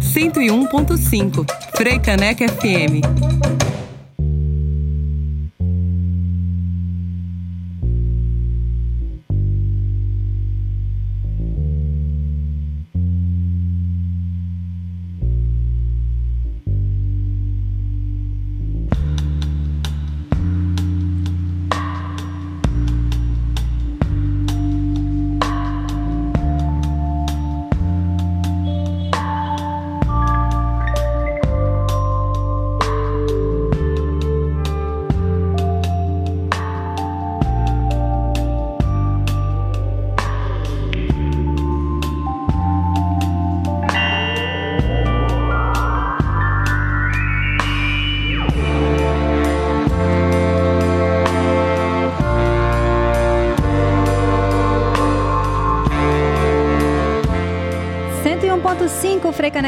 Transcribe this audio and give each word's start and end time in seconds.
101.5 0.00 1.44
Freicaneca 1.74 2.44
FM. 2.44 3.61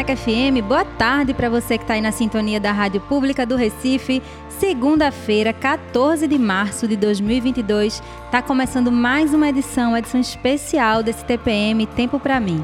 FM, 0.06 0.62
boa 0.66 0.84
tarde 0.84 1.32
para 1.32 1.48
você 1.48 1.78
que 1.78 1.84
está 1.84 1.94
aí 1.94 2.00
na 2.00 2.12
sintonia 2.12 2.60
da 2.60 2.72
Rádio 2.72 3.00
Pública 3.00 3.46
do 3.46 3.56
Recife. 3.56 4.22
Segunda-feira, 4.50 5.52
14 5.52 6.28
de 6.28 6.38
março 6.38 6.86
de 6.86 6.94
2022, 6.96 8.02
está 8.26 8.42
começando 8.42 8.92
mais 8.92 9.32
uma 9.32 9.48
edição, 9.48 9.96
edição 9.96 10.20
especial 10.20 11.02
desse 11.02 11.24
TPM 11.24 11.86
Tempo 11.86 12.20
para 12.20 12.38
mim. 12.38 12.62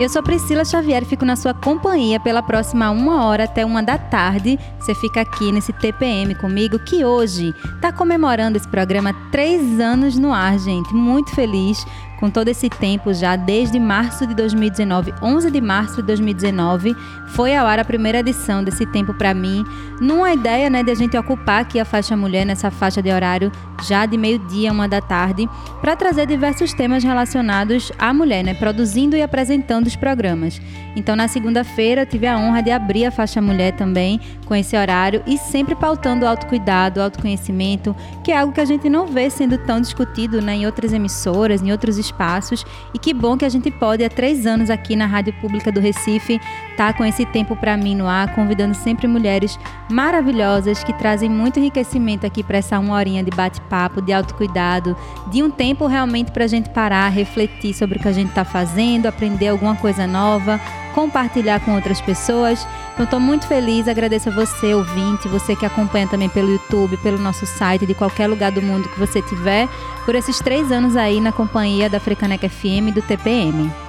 Eu 0.00 0.08
sou 0.08 0.22
Priscila 0.22 0.64
Xavier 0.64 1.04
fico 1.04 1.24
na 1.24 1.34
sua 1.34 1.52
companhia 1.52 2.20
pela 2.20 2.40
próxima 2.40 2.88
uma 2.88 3.24
hora 3.24 3.44
até 3.44 3.66
uma 3.66 3.82
da 3.82 3.98
tarde. 3.98 4.56
Você 4.78 4.94
fica 4.94 5.20
aqui 5.20 5.50
nesse 5.50 5.72
TPM 5.72 6.36
comigo, 6.36 6.78
que 6.78 7.04
hoje 7.04 7.52
está 7.74 7.90
comemorando 7.92 8.56
esse 8.56 8.68
programa 8.68 9.12
três 9.32 9.80
anos 9.80 10.16
no 10.16 10.32
ar, 10.32 10.56
gente. 10.56 10.94
Muito 10.94 11.34
feliz 11.34 11.84
com 12.18 12.28
todo 12.30 12.48
esse 12.48 12.68
tempo 12.68 13.14
já, 13.14 13.36
desde 13.36 13.78
março 13.78 14.26
de 14.26 14.34
2019, 14.34 15.14
11 15.22 15.50
de 15.50 15.60
março 15.60 15.96
de 15.96 16.02
2019, 16.02 16.96
foi 17.28 17.54
ao 17.54 17.66
ar 17.66 17.78
a 17.78 17.84
primeira 17.84 18.18
edição 18.18 18.64
desse 18.64 18.88
Tempo 18.88 19.12
para 19.14 19.34
mim, 19.34 19.64
numa 20.00 20.32
ideia 20.32 20.70
né, 20.70 20.82
de 20.82 20.90
a 20.90 20.94
gente 20.94 21.16
ocupar 21.16 21.60
aqui 21.60 21.78
a 21.78 21.84
faixa 21.84 22.16
mulher 22.16 22.44
nessa 22.44 22.70
faixa 22.70 23.02
de 23.02 23.12
horário 23.12 23.52
já 23.86 24.06
de 24.06 24.16
meio-dia, 24.16 24.72
uma 24.72 24.88
da 24.88 25.00
tarde, 25.00 25.48
para 25.80 25.94
trazer 25.94 26.26
diversos 26.26 26.72
temas 26.72 27.04
relacionados 27.04 27.92
à 27.98 28.12
mulher, 28.12 28.42
né, 28.42 28.54
produzindo 28.54 29.16
e 29.16 29.22
apresentando 29.22 29.86
os 29.86 29.94
programas. 29.94 30.60
Então, 30.96 31.14
na 31.14 31.28
segunda-feira, 31.28 32.02
eu 32.02 32.06
tive 32.06 32.26
a 32.26 32.36
honra 32.36 32.62
de 32.62 32.70
abrir 32.70 33.04
a 33.04 33.10
faixa 33.10 33.40
mulher 33.40 33.72
também 33.72 34.20
com 34.46 34.54
esse 34.54 34.76
horário 34.76 35.22
e 35.26 35.38
sempre 35.38 35.74
pautando 35.74 36.24
o 36.24 36.28
autocuidado, 36.28 36.98
o 36.98 37.02
autoconhecimento, 37.02 37.94
que 38.24 38.32
é 38.32 38.38
algo 38.38 38.52
que 38.52 38.60
a 38.60 38.64
gente 38.64 38.88
não 38.88 39.06
vê 39.06 39.30
sendo 39.30 39.58
tão 39.58 39.80
discutido 39.80 40.40
né, 40.40 40.56
em 40.56 40.66
outras 40.66 40.92
emissoras, 40.92 41.62
em 41.62 41.70
outros 41.70 41.98
espaços. 42.08 42.64
E 42.92 42.98
que 42.98 43.14
bom 43.14 43.36
que 43.36 43.44
a 43.44 43.48
gente 43.48 43.70
pode, 43.70 44.04
há 44.04 44.10
três 44.10 44.46
anos 44.46 44.70
aqui 44.70 44.96
na 44.96 45.06
Rádio 45.06 45.32
Pública 45.40 45.70
do 45.70 45.80
Recife, 45.80 46.40
estar 46.70 46.92
tá 46.92 46.92
com 46.92 47.04
esse 47.04 47.24
tempo 47.26 47.54
para 47.56 47.76
mim 47.76 47.94
no 47.94 48.06
ar, 48.06 48.34
convidando 48.34 48.74
sempre 48.74 49.06
mulheres 49.06 49.58
maravilhosas 49.90 50.82
que 50.82 50.92
trazem 50.92 51.28
muito 51.28 51.58
enriquecimento 51.58 52.26
aqui 52.26 52.42
para 52.42 52.58
essa 52.58 52.78
uma 52.78 52.94
horinha 52.94 53.22
de 53.22 53.30
bate-papo, 53.30 54.00
de 54.00 54.12
autocuidado, 54.12 54.96
de 55.30 55.42
um 55.42 55.50
tempo 55.50 55.86
realmente 55.86 56.30
para 56.30 56.44
a 56.44 56.48
gente 56.48 56.70
parar, 56.70 57.08
refletir 57.08 57.74
sobre 57.74 57.98
o 57.98 58.00
que 58.00 58.08
a 58.08 58.12
gente 58.12 58.30
está 58.30 58.44
fazendo, 58.44 59.06
aprender 59.06 59.48
alguma 59.48 59.76
coisa 59.76 60.06
nova, 60.06 60.60
compartilhar 60.98 61.60
com 61.60 61.76
outras 61.76 62.00
pessoas. 62.00 62.66
Então, 62.92 63.04
estou 63.04 63.20
muito 63.20 63.46
feliz, 63.46 63.86
agradeço 63.86 64.30
a 64.30 64.32
você, 64.32 64.74
ouvinte, 64.74 65.28
você 65.28 65.54
que 65.54 65.64
acompanha 65.64 66.08
também 66.08 66.28
pelo 66.28 66.50
YouTube, 66.50 66.96
pelo 66.96 67.18
nosso 67.18 67.46
site, 67.46 67.86
de 67.86 67.94
qualquer 67.94 68.26
lugar 68.26 68.50
do 68.50 68.60
mundo 68.60 68.88
que 68.88 68.98
você 68.98 69.22
tiver, 69.22 69.68
por 70.04 70.16
esses 70.16 70.40
três 70.40 70.72
anos 70.72 70.96
aí 70.96 71.20
na 71.20 71.30
companhia 71.30 71.88
da 71.88 72.00
Frecaneca 72.00 72.48
FM 72.48 72.88
e 72.88 72.92
do 72.92 73.02
TPM. 73.02 73.87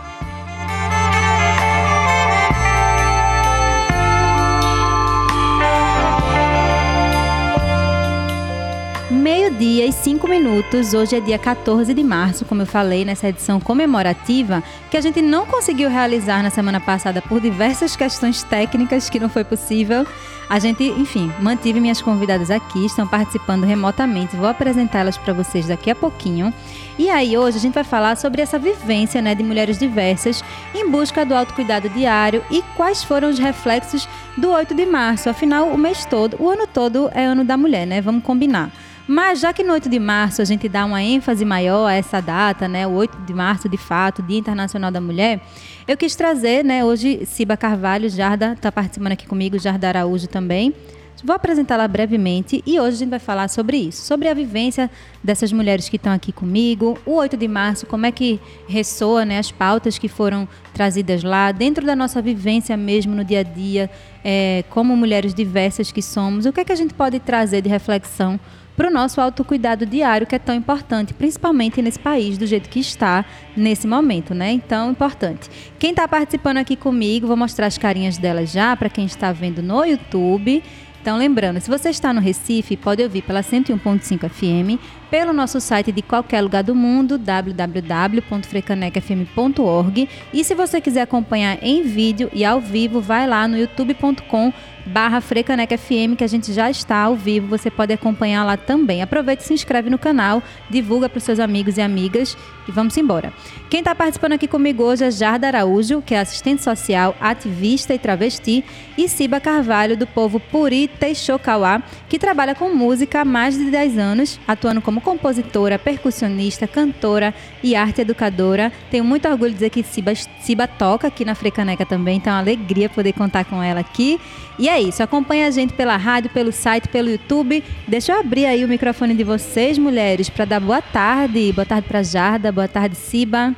E 9.90 10.30
minutos. 10.30 10.94
Hoje 10.94 11.16
é 11.16 11.20
dia 11.20 11.40
14 11.40 11.92
de 11.96 12.04
março, 12.04 12.46
como 12.46 12.62
eu 12.62 12.66
falei 12.68 13.04
nessa 13.04 13.28
edição 13.28 13.60
comemorativa, 13.60 14.64
que 14.92 14.96
a 14.96 15.02
gente 15.02 15.20
não 15.20 15.48
conseguiu 15.48 15.90
realizar 15.90 16.44
na 16.44 16.52
semana 16.52 16.80
passada 16.80 17.24
por 17.24 17.42
diversas 17.42 17.96
questões 17.96 18.44
técnicas 18.44 19.10
que 19.10 19.20
não 19.20 19.28
foi 19.28 19.44
possível. 19.44 20.06
A 20.48 20.60
gente, 20.60 20.84
enfim, 20.84 21.32
mantive 21.40 21.80
minhas 21.80 22.04
convidadas 22.04 22.52
aqui, 22.52 22.86
estão 22.86 23.08
participando 23.08 23.64
remotamente. 23.64 24.36
Vou 24.36 24.48
apresentá-las 24.48 25.18
para 25.18 25.34
vocês 25.34 25.68
daqui 25.68 25.90
a 25.90 25.96
pouquinho. 25.96 26.54
E 26.98 27.10
aí, 27.10 27.36
hoje 27.36 27.58
a 27.58 27.62
gente 27.62 27.74
vai 27.74 27.84
falar 27.84 28.16
sobre 28.16 28.44
essa 28.44 28.60
vivência 28.60 29.24
né, 29.24 29.34
de 29.34 29.44
mulheres 29.44 29.80
diversas 29.80 30.44
em 30.76 30.88
busca 30.88 31.26
do 31.26 31.34
autocuidado 31.34 31.90
diário 31.90 32.44
e 32.52 32.62
quais 32.78 33.04
foram 33.04 33.28
os 33.28 33.40
reflexos 33.40 34.08
do 34.38 34.52
8 34.52 34.76
de 34.76 34.86
março. 34.86 35.32
Afinal, 35.32 35.68
o 35.68 35.78
mês 35.78 36.06
todo, 36.06 36.38
o 36.40 36.48
ano 36.48 36.68
todo 36.68 37.10
é 37.12 37.26
ano 37.26 37.44
da 37.44 37.58
mulher, 37.58 37.88
né? 37.88 38.02
Vamos 38.02 38.24
combinar. 38.24 38.72
Mas 39.12 39.40
já 39.40 39.52
que 39.52 39.64
no 39.64 39.74
8 39.74 39.90
de 39.90 39.97
março 39.97 40.40
a 40.40 40.46
gente 40.46 40.70
dá 40.70 40.86
uma 40.86 41.02
ênfase 41.02 41.44
maior 41.44 41.88
a 41.88 41.94
essa 41.94 42.22
data, 42.22 42.68
né, 42.68 42.86
o 42.86 42.92
8 42.92 43.18
de 43.25 43.34
março, 43.34 43.68
de 43.68 43.75
fato, 43.75 44.22
Dia 44.22 44.38
Internacional 44.38 44.92
da 44.92 45.02
Mulher, 45.02 45.42
eu 45.88 45.97
quis 45.97 46.16
trazer, 46.16 46.64
né, 46.64 46.86
hoje 46.86 47.25
Ciba 47.25 47.58
Carvalho, 47.58 48.08
Jarda, 48.08 48.53
está 48.53 48.72
participando 48.72 49.14
aqui 49.14 49.25
comigo, 49.25 49.58
Jarda 49.58 49.88
Araújo 49.88 50.28
também. 50.28 50.75
Vou 51.24 51.36
apresentá-la 51.36 51.88
brevemente 51.88 52.64
e 52.68 52.80
hoje 52.80 52.97
a 52.97 53.00
gente 53.00 53.09
vai 53.09 53.18
falar 53.18 53.47
sobre 53.47 53.78
isso, 53.78 54.03
sobre 54.03 54.28
a 54.28 54.34
vivência 54.36 54.92
dessas 55.24 55.52
mulheres 55.52 55.90
que 55.90 55.96
estão 55.96 56.14
aqui 56.14 56.31
comigo, 56.31 56.96
o 57.03 57.16
8 57.16 57.36
de 57.36 57.47
março, 57.47 57.88
como 57.88 58.06
é 58.06 58.12
que 58.12 58.40
ressoa 58.68 59.26
né, 59.26 59.40
as 59.40 59.52
pautas 59.52 59.97
que 59.97 60.08
foram 60.08 60.47
trazidas 60.72 61.24
lá, 61.24 61.52
dentro 61.52 61.84
da 61.84 61.96
nossa 61.96 62.22
vivência 62.22 62.78
mesmo 62.78 63.16
no 63.16 63.26
dia 63.26 63.40
a 63.40 63.44
dia, 63.44 63.90
é, 64.24 64.64
como 64.70 64.96
mulheres 64.96 65.34
diversas 65.34 65.91
que 65.91 66.02
somos, 66.03 66.46
o 66.46 66.53
que 66.53 66.59
é 66.59 66.64
que 66.64 66.72
a 66.72 66.76
gente 66.76 66.94
pode 66.94 67.20
trazer 67.20 67.64
de 67.64 67.70
reflexão 67.70 68.40
para 68.79 68.88
o 68.88 68.94
nosso 68.94 69.19
autocuidado 69.19 69.85
diário, 69.85 70.25
que 70.25 70.34
é 70.34 70.40
tão 70.40 70.56
importante, 70.56 71.13
principalmente 71.13 71.81
nesse 71.81 72.00
país, 72.00 72.38
do 72.38 72.47
jeito 72.47 72.69
que 72.69 72.79
está 72.79 73.25
nesse 73.53 73.85
momento, 73.85 74.34
né? 74.34 74.53
Então, 74.53 74.91
importante. 74.91 75.50
Quem 75.78 75.90
está 75.90 76.07
participando 76.07 76.59
aqui 76.59 76.78
comigo, 76.78 77.28
vou 77.28 77.35
mostrar 77.35 77.67
as 77.67 77.78
carinhas 77.78 78.17
delas 78.17 78.50
já 78.50 78.78
para 78.78 78.88
quem 78.88 79.03
está 79.03 79.34
vendo 79.34 79.62
no 79.62 79.84
YouTube. 79.84 80.63
Então, 81.01 81.17
lembrando, 81.17 81.59
se 81.59 81.69
você 81.69 81.90
está 81.90 82.13
no 82.13 82.22
Recife, 82.22 82.78
pode 82.78 83.03
ouvir 83.03 83.22
pela 83.22 83.41
101.5 83.41 84.29
FM, 84.29 84.81
pelo 85.09 85.34
nosso 85.34 85.59
site 85.59 85.92
de 85.92 86.02
qualquer 86.02 86.40
lugar 86.42 86.64
do 86.64 86.74
mundo, 86.75 87.18
www.frecanecfm.org. 87.18 90.08
E 90.34 90.44
se 90.44 90.56
você 90.56 90.80
quiser 90.80 91.02
acompanhar 91.02 91.58
em 91.62 91.84
vídeo 91.84 92.30
e 92.34 92.46
ao 92.46 92.62
vivo, 92.62 93.02
vai 93.02 93.28
lá 93.28 93.46
no 93.47 93.58
youtube.com 93.58 94.53
barra 94.90 95.22
Frecaneca 95.22 95.78
FM, 95.78 96.18
que 96.18 96.24
a 96.24 96.28
gente 96.28 96.52
já 96.52 96.70
está 96.70 96.97
ao 96.97 97.16
vivo, 97.16 97.47
você 97.47 97.70
pode 97.70 97.94
acompanhar 97.94 98.44
lá 98.44 98.58
também. 98.58 99.02
Aproveite 99.02 99.44
e 99.44 99.46
se 99.46 99.53
inscreve 99.53 99.90
no 99.90 99.97
canal, 99.97 100.41
divulga 100.70 101.08
para 101.08 101.17
os 101.17 101.23
seus 101.23 101.40
amigos 101.40 101.78
e 101.78 101.82
amigas 101.82 102.35
e 102.67 102.72
vamos 102.72 102.97
embora. 102.97 103.32
Quem 103.70 103.79
está 103.79 103.94
participando 103.94 104.34
aqui 104.34 104.47
comigo 104.47 104.84
hoje 104.84 105.03
é 105.03 105.11
Jarda 105.11 105.47
Araújo, 105.47 106.02
que 106.02 106.16
é 106.16 106.20
assistente 106.20 106.64
social, 106.64 107.16
ativista 107.20 107.94
e 107.94 108.00
travesti, 108.00 108.64
e 108.97 109.08
Ciba 109.08 109.40
Carvalho, 109.40 109.96
do 109.96 110.08
povo 110.08 110.40
Puri 110.40 110.88
Teixocauá, 110.88 111.82
que 112.08 112.20
trabalha 112.20 112.56
com 112.56 112.73
música 112.73 113.22
há 113.22 113.26
mais 113.26 113.58
de 113.58 113.70
10 113.70 113.97
anos, 113.97 114.40
atuando 114.47 114.82
como 114.82 114.98
compositora, 115.01 115.79
percussionista, 115.79 116.67
cantora 116.67 117.34
e 117.63 117.75
arte 117.75 118.01
educadora. 118.01 118.72
Tenho 118.90 119.03
muito 119.03 119.28
orgulho 119.28 119.51
de 119.51 119.55
dizer 119.55 119.69
que 119.69 119.84
Ciba, 119.84 120.13
Ciba 120.41 120.67
toca 120.67 121.07
aqui 121.07 121.23
na 121.25 121.35
Frecaneca 121.35 121.85
também, 121.85 122.17
então 122.17 122.31
é 122.31 122.35
uma 122.35 122.41
alegria 122.41 122.90
poder 122.90 123.13
contar 123.13 123.46
com 123.46 123.61
ela 123.61 123.79
aqui. 123.79 124.19
E 124.57 124.67
é 124.67 124.79
isso, 124.79 125.01
acompanha 125.01 125.47
a 125.47 125.51
gente 125.51 125.73
pela 125.73 125.96
rádio, 125.96 126.29
pelo 126.31 126.51
site, 126.51 126.90
pelo 126.90 127.09
YouTube. 127.09 127.63
Deixa 127.87 128.11
eu 128.11 128.19
abrir 128.19 128.46
aí 128.46 128.66
o 128.66 128.67
microfone 128.67 129.13
de 129.13 129.23
vocês, 129.23 129.78
mulheres, 129.78 130.29
para 130.29 130.46
dar 130.46 130.59
boa 130.59 130.81
tarde. 130.81 131.51
Boa 131.53 131.66
tarde 131.66 131.87
para 131.87 132.03
Jarda, 132.03 132.51
boa 132.51 132.67
tarde, 132.67 132.96
Ciba. 132.96 133.55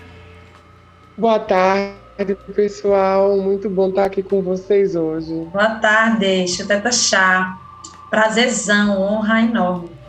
Boa 1.18 1.40
tarde, 1.40 2.36
pessoal. 2.56 3.38
Muito 3.38 3.70
bom 3.70 3.90
estar 3.90 4.06
aqui 4.06 4.22
com 4.24 4.42
vocês 4.42 4.96
hoje. 4.96 5.34
Boa 5.52 5.76
tarde, 5.76 6.48
Chuteta 6.48 6.92
Chá. 6.92 7.58
Prazerzão, 8.10 9.02
honra 9.02 9.42
enorme. 9.42 10.01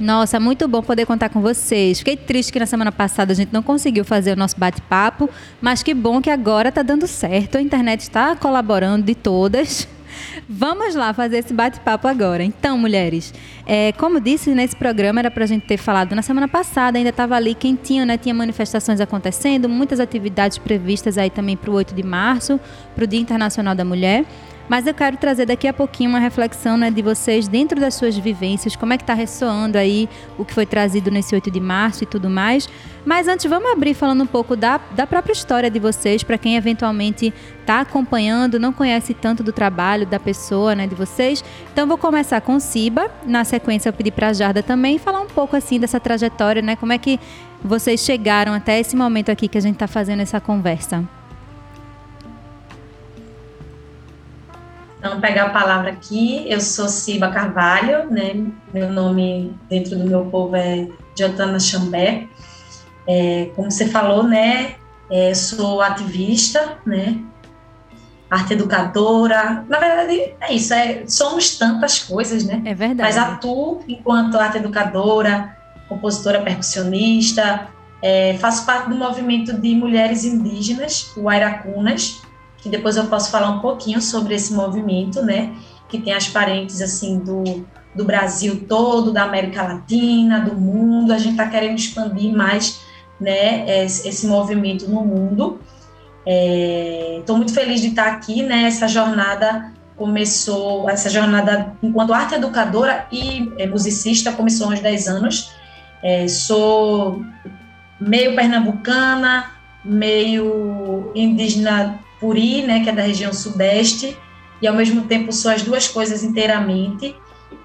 Nossa, 0.00 0.40
muito 0.40 0.66
bom 0.66 0.82
poder 0.82 1.06
contar 1.06 1.28
com 1.28 1.40
vocês. 1.40 1.98
Fiquei 1.98 2.16
triste 2.16 2.52
que 2.52 2.58
na 2.58 2.66
semana 2.66 2.90
passada 2.90 3.32
a 3.32 3.36
gente 3.36 3.52
não 3.52 3.62
conseguiu 3.62 4.04
fazer 4.04 4.32
o 4.32 4.36
nosso 4.36 4.58
bate-papo, 4.58 5.28
mas 5.60 5.82
que 5.82 5.94
bom 5.94 6.20
que 6.20 6.30
agora 6.30 6.70
está 6.70 6.82
dando 6.82 7.06
certo. 7.06 7.58
A 7.58 7.62
internet 7.62 8.00
está 8.00 8.34
colaborando 8.34 9.04
de 9.04 9.14
todas. 9.14 9.86
Vamos 10.48 10.94
lá 10.94 11.12
fazer 11.12 11.38
esse 11.38 11.52
bate-papo 11.52 12.08
agora. 12.08 12.42
Então, 12.42 12.76
mulheres, 12.76 13.32
é, 13.66 13.92
como 13.92 14.20
disse, 14.20 14.50
nesse 14.54 14.76
programa 14.76 15.20
era 15.20 15.30
para 15.30 15.44
a 15.44 15.46
gente 15.46 15.66
ter 15.66 15.76
falado 15.76 16.14
na 16.14 16.22
semana 16.22 16.48
passada, 16.48 16.98
ainda 16.98 17.10
estava 17.10 17.36
ali 17.36 17.54
quentinho, 17.54 18.04
né? 18.04 18.18
Tinha 18.18 18.34
manifestações 18.34 19.00
acontecendo, 19.00 19.68
muitas 19.68 20.00
atividades 20.00 20.58
previstas 20.58 21.16
aí 21.16 21.30
também 21.30 21.56
para 21.56 21.70
o 21.70 21.74
8 21.74 21.94
de 21.94 22.02
março, 22.02 22.58
para 22.94 23.04
o 23.04 23.06
Dia 23.06 23.20
Internacional 23.20 23.74
da 23.74 23.84
Mulher. 23.84 24.24
Mas 24.68 24.86
eu 24.86 24.94
quero 24.94 25.16
trazer 25.16 25.46
daqui 25.46 25.66
a 25.66 25.72
pouquinho 25.72 26.10
uma 26.10 26.18
reflexão 26.18 26.76
né, 26.76 26.90
de 26.90 27.02
vocês 27.02 27.48
dentro 27.48 27.80
das 27.80 27.94
suas 27.94 28.16
vivências, 28.16 28.76
como 28.76 28.92
é 28.92 28.96
que 28.96 29.02
está 29.02 29.14
ressoando 29.14 29.76
aí 29.76 30.08
o 30.38 30.44
que 30.44 30.54
foi 30.54 30.64
trazido 30.64 31.10
nesse 31.10 31.34
8 31.34 31.50
de 31.50 31.60
março 31.60 32.04
e 32.04 32.06
tudo 32.06 32.30
mais. 32.30 32.68
Mas 33.04 33.26
antes, 33.26 33.46
vamos 33.46 33.70
abrir 33.70 33.94
falando 33.94 34.22
um 34.22 34.26
pouco 34.26 34.54
da, 34.54 34.80
da 34.92 35.06
própria 35.06 35.32
história 35.32 35.70
de 35.70 35.78
vocês, 35.78 36.22
para 36.22 36.38
quem 36.38 36.56
eventualmente 36.56 37.34
está 37.60 37.80
acompanhando, 37.80 38.60
não 38.60 38.72
conhece 38.72 39.12
tanto 39.12 39.42
do 39.42 39.52
trabalho 39.52 40.06
da 40.06 40.20
pessoa, 40.20 40.74
né, 40.74 40.86
de 40.86 40.94
vocês. 40.94 41.44
Então, 41.72 41.86
vou 41.86 41.98
começar 41.98 42.40
com 42.40 42.58
Siba. 42.60 43.10
Na 43.26 43.44
sequência, 43.44 43.88
eu 43.88 43.92
pedi 43.92 44.10
para 44.10 44.28
a 44.28 44.32
Jarda 44.32 44.62
também 44.62 44.98
falar 44.98 45.20
um 45.20 45.26
pouco 45.26 45.56
assim 45.56 45.80
dessa 45.80 45.98
trajetória, 45.98 46.62
né, 46.62 46.76
como 46.76 46.92
é 46.92 46.98
que 46.98 47.18
vocês 47.62 48.00
chegaram 48.00 48.52
até 48.52 48.78
esse 48.78 48.96
momento 48.96 49.30
aqui 49.30 49.48
que 49.48 49.58
a 49.58 49.60
gente 49.60 49.74
está 49.74 49.86
fazendo 49.86 50.20
essa 50.20 50.40
conversa. 50.40 51.04
Então, 55.02 55.20
pegar 55.20 55.46
a 55.46 55.50
palavra 55.50 55.90
aqui, 55.90 56.46
eu 56.48 56.60
sou 56.60 56.88
Ciba 56.88 57.28
Carvalho, 57.28 58.08
né? 58.08 58.46
Meu 58.72 58.88
nome 58.88 59.52
dentro 59.68 59.98
do 59.98 60.04
meu 60.04 60.26
povo 60.26 60.54
é 60.54 60.86
Jotana 61.18 61.58
Chambé. 61.58 62.28
É, 63.08 63.50
como 63.56 63.68
você 63.68 63.88
falou, 63.88 64.22
né? 64.22 64.76
É, 65.10 65.34
sou 65.34 65.82
ativista, 65.82 66.78
né? 66.86 67.18
Arte 68.30 68.52
educadora. 68.52 69.64
Na 69.68 69.80
verdade, 69.80 70.34
é 70.40 70.52
isso. 70.52 70.72
É, 70.72 71.02
somos 71.08 71.58
tantas 71.58 71.98
coisas, 71.98 72.44
né? 72.44 72.62
É 72.64 72.72
verdade. 72.72 73.02
Mas 73.02 73.18
atuo 73.18 73.82
enquanto 73.88 74.38
arte 74.38 74.58
educadora, 74.58 75.56
compositora 75.88 76.40
percussionista, 76.42 77.66
é, 78.00 78.36
faço 78.38 78.64
parte 78.64 78.88
do 78.88 78.94
movimento 78.94 79.52
de 79.52 79.74
mulheres 79.74 80.24
indígenas, 80.24 81.10
o 81.16 81.28
Airacunas, 81.28 82.21
que 82.62 82.68
depois 82.68 82.96
eu 82.96 83.06
posso 83.06 83.30
falar 83.30 83.50
um 83.50 83.58
pouquinho 83.58 84.00
sobre 84.00 84.34
esse 84.34 84.54
movimento, 84.54 85.20
né, 85.20 85.52
que 85.88 85.98
tem 85.98 86.14
as 86.14 86.28
parentes, 86.28 86.80
assim, 86.80 87.18
do, 87.18 87.66
do 87.94 88.04
Brasil 88.04 88.64
todo, 88.68 89.12
da 89.12 89.24
América 89.24 89.62
Latina, 89.64 90.40
do 90.40 90.54
mundo, 90.54 91.12
a 91.12 91.18
gente 91.18 91.32
está 91.32 91.48
querendo 91.48 91.76
expandir 91.76 92.32
mais, 92.34 92.80
né, 93.20 93.84
esse, 93.84 94.26
movimento 94.26 94.88
no 94.88 95.04
mundo. 95.04 95.60
Estou 97.18 97.34
é, 97.34 97.38
muito 97.38 97.52
feliz 97.52 97.80
de 97.80 97.88
estar 97.88 98.06
aqui, 98.06 98.42
né, 98.42 98.62
essa 98.64 98.86
jornada 98.86 99.72
começou, 99.96 100.88
essa 100.88 101.10
jornada 101.10 101.74
enquanto 101.82 102.14
arte 102.14 102.34
educadora 102.34 103.06
e 103.12 103.52
é, 103.58 103.66
musicista 103.66 104.32
começou 104.32 104.70
aos 104.70 104.80
10 104.80 105.08
anos, 105.08 105.52
é, 106.02 106.26
sou 106.26 107.22
meio 108.00 108.34
pernambucana, 108.34 109.50
meio 109.84 111.12
indígena 111.14 112.00
Puri, 112.22 112.62
né, 112.62 112.84
que 112.84 112.88
é 112.88 112.92
da 112.92 113.02
região 113.02 113.32
sudeste, 113.32 114.16
e 114.62 114.68
ao 114.68 114.74
mesmo 114.74 115.02
tempo 115.02 115.32
sou 115.32 115.50
as 115.50 115.62
duas 115.62 115.88
coisas 115.88 116.22
inteiramente. 116.22 117.16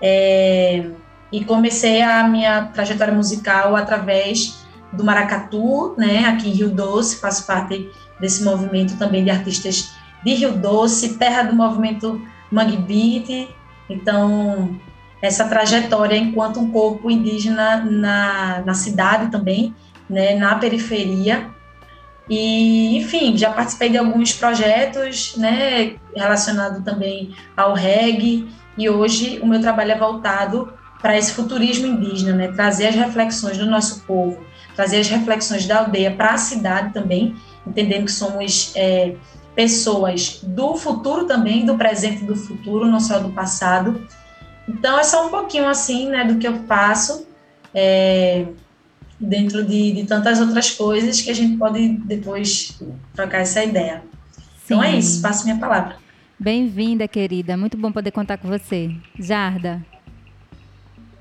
É, 0.02 0.90
e 1.32 1.46
comecei 1.46 2.02
a 2.02 2.28
minha 2.28 2.64
trajetória 2.64 3.14
musical 3.14 3.76
através 3.76 4.66
do 4.92 5.04
Maracatu, 5.04 5.94
né, 5.96 6.26
aqui 6.26 6.50
em 6.50 6.54
Rio 6.54 6.70
Doce, 6.70 7.18
faço 7.18 7.46
parte 7.46 7.92
desse 8.20 8.44
movimento 8.44 8.98
também 8.98 9.24
de 9.24 9.30
artistas 9.30 9.92
de 10.26 10.34
Rio 10.34 10.54
Doce, 10.54 11.18
terra 11.18 11.44
do 11.44 11.56
movimento 11.56 12.20
Mangue 12.52 12.78
Beat. 12.78 13.50
Então, 13.88 14.76
essa 15.22 15.48
trajetória 15.48 16.18
enquanto 16.18 16.60
um 16.60 16.72
corpo 16.72 17.12
indígena 17.12 17.78
na, 17.78 18.64
na 18.66 18.74
cidade 18.74 19.30
também, 19.30 19.76
né, 20.10 20.36
na 20.36 20.56
periferia, 20.56 21.52
e, 22.30 22.98
enfim, 22.98 23.38
já 23.38 23.52
participei 23.52 23.90
de 23.90 23.98
alguns 23.98 24.34
projetos, 24.34 25.36
né, 25.38 25.96
relacionado 26.16 26.84
também 26.84 27.34
ao 27.56 27.74
reggae, 27.74 28.48
e 28.78 28.90
hoje 28.90 29.40
o 29.42 29.48
meu 29.48 29.62
trabalho 29.62 29.92
é 29.92 29.98
voltado 29.98 30.74
para 31.02 31.18
esse 31.18 31.32
futurismo 31.34 31.88
indígena, 31.88 32.34
né, 32.34 32.48
trazer 32.50 32.88
as 32.88 32.96
reflexões 32.96 33.58
do 33.58 33.66
nosso 33.66 34.02
povo, 34.02 34.38
trazer 34.76 35.00
as 35.00 35.08
reflexões 35.08 35.66
da 35.66 35.80
aldeia 35.80 36.12
para 36.12 36.32
a 36.32 36.38
cidade 36.38 36.94
também, 36.94 37.36
entendendo 37.66 38.06
que 38.06 38.12
somos 38.12 38.74
é, 38.76 39.16
pessoas 39.56 40.42
do 40.44 40.76
futuro 40.76 41.26
também, 41.26 41.66
do 41.66 41.76
presente 41.76 42.24
e 42.24 42.28
do 42.28 42.36
futuro, 42.36 42.86
não 42.86 43.00
só 43.00 43.20
do 43.20 43.30
passado. 43.30 44.06
Então, 44.68 45.00
é 45.00 45.04
só 45.04 45.26
um 45.26 45.30
pouquinho 45.30 45.68
assim, 45.68 46.10
né, 46.10 46.26
do 46.26 46.38
que 46.38 46.48
eu 46.48 46.64
faço. 46.68 47.26
É, 47.74 48.46
dentro 49.20 49.66
de, 49.66 49.92
de 49.94 50.04
tantas 50.06 50.40
outras 50.40 50.72
coisas 50.72 51.22
que 51.22 51.30
a 51.30 51.34
gente 51.34 51.58
pode 51.58 51.88
depois 52.06 52.80
trocar 53.14 53.40
essa 53.40 53.64
ideia. 53.64 54.04
Sim. 54.32 54.42
Então 54.66 54.84
é 54.84 54.96
isso, 54.96 55.22
passo 55.22 55.46
minha 55.46 55.58
palavra. 55.58 55.96
Bem-vinda, 56.40 57.08
querida. 57.08 57.58
Muito 57.58 57.78
bom 57.78 57.92
poder 57.92 58.12
contar 58.12 58.38
com 58.38 58.48
você. 58.48 58.92
Jarda. 59.20 59.84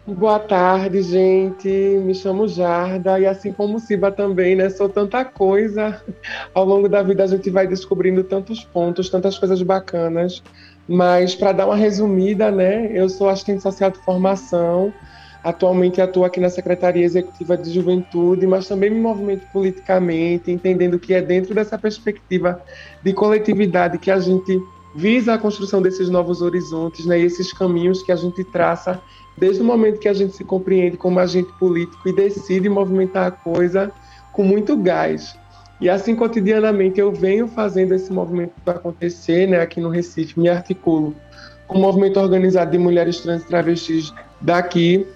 Boa 0.07 0.39
tarde, 0.39 1.03
gente. 1.03 1.69
Me 1.69 2.15
chamo 2.15 2.47
Jarda 2.47 3.19
e 3.19 3.27
assim 3.27 3.53
como 3.53 3.81
Siba 3.81 4.13
também, 4.13 4.55
né? 4.55 4.71
Sou 4.71 4.89
tanta 4.89 5.25
coisa. 5.25 6.01
Ao 6.55 6.65
longo 6.65 6.89
da 6.89 7.03
vida 7.03 7.25
a 7.25 7.27
gente 7.27 7.51
vai 7.51 7.67
descobrindo 7.67 8.23
tantos 8.23 8.63
pontos, 8.63 9.09
tantas 9.11 9.37
coisas 9.37 9.61
bacanas. 9.63 10.45
Mas 10.87 11.35
para 11.35 11.51
dar 11.51 11.67
uma 11.67 11.75
resumida, 11.75 12.53
né? 12.53 12.89
Eu 12.93 13.09
sou 13.09 13.29
assistente 13.29 13.63
social 13.63 13.91
de 13.91 13.99
formação, 13.99 14.95
Atualmente 15.47 16.01
atuo 16.01 16.25
aqui 16.25 16.41
na 16.41 16.51
Secretaria 16.51 17.05
Executiva 17.05 17.57
de 17.57 17.71
Juventude, 17.71 18.49
mas 18.49 18.67
também 18.67 18.91
me 18.91 18.99
movimento 18.99 19.47
politicamente, 19.53 20.51
entendendo 20.51 20.99
que 20.99 21.15
é 21.15 21.23
dentro 21.23 21.55
dessa 21.55 21.79
perspectiva 21.79 22.61
de 23.01 23.13
coletividade 23.13 23.97
que 23.97 24.11
a 24.11 24.19
gente 24.19 24.61
visa 24.97 25.35
a 25.35 25.39
construção 25.39 25.81
desses 25.81 26.11
novos 26.11 26.43
horizontes, 26.43 27.07
né, 27.07 27.21
e 27.21 27.25
esses 27.25 27.53
caminhos 27.53 28.03
que 28.03 28.11
a 28.11 28.17
gente 28.17 28.43
traça 28.43 29.01
desde 29.39 29.63
o 29.63 29.65
momento 29.65 30.01
que 30.01 30.09
a 30.09 30.13
gente 30.13 30.35
se 30.35 30.43
compreende 30.43 30.97
como 30.97 31.21
agente 31.21 31.53
político 31.61 32.09
e 32.09 32.13
decide 32.13 32.69
movimentar 32.69 33.29
a 33.29 33.31
coisa 33.31 33.93
com 34.33 34.43
muito 34.43 34.77
gás. 34.77 35.39
E 35.81 35.89
assim 35.89 36.17
cotidianamente 36.17 36.99
eu 36.99 37.13
venho 37.13 37.47
fazendo 37.47 37.95
esse 37.95 38.13
movimento 38.13 38.53
acontecer, 38.67 39.47
né, 39.47 39.61
aqui 39.61 39.81
no 39.81 39.91
Recife, 39.91 40.41
me 40.41 40.49
articulo 40.49 41.15
com 41.69 41.79
o 41.79 41.81
movimento 41.81 42.19
organizado 42.19 42.73
de 42.73 42.79
mulheres 42.79 43.21
trans 43.21 43.43
e 43.43 43.47
travestis 43.47 44.13
daqui, 44.41 45.07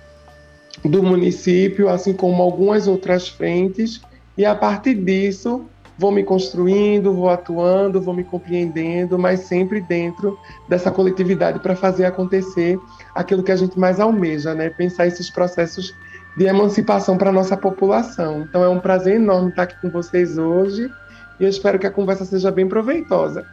do 0.85 1.03
município, 1.03 1.89
assim 1.89 2.13
como 2.13 2.43
algumas 2.43 2.87
outras 2.87 3.29
frentes, 3.29 4.01
e 4.37 4.45
a 4.45 4.55
partir 4.55 4.95
disso 4.95 5.67
vou 6.01 6.11
me 6.11 6.25
construindo, 6.25 7.13
vou 7.13 7.29
atuando, 7.29 8.01
vou 8.01 8.15
me 8.15 8.25
compreendendo, 8.25 9.19
mas 9.19 9.41
sempre 9.41 9.83
dentro 9.83 10.39
dessa 10.67 10.91
coletividade 10.91 11.59
para 11.59 11.77
fazer 11.77 12.07
acontecer 12.07 12.79
aquilo 13.15 13.43
que 13.43 13.53
a 13.53 13.57
gente 13.57 13.79
mais 13.79 14.01
almeja, 14.01 14.55
né? 14.55 14.71
Pensar 14.71 15.07
esses 15.07 15.29
processos 15.29 15.95
de 16.39 16.47
emancipação 16.47 17.19
para 17.19 17.29
a 17.29 17.33
nossa 17.33 17.55
população. 17.55 18.41
Então 18.49 18.65
é 18.65 18.69
um 18.71 18.81
prazer 18.81 19.17
enorme 19.17 19.51
estar 19.51 19.65
aqui 19.65 19.79
com 19.83 19.91
vocês 19.91 20.39
hoje 20.39 20.91
e 21.39 21.45
eu 21.45 21.51
espero 21.51 21.79
que 21.79 21.87
a 21.87 21.91
conversa 21.91 22.25
seja 22.25 22.51
bem 22.51 22.67
proveitosa. 22.67 23.45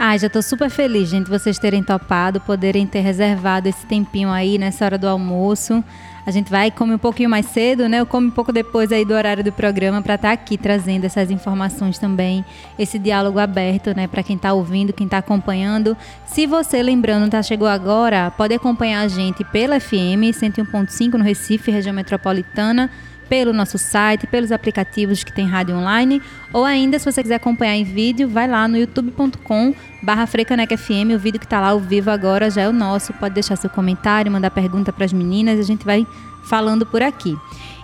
Ah, 0.00 0.16
já 0.16 0.28
estou 0.28 0.42
super 0.42 0.70
feliz, 0.70 1.08
gente, 1.08 1.28
vocês 1.28 1.58
terem 1.58 1.82
topado, 1.82 2.40
poderem 2.40 2.86
ter 2.86 3.00
reservado 3.00 3.68
esse 3.68 3.84
tempinho 3.84 4.30
aí 4.30 4.56
nessa 4.56 4.84
hora 4.84 4.96
do 4.96 5.08
almoço. 5.08 5.82
A 6.28 6.30
gente 6.30 6.50
vai 6.50 6.70
comer 6.70 6.96
um 6.96 6.98
pouquinho 6.98 7.30
mais 7.30 7.46
cedo, 7.46 7.88
né? 7.88 8.00
Eu 8.00 8.04
como 8.04 8.26
um 8.26 8.30
pouco 8.30 8.52
depois 8.52 8.92
aí 8.92 9.02
do 9.02 9.14
horário 9.14 9.42
do 9.42 9.50
programa 9.50 10.02
para 10.02 10.16
estar 10.16 10.28
tá 10.28 10.34
aqui 10.34 10.58
trazendo 10.58 11.06
essas 11.06 11.30
informações 11.30 11.98
também, 11.98 12.44
esse 12.78 12.98
diálogo 12.98 13.38
aberto, 13.38 13.96
né, 13.96 14.06
para 14.06 14.22
quem 14.22 14.36
está 14.36 14.52
ouvindo, 14.52 14.92
quem 14.92 15.06
está 15.06 15.16
acompanhando. 15.16 15.96
Se 16.26 16.44
você 16.44 16.82
lembrando, 16.82 17.30
tá 17.30 17.42
chegou 17.42 17.66
agora, 17.66 18.30
pode 18.30 18.52
acompanhar 18.52 19.00
a 19.00 19.08
gente 19.08 19.42
pela 19.42 19.80
FM 19.80 20.28
101.5 20.34 21.14
no 21.14 21.24
Recife, 21.24 21.70
região 21.70 21.94
metropolitana 21.94 22.90
pelo 23.28 23.52
nosso 23.52 23.78
site, 23.78 24.26
pelos 24.26 24.50
aplicativos 24.50 25.22
que 25.22 25.32
tem 25.32 25.46
rádio 25.46 25.76
online, 25.76 26.22
ou 26.52 26.64
ainda, 26.64 26.98
se 26.98 27.04
você 27.04 27.22
quiser 27.22 27.36
acompanhar 27.36 27.76
em 27.76 27.84
vídeo, 27.84 28.28
vai 28.28 28.46
lá 28.46 28.66
no 28.66 28.76
youtube.com 28.76 29.74
barra 30.02 30.26
FM, 30.26 31.14
o 31.14 31.18
vídeo 31.18 31.38
que 31.38 31.46
está 31.46 31.60
lá 31.60 31.68
ao 31.68 31.80
vivo 31.80 32.10
agora 32.10 32.50
já 32.50 32.62
é 32.62 32.68
o 32.68 32.72
nosso, 32.72 33.12
pode 33.14 33.34
deixar 33.34 33.56
seu 33.56 33.68
comentário, 33.68 34.30
mandar 34.30 34.50
pergunta 34.50 34.92
para 34.92 35.04
as 35.04 35.12
meninas, 35.12 35.58
a 35.58 35.62
gente 35.62 35.84
vai 35.84 36.06
falando 36.44 36.86
por 36.86 37.02
aqui. 37.02 37.36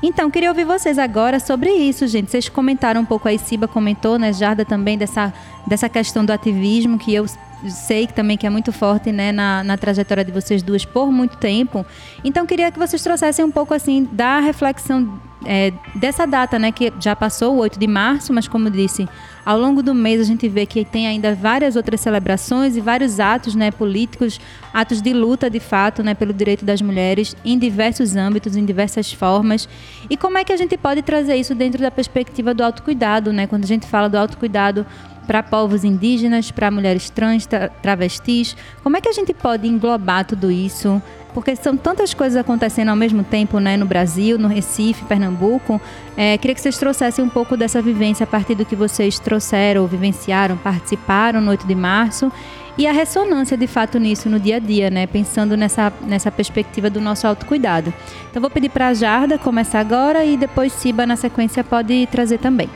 Então, 0.03 0.31
queria 0.31 0.49
ouvir 0.49 0.65
vocês 0.65 0.99
agora 0.99 1.39
sobre 1.39 1.71
isso, 1.71 2.07
gente. 2.07 2.31
Vocês 2.31 2.49
comentaram 2.49 3.03
um 3.03 3.05
pouco 3.05 3.29
aí, 3.29 3.39
Siba 3.39 3.69
comentou, 3.69 4.19
né, 4.19 4.33
Jarda 4.33 4.65
também, 4.65 4.99
dessa, 4.99 5.33
dessa 5.67 5.89
questão 5.89 6.25
do 6.25 6.33
ativismo, 6.33 6.99
que 6.99 7.15
eu 7.15 7.27
sei 7.71 8.07
também 8.07 8.37
que 8.37 8.47
é 8.47 8.51
muito 8.51 8.73
forte 8.73 9.13
né, 9.13 9.33
na, 9.33 9.65
na 9.65 9.77
trajetória 9.77 10.25
de 10.25 10.33
vocês 10.33 10.63
duas 10.63 10.85
por 10.85 11.11
muito 11.11 11.37
tempo. 11.37 11.85
Então, 12.23 12.47
queria 12.47 12.71
que 12.71 12.79
vocês 12.79 13.03
trouxessem 13.03 13.45
um 13.45 13.51
pouco 13.51 13.75
assim 13.75 14.09
da 14.13 14.41
reflexão 14.41 15.21
é, 15.47 15.73
dessa 15.95 16.27
data, 16.27 16.59
né, 16.59 16.73
que 16.73 16.93
já 16.99 17.15
passou, 17.15 17.55
o 17.55 17.59
8 17.59 17.79
de 17.79 17.87
março, 17.87 18.33
mas 18.33 18.49
como 18.49 18.71
disse, 18.71 19.07
ao 19.45 19.59
longo 19.59 19.83
do 19.83 19.95
mês 19.95 20.21
a 20.21 20.25
gente 20.25 20.49
vê 20.49 20.65
que 20.65 20.85
tem 20.85 21.07
ainda 21.07 21.35
várias 21.35 21.77
outras 21.77 22.01
celebrações 22.01 22.77
e 22.77 22.81
vários 22.81 23.21
atos 23.21 23.55
né, 23.55 23.71
políticos, 23.71 24.41
atos 24.73 25.03
de 25.03 25.13
luta 25.13 25.51
de 25.51 25.61
fato 25.61 26.03
né, 26.03 26.15
pelo 26.15 26.33
direito 26.33 26.65
das 26.65 26.81
mulheres 26.81 27.37
em 27.45 27.59
diversos 27.59 28.17
âmbitos, 28.17 28.57
em 28.57 28.65
diversas 28.65 29.13
formas. 29.13 29.69
E 30.09 30.17
como 30.17 30.39
é 30.39 30.45
que 30.45 30.53
a 30.53 30.57
gente 30.57 30.77
pode 30.77 31.03
trazer 31.03 31.37
isso 31.37 31.55
dentro 31.55 31.81
da 31.81 31.91
perspectiva 31.91 32.55
do 32.55 32.65
autocuidado, 32.65 33.33
né? 33.33 33.47
Quando 33.47 33.65
a 33.65 33.67
gente 33.67 33.87
fala 33.87 34.09
do 34.09 34.17
autocuidado 34.17 34.87
para 35.27 35.43
povos 35.43 35.85
indígenas, 35.85 36.51
para 36.51 36.71
mulheres 36.71 37.11
trans, 37.11 37.49
travestis, 37.83 38.57
como 38.83 38.97
é 38.97 39.01
que 39.01 39.09
a 39.09 39.13
gente 39.13 39.33
pode 39.35 39.67
englobar 39.67 40.25
tudo 40.25 40.51
isso? 40.51 41.03
porque 41.35 41.57
são 41.57 41.77
tantas 41.77 42.15
coisas 42.15 42.37
acontecendo 42.37 42.91
ao 42.91 42.97
mesmo 42.97 43.25
tempo, 43.25 43.59
né, 43.59 43.77
no 43.77 43.85
Brasil, 43.85 44.39
no 44.39 44.47
Recife, 44.47 45.05
Pernambuco. 45.05 45.81
É, 46.17 46.39
queria 46.39 46.55
que 46.55 46.61
vocês 46.61 46.79
trouxessem 46.79 47.25
um 47.25 47.29
pouco 47.29 47.57
dessa 47.57 47.83
vivência 47.83 48.23
a 48.23 48.27
partir 48.27 48.55
do 48.55 48.65
que 48.65 48.77
vocês 48.77 49.19
trouxeram, 49.19 49.85
vivenciaram, 49.89 50.57
participaram 50.57 51.41
no 51.41 51.51
8 51.51 51.67
de 51.67 51.75
março 51.75 52.33
e 52.79 52.87
a 52.87 52.93
ressonância 52.93 53.57
de 53.57 53.67
fato 53.67 53.99
nisso 53.99 54.29
no 54.29 54.39
dia 54.39 54.57
a 54.57 54.59
dia, 54.61 54.91
né, 54.91 55.07
pensando 55.09 55.57
nessa, 55.57 55.93
nessa 56.03 56.31
perspectiva 56.31 56.89
do 56.89 57.01
nosso 57.01 57.27
autocuidado. 57.27 57.93
Então 58.31 58.41
vou 58.41 58.51
pedir 58.51 58.69
para 58.69 58.89
a 58.89 58.95
Jarda 58.95 59.37
começar 59.37 59.81
agora 59.81 60.25
e 60.25 60.37
depois 60.37 60.73
Siba 60.73 61.05
na 61.05 61.17
sequência 61.17 61.65
pode 61.65 62.07
trazer 62.07 62.39
também. 62.39 62.71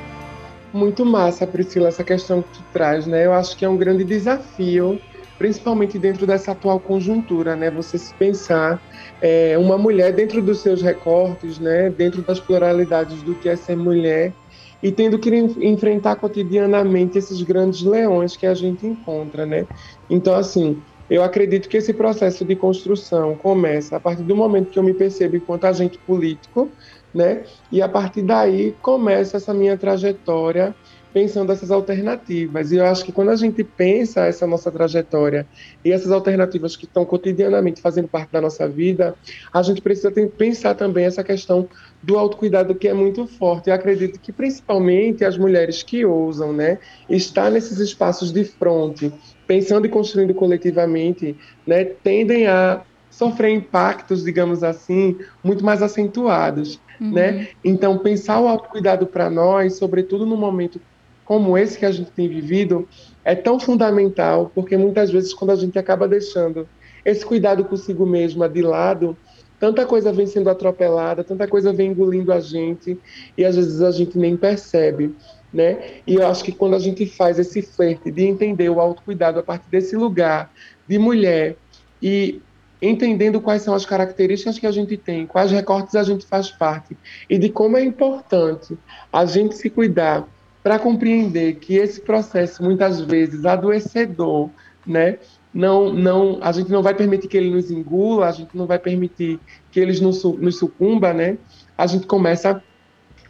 Muito 0.73 1.05
massa, 1.05 1.47
Priscila, 1.47 1.89
essa 1.89 2.05
questão 2.05 2.43
que 2.43 2.51
tu 2.51 2.65
traz, 2.73 3.07
né? 3.07 3.25
Eu 3.27 3.33
acho 3.33 3.57
que 3.57 3.65
é 3.65 3.69
um 3.69 3.77
grande 3.77 4.05
desafio 4.05 5.03
principalmente 5.39 5.99
dentro 5.99 6.27
dessa 6.27 6.51
atual 6.53 6.81
conjuntura, 6.81 7.55
né? 7.55 7.71
Você 7.71 7.97
se 7.97 8.13
pensar 8.15 8.83
é, 9.21 9.57
uma 9.57 9.79
mulher 9.79 10.13
dentro 10.13 10.43
dos 10.43 10.61
seus 10.61 10.83
recortes, 10.83 11.59
né? 11.61 11.91
Dentro 11.91 12.23
das 12.23 12.41
pluralidades 12.41 13.23
do 13.23 13.37
que 13.37 13.49
é 13.49 13.57
ser 13.57 13.77
mulher 13.77 14.35
e 14.83 14.93
tendo 14.93 15.19
que 15.19 15.31
enfrentar 15.31 16.17
cotidianamente 16.17 17.19
esses 17.19 17.41
grandes 17.43 17.83
leões 17.83 18.37
que 18.37 18.47
a 18.47 18.55
gente 18.55 18.87
encontra, 18.87 19.47
né? 19.47 19.69
Então, 20.11 20.35
assim, 20.35 20.85
eu 21.09 21.23
acredito 21.23 21.69
que 21.69 21.77
esse 21.77 21.95
processo 21.95 22.45
de 22.45 22.55
construção 22.55 23.37
começa 23.37 23.97
a 23.97 24.01
partir 24.01 24.25
do 24.25 24.37
momento 24.37 24.71
que 24.71 24.79
eu 24.79 24.83
me 24.83 24.95
percebo 24.95 25.37
enquanto 25.37 25.65
agente 25.65 25.99
político, 25.99 26.75
né? 27.15 27.43
E 27.71 27.81
a 27.81 27.89
partir 27.89 28.23
daí 28.23 28.75
começa 28.83 29.37
essa 29.37 29.55
minha 29.55 29.77
trajetória 29.77 30.75
pensando 31.13 31.51
essas 31.53 31.71
alternativas. 31.71 32.71
E 32.71 32.77
eu 32.77 32.85
acho 32.85 33.05
que 33.05 33.13
quando 33.13 33.31
a 33.31 33.37
gente 33.37 33.65
pensa 33.65 34.27
essa 34.27 34.47
nossa 34.47 34.71
trajetória 34.71 35.47
e 35.85 35.91
essas 35.91 36.13
alternativas 36.13 36.77
que 36.77 36.85
estão 36.85 37.05
cotidianamente 37.05 37.81
fazendo 37.81 38.09
parte 38.09 38.31
da 38.31 38.41
nossa 38.41 38.69
vida, 38.69 39.15
a 39.53 39.63
gente 39.63 39.81
precisa 39.81 40.11
pensar 40.11 40.75
também 40.75 41.05
essa 41.05 41.25
questão 41.25 41.69
do 42.03 42.19
autocuidado 42.19 42.75
que 42.75 42.89
é 42.89 42.95
muito 42.95 43.27
forte. 43.27 43.69
Eu 43.69 43.75
acredito 43.75 44.21
que 44.21 44.33
principalmente 44.33 45.25
as 45.25 45.37
mulheres 45.37 45.83
que 45.83 46.05
ousam, 46.05 46.53
né, 46.53 46.79
estar 47.09 47.51
nesses 47.51 47.79
espaços 47.79 48.31
de 48.31 48.45
fronte, 48.45 49.13
pensando 49.47 49.87
e 49.87 49.89
construindo 49.89 50.35
coletivamente, 50.35 51.37
né, 51.67 51.85
tendem 51.85 52.47
a 52.47 52.83
sofrer 53.11 53.51
impactos, 53.51 54.25
digamos 54.25 54.63
assim, 54.63 55.19
muito 55.43 55.65
mais 55.65 55.83
acentuados. 55.83 56.81
Uhum. 57.01 57.13
Né? 57.13 57.49
Então, 57.65 57.99
pensar 57.99 58.41
o 58.41 58.49
autocuidado 58.49 59.07
para 59.07 59.31
nós, 59.31 59.77
sobretudo 59.77 60.27
no 60.27 60.37
momento 60.37 60.81
como 61.25 61.59
esse 61.59 61.79
que 61.79 61.85
a 61.85 61.93
gente 61.93 62.11
tem 62.11 62.27
vivido 62.27 62.89
é 63.23 63.35
tão 63.35 63.61
fundamental, 63.61 64.51
porque 64.55 64.77
muitas 64.79 65.11
vezes 65.11 65.35
quando 65.35 65.51
a 65.51 65.57
gente 65.57 65.79
acaba 65.79 66.09
deixando 66.09 66.67
esse 67.05 67.25
cuidado 67.25 67.63
consigo 67.65 68.07
mesma 68.07 68.49
de 68.49 68.63
lado, 68.63 69.15
tanta 69.61 69.85
coisa 69.85 70.11
vem 70.11 70.27
sendo 70.27 70.49
atropelada, 70.49 71.23
tanta 71.23 71.47
coisa 71.47 71.71
vem 71.71 71.91
engolindo 71.91 72.33
a 72.33 72.41
gente 72.41 72.99
e 73.37 73.45
às 73.45 73.57
vezes 73.57 73.83
a 73.83 73.91
gente 73.91 74.17
nem 74.17 74.37
percebe, 74.39 75.15
né? 75.53 76.01
E 76.07 76.15
eu 76.15 76.27
acho 76.27 76.43
que 76.43 76.53
quando 76.53 76.75
a 76.75 76.79
gente 76.79 77.05
faz 77.05 77.39
esse 77.39 77.61
flerte 77.61 78.11
de 78.11 78.25
entender 78.25 78.71
o 78.71 78.81
autocuidado 78.81 79.39
a 79.39 79.43
partir 79.43 79.69
desse 79.71 79.97
lugar 79.97 80.51
de 80.87 80.99
mulher 80.99 81.57
e 82.03 82.41
entendendo 82.81 83.41
quais 83.41 83.63
são 83.63 83.75
as 83.75 83.85
características 83.85 84.59
que 84.59 84.67
a 84.67 84.73
gente 84.73 84.97
tem, 84.97 85.27
quais 85.27 85.51
recortes 85.51 85.95
a 85.95 86.03
gente 86.03 86.27
faz 86.27 86.51
parte 86.51 86.97
e 87.29 87.39
de 87.39 87.49
como 87.49 87.77
é 87.77 87.85
importante 87.85 88.79
a 89.13 89.25
gente 89.25 89.57
se 89.57 89.69
cuidar 89.69 90.27
para 90.63 90.79
compreender 90.79 91.57
que 91.57 91.77
esse 91.77 92.01
processo 92.01 92.63
muitas 92.63 93.01
vezes 93.01 93.45
adoecedor, 93.45 94.51
né, 94.87 95.19
não, 95.53 95.93
não, 95.93 96.39
a 96.41 96.53
gente 96.53 96.71
não 96.71 96.83
vai 96.83 96.95
permitir 96.95 97.27
que 97.27 97.37
ele 97.37 97.51
nos 97.51 97.71
engula, 97.71 98.29
a 98.29 98.33
gente 98.33 98.57
não 98.57 98.67
vai 98.67 98.79
permitir 98.79 99.41
que 99.71 99.81
eles 99.81 100.01
nos, 100.01 100.23
nos 100.23 100.59
sucumba, 100.59 101.13
né? 101.13 101.39
A 101.77 101.87
gente 101.87 102.07
começa 102.07 102.63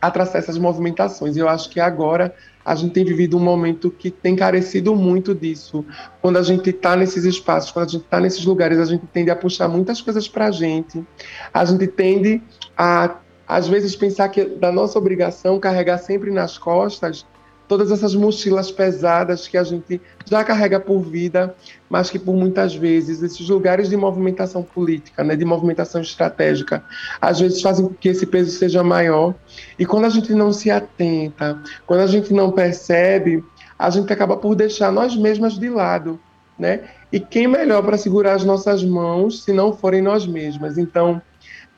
a 0.00 0.10
traçar 0.10 0.36
essas 0.36 0.58
movimentações. 0.58 1.36
Eu 1.36 1.48
acho 1.48 1.68
que 1.70 1.80
agora 1.80 2.34
a 2.64 2.74
gente 2.74 2.92
tem 2.92 3.04
vivido 3.04 3.36
um 3.36 3.40
momento 3.40 3.90
que 3.90 4.10
tem 4.10 4.36
carecido 4.36 4.94
muito 4.94 5.34
disso. 5.34 5.84
Quando 6.20 6.36
a 6.36 6.42
gente 6.42 6.70
está 6.70 6.94
nesses 6.94 7.24
espaços, 7.24 7.70
quando 7.70 7.86
a 7.86 7.88
gente 7.88 8.04
está 8.04 8.20
nesses 8.20 8.44
lugares, 8.44 8.78
a 8.78 8.84
gente 8.84 9.06
tende 9.06 9.30
a 9.30 9.36
puxar 9.36 9.68
muitas 9.68 10.00
coisas 10.00 10.28
para 10.28 10.46
a 10.46 10.50
gente. 10.50 11.04
A 11.52 11.64
gente 11.64 11.86
tende 11.86 12.42
a 12.76 13.16
às 13.48 13.66
vezes 13.66 13.96
pensar 13.96 14.28
que 14.28 14.44
da 14.44 14.70
nossa 14.70 14.98
obrigação 14.98 15.58
carregar 15.58 15.96
sempre 15.96 16.30
nas 16.30 16.58
costas 16.58 17.24
todas 17.68 17.92
essas 17.92 18.14
mochilas 18.14 18.72
pesadas 18.72 19.46
que 19.46 19.58
a 19.58 19.62
gente 19.62 20.00
já 20.24 20.42
carrega 20.42 20.80
por 20.80 21.02
vida, 21.02 21.54
mas 21.88 22.08
que 22.08 22.18
por 22.18 22.34
muitas 22.34 22.74
vezes 22.74 23.22
esses 23.22 23.48
lugares 23.48 23.90
de 23.90 23.96
movimentação 23.96 24.62
política, 24.62 25.22
né, 25.22 25.36
de 25.36 25.44
movimentação 25.44 26.00
estratégica, 26.00 26.82
às 27.20 27.38
vezes 27.38 27.60
fazem 27.60 27.86
com 27.86 27.94
que 27.94 28.08
esse 28.08 28.26
peso 28.26 28.50
seja 28.50 28.82
maior. 28.82 29.34
E 29.78 29.84
quando 29.84 30.06
a 30.06 30.08
gente 30.08 30.32
não 30.32 30.52
se 30.52 30.70
atenta, 30.70 31.60
quando 31.86 32.00
a 32.00 32.06
gente 32.06 32.32
não 32.32 32.50
percebe, 32.50 33.44
a 33.78 33.90
gente 33.90 34.12
acaba 34.12 34.36
por 34.36 34.54
deixar 34.54 34.90
nós 34.90 35.14
mesmas 35.14 35.58
de 35.58 35.68
lado, 35.68 36.18
né? 36.58 36.80
E 37.12 37.20
quem 37.20 37.46
melhor 37.46 37.82
para 37.82 37.96
segurar 37.96 38.34
as 38.34 38.44
nossas 38.44 38.82
mãos 38.82 39.44
se 39.44 39.52
não 39.52 39.72
forem 39.72 40.02
nós 40.02 40.26
mesmas? 40.26 40.76
Então, 40.76 41.22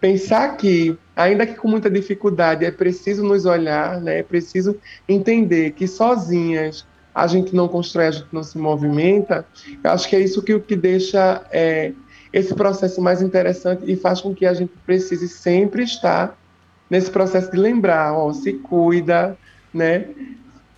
pensar 0.00 0.56
que, 0.56 0.97
ainda 1.21 1.47
que 1.47 1.55
com 1.55 1.69
muita 1.69 1.91
dificuldade, 1.91 2.65
é 2.65 2.71
preciso 2.71 3.23
nos 3.23 3.45
olhar, 3.45 4.00
né? 4.00 4.21
é 4.21 4.23
preciso 4.23 4.77
entender 5.09 5.73
que 5.73 5.87
sozinhas 5.87 6.87
a 7.15 7.27
gente 7.27 7.55
não 7.55 7.69
constrói, 7.69 8.07
a 8.07 8.11
gente 8.12 8.29
não 8.33 8.43
se 8.43 8.57
movimenta, 8.57 9.45
eu 9.83 9.91
acho 9.91 10.09
que 10.09 10.17
é 10.17 10.21
isso 10.21 10.43
que, 10.43 10.59
que 10.61 10.77
deixa 10.77 11.43
é, 11.50 11.93
esse 12.33 12.55
processo 12.55 13.00
mais 13.03 13.21
interessante 13.21 13.83
e 13.87 13.97
faz 13.97 14.21
com 14.21 14.35
que 14.35 14.47
a 14.47 14.55
gente 14.55 14.73
precise 14.87 15.29
sempre 15.29 15.83
estar 15.83 16.39
nesse 16.89 17.11
processo 17.11 17.50
de 17.50 17.59
lembrar, 17.59 18.15
ó, 18.15 18.33
se 18.33 18.55
cuida, 18.55 19.37
né? 19.73 20.09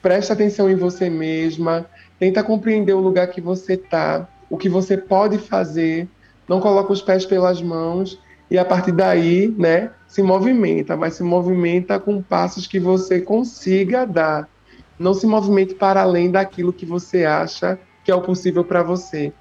Presta 0.00 0.32
atenção 0.32 0.68
em 0.68 0.74
você 0.74 1.08
mesma, 1.08 1.86
tenta 2.18 2.42
compreender 2.42 2.94
o 2.94 3.00
lugar 3.00 3.28
que 3.28 3.40
você 3.40 3.74
está, 3.74 4.28
o 4.50 4.56
que 4.56 4.68
você 4.68 4.96
pode 4.96 5.38
fazer, 5.38 6.08
não 6.48 6.60
coloca 6.60 6.92
os 6.92 7.00
pés 7.00 7.24
pelas 7.24 7.62
mãos 7.62 8.18
e 8.50 8.58
a 8.58 8.64
partir 8.64 8.92
daí, 8.92 9.54
né, 9.56 9.90
se 10.12 10.22
movimenta, 10.22 10.94
mas 10.94 11.14
se 11.14 11.22
movimenta 11.22 11.98
com 11.98 12.20
passos 12.20 12.66
que 12.66 12.78
você 12.78 13.18
consiga 13.18 14.04
dar. 14.04 14.46
Não 14.98 15.14
se 15.14 15.26
movimente 15.26 15.74
para 15.74 16.02
além 16.02 16.30
daquilo 16.30 16.70
que 16.70 16.84
você 16.84 17.24
acha 17.24 17.78
que 18.04 18.10
é 18.10 18.14
o 18.14 18.20
possível 18.20 18.62
para 18.62 18.82
você. 18.82 19.32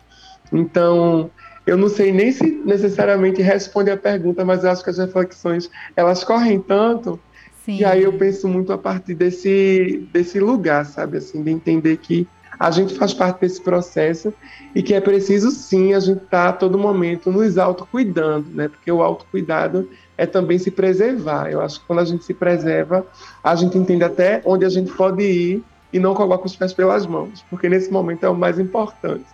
Então, 0.50 1.30
eu 1.68 1.76
não 1.76 1.90
sei 1.90 2.14
nem 2.14 2.32
se 2.32 2.50
necessariamente 2.64 3.42
responde 3.42 3.92
a 3.92 3.98
pergunta, 3.98 4.46
mas 4.46 4.64
eu 4.64 4.72
acho 4.72 4.82
que 4.82 4.90
as 4.90 4.98
reflexões 4.98 5.70
elas 5.94 6.24
correm 6.24 6.62
tanto 6.62 7.20
Sim. 7.66 7.80
e 7.80 7.84
aí 7.84 8.04
eu 8.04 8.14
penso 8.14 8.48
muito 8.48 8.72
a 8.72 8.78
partir 8.78 9.14
desse 9.14 10.08
desse 10.14 10.40
lugar, 10.40 10.86
sabe, 10.86 11.18
assim, 11.18 11.44
de 11.44 11.52
entender 11.52 11.98
que 11.98 12.26
a 12.58 12.72
gente 12.72 12.96
faz 12.96 13.14
parte 13.14 13.42
desse 13.42 13.60
processo 13.60 14.34
e 14.74 14.82
que 14.82 14.94
é 14.94 15.02
preciso 15.02 15.52
sim 15.52 15.94
a 15.94 16.00
gente 16.00 16.24
estar 16.24 16.44
tá, 16.44 16.50
a 16.50 16.54
todo 16.54 16.78
momento 16.78 17.30
nos 17.30 17.58
autocuidando, 17.58 18.50
né? 18.52 18.70
Porque 18.70 18.90
o 18.90 19.02
autocuidado 19.02 19.90
é 20.22 20.28
também 20.28 20.60
se 20.60 20.70
preservar. 20.70 21.50
Eu 21.50 21.62
acho 21.62 21.80
que 21.80 21.88
quando 21.88 21.98
a 21.98 22.06
gente 22.06 22.24
se 22.24 22.32
preserva, 22.32 23.04
a 23.44 23.56
gente 23.56 23.76
entende 23.76 24.04
até 24.04 24.40
onde 24.46 24.64
a 24.64 24.70
gente 24.70 24.92
pode 24.92 25.24
ir 25.24 25.64
e 25.92 25.98
não 25.98 26.14
coloca 26.14 26.46
os 26.46 26.56
pés 26.56 26.72
pelas 26.72 27.08
mãos, 27.08 27.44
porque 27.50 27.68
nesse 27.68 27.92
momento 27.92 28.24
é 28.24 28.30
o 28.30 28.36
mais 28.36 28.60
importante. 28.60 29.26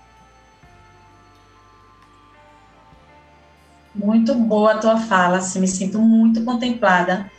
Muito 3.94 4.34
boa 4.34 4.75
a 4.75 4.77
tua 4.77 4.96
fala, 4.96 5.39
assim, 5.39 5.60
me 5.60 5.67
sinto 5.67 6.00
muito 6.00 6.41
contemplada. 6.46 7.29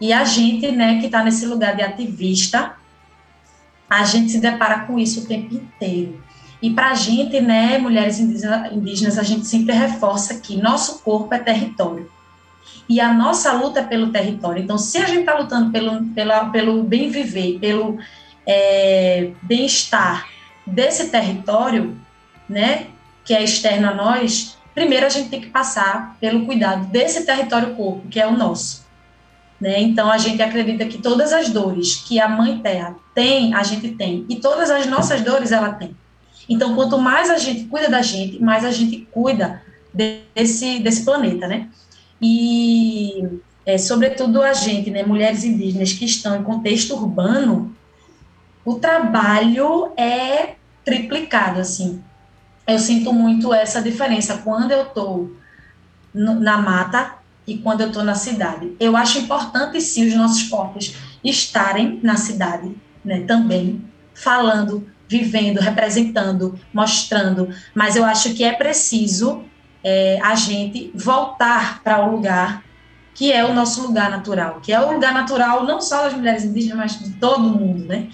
E 0.00 0.12
a 0.12 0.24
gente, 0.24 0.72
né, 0.72 0.98
que 0.98 1.06
está 1.06 1.22
nesse 1.22 1.46
lugar 1.46 1.76
de 1.76 1.82
ativista, 1.82 2.74
a 3.88 4.02
gente 4.02 4.32
se 4.32 4.40
depara 4.40 4.80
com 4.80 4.98
isso 4.98 5.20
o 5.20 5.26
tempo 5.26 5.54
inteiro. 5.54 6.20
E 6.60 6.70
para 6.70 6.90
a 6.90 6.94
gente, 6.94 7.40
né, 7.40 7.78
mulheres 7.78 8.18
indígenas, 8.18 9.16
a 9.16 9.22
gente 9.22 9.46
sempre 9.46 9.72
reforça 9.72 10.40
que 10.40 10.60
nosso 10.60 11.04
corpo 11.04 11.32
é 11.32 11.38
território. 11.38 12.15
E 12.88 13.00
a 13.00 13.12
nossa 13.12 13.52
luta 13.52 13.80
é 13.80 13.84
pelo 13.84 14.12
território. 14.12 14.62
Então, 14.62 14.78
se 14.78 14.98
a 14.98 15.06
gente 15.06 15.20
está 15.20 15.34
lutando 15.34 15.70
pelo, 15.72 16.04
pela, 16.06 16.46
pelo 16.50 16.82
bem 16.82 17.10
viver, 17.10 17.58
pelo 17.58 17.98
é, 18.46 19.32
bem-estar 19.42 20.28
desse 20.66 21.08
território, 21.08 21.96
né, 22.48 22.86
que 23.24 23.34
é 23.34 23.42
externo 23.42 23.88
a 23.88 23.94
nós, 23.94 24.56
primeiro 24.74 25.06
a 25.06 25.08
gente 25.08 25.28
tem 25.28 25.40
que 25.40 25.48
passar 25.48 26.16
pelo 26.20 26.46
cuidado 26.46 26.86
desse 26.86 27.26
território 27.26 27.74
corpo, 27.74 28.06
que 28.08 28.20
é 28.20 28.26
o 28.26 28.36
nosso. 28.36 28.86
Né? 29.60 29.80
Então, 29.80 30.10
a 30.10 30.18
gente 30.18 30.40
acredita 30.42 30.84
que 30.84 30.98
todas 30.98 31.32
as 31.32 31.48
dores 31.48 31.96
que 31.96 32.20
a 32.20 32.28
Mãe 32.28 32.58
Terra 32.58 32.94
tem, 33.14 33.54
a 33.54 33.62
gente 33.62 33.88
tem, 33.92 34.24
e 34.28 34.36
todas 34.36 34.70
as 34.70 34.86
nossas 34.86 35.22
dores 35.22 35.50
ela 35.50 35.72
tem. 35.72 35.96
Então, 36.48 36.74
quanto 36.74 36.98
mais 36.98 37.30
a 37.30 37.38
gente 37.38 37.64
cuida 37.64 37.88
da 37.88 38.02
gente, 38.02 38.40
mais 38.40 38.64
a 38.64 38.70
gente 38.70 39.08
cuida 39.10 39.62
desse, 39.92 40.78
desse 40.78 41.04
planeta, 41.04 41.48
né? 41.48 41.68
E, 42.20 43.40
é, 43.64 43.78
sobretudo, 43.78 44.42
a 44.42 44.52
gente, 44.52 44.90
né, 44.90 45.02
mulheres 45.04 45.44
indígenas 45.44 45.92
que 45.92 46.04
estão 46.04 46.36
em 46.36 46.42
contexto 46.42 46.94
urbano, 46.94 47.74
o 48.64 48.74
trabalho 48.74 49.92
é 49.96 50.56
triplicado, 50.84 51.60
assim. 51.60 52.02
Eu 52.66 52.78
sinto 52.78 53.12
muito 53.12 53.52
essa 53.54 53.80
diferença 53.80 54.38
quando 54.38 54.72
eu 54.72 54.82
estou 54.82 55.36
na 56.12 56.58
mata 56.58 57.14
e 57.46 57.58
quando 57.58 57.82
eu 57.82 57.88
estou 57.88 58.02
na 58.02 58.14
cidade. 58.14 58.74
Eu 58.80 58.96
acho 58.96 59.18
importante, 59.18 59.80
sim, 59.80 60.08
os 60.08 60.14
nossos 60.14 60.44
corpos 60.48 60.96
estarem 61.22 62.00
na 62.02 62.16
cidade, 62.16 62.74
né, 63.04 63.20
também, 63.20 63.84
falando, 64.14 64.88
vivendo, 65.08 65.60
representando, 65.60 66.58
mostrando, 66.72 67.48
mas 67.74 67.94
eu 67.94 68.04
acho 68.04 68.34
que 68.34 68.42
é 68.42 68.52
preciso 68.52 69.44
é, 69.82 70.18
a 70.22 70.34
gente 70.34 70.90
voltar 70.94 71.82
para 71.82 72.06
o 72.06 72.12
lugar 72.12 72.64
que 73.16 73.32
é 73.32 73.42
o 73.44 73.54
nosso 73.54 73.80
lugar 73.86 74.10
natural, 74.10 74.60
que 74.60 74.70
é 74.70 74.78
o 74.78 74.92
lugar 74.92 75.14
natural 75.14 75.64
não 75.64 75.80
só 75.80 76.02
das 76.02 76.12
mulheres 76.12 76.44
indígenas, 76.44 76.76
mas 76.76 76.98
de 76.98 77.18
todo 77.18 77.40
mundo, 77.40 77.86
né? 77.86 78.08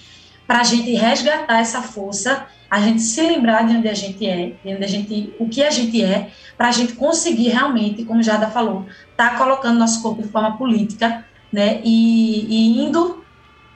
Para 0.47 0.61
a 0.61 0.64
gente 0.64 0.95
resgatar 0.95 1.61
essa 1.61 1.83
força, 1.83 2.47
a 2.71 2.81
gente 2.81 3.02
se 3.02 3.21
lembrar 3.21 3.66
de 3.66 3.76
onde 3.76 3.88
a 3.88 3.95
gente 3.95 4.25
é, 4.25 4.54
de 4.64 4.75
onde 4.75 4.85
a 4.85 4.87
gente, 4.87 5.35
o 5.40 5.49
que 5.49 5.62
a 5.62 5.71
gente 5.71 6.02
é, 6.02 6.31
para 6.57 6.69
a 6.69 6.73
gente 6.73 6.92
conseguir 6.92 7.49
realmente, 7.49 8.04
como 8.04 8.23
Jada 8.23 8.47
falou, 8.47 8.87
estar 9.11 9.31
tá 9.31 9.38
colocando 9.38 9.78
nosso 9.78 10.00
corpo 10.02 10.23
de 10.23 10.28
forma 10.28 10.57
política, 10.57 11.25
né? 11.52 11.81
E, 11.83 12.47
e 12.49 12.85
indo 12.85 13.25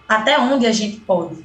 até 0.08 0.38
onde 0.38 0.64
a 0.64 0.72
gente 0.72 0.98
pode. 1.00 1.44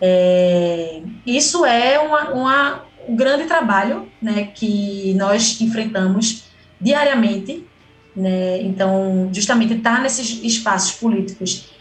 É, 0.00 1.00
isso 1.24 1.64
é 1.64 1.98
uma, 1.98 2.30
uma, 2.30 2.84
um 3.08 3.16
grande 3.16 3.44
trabalho 3.44 4.08
né, 4.20 4.48
que 4.54 5.14
nós 5.14 5.60
enfrentamos 5.60 6.44
diariamente. 6.80 7.66
Né? 8.14 8.62
Então, 8.62 9.28
justamente 9.32 9.74
estar 9.74 10.00
nesses 10.00 10.42
espaços 10.42 10.92
políticos 10.92 11.74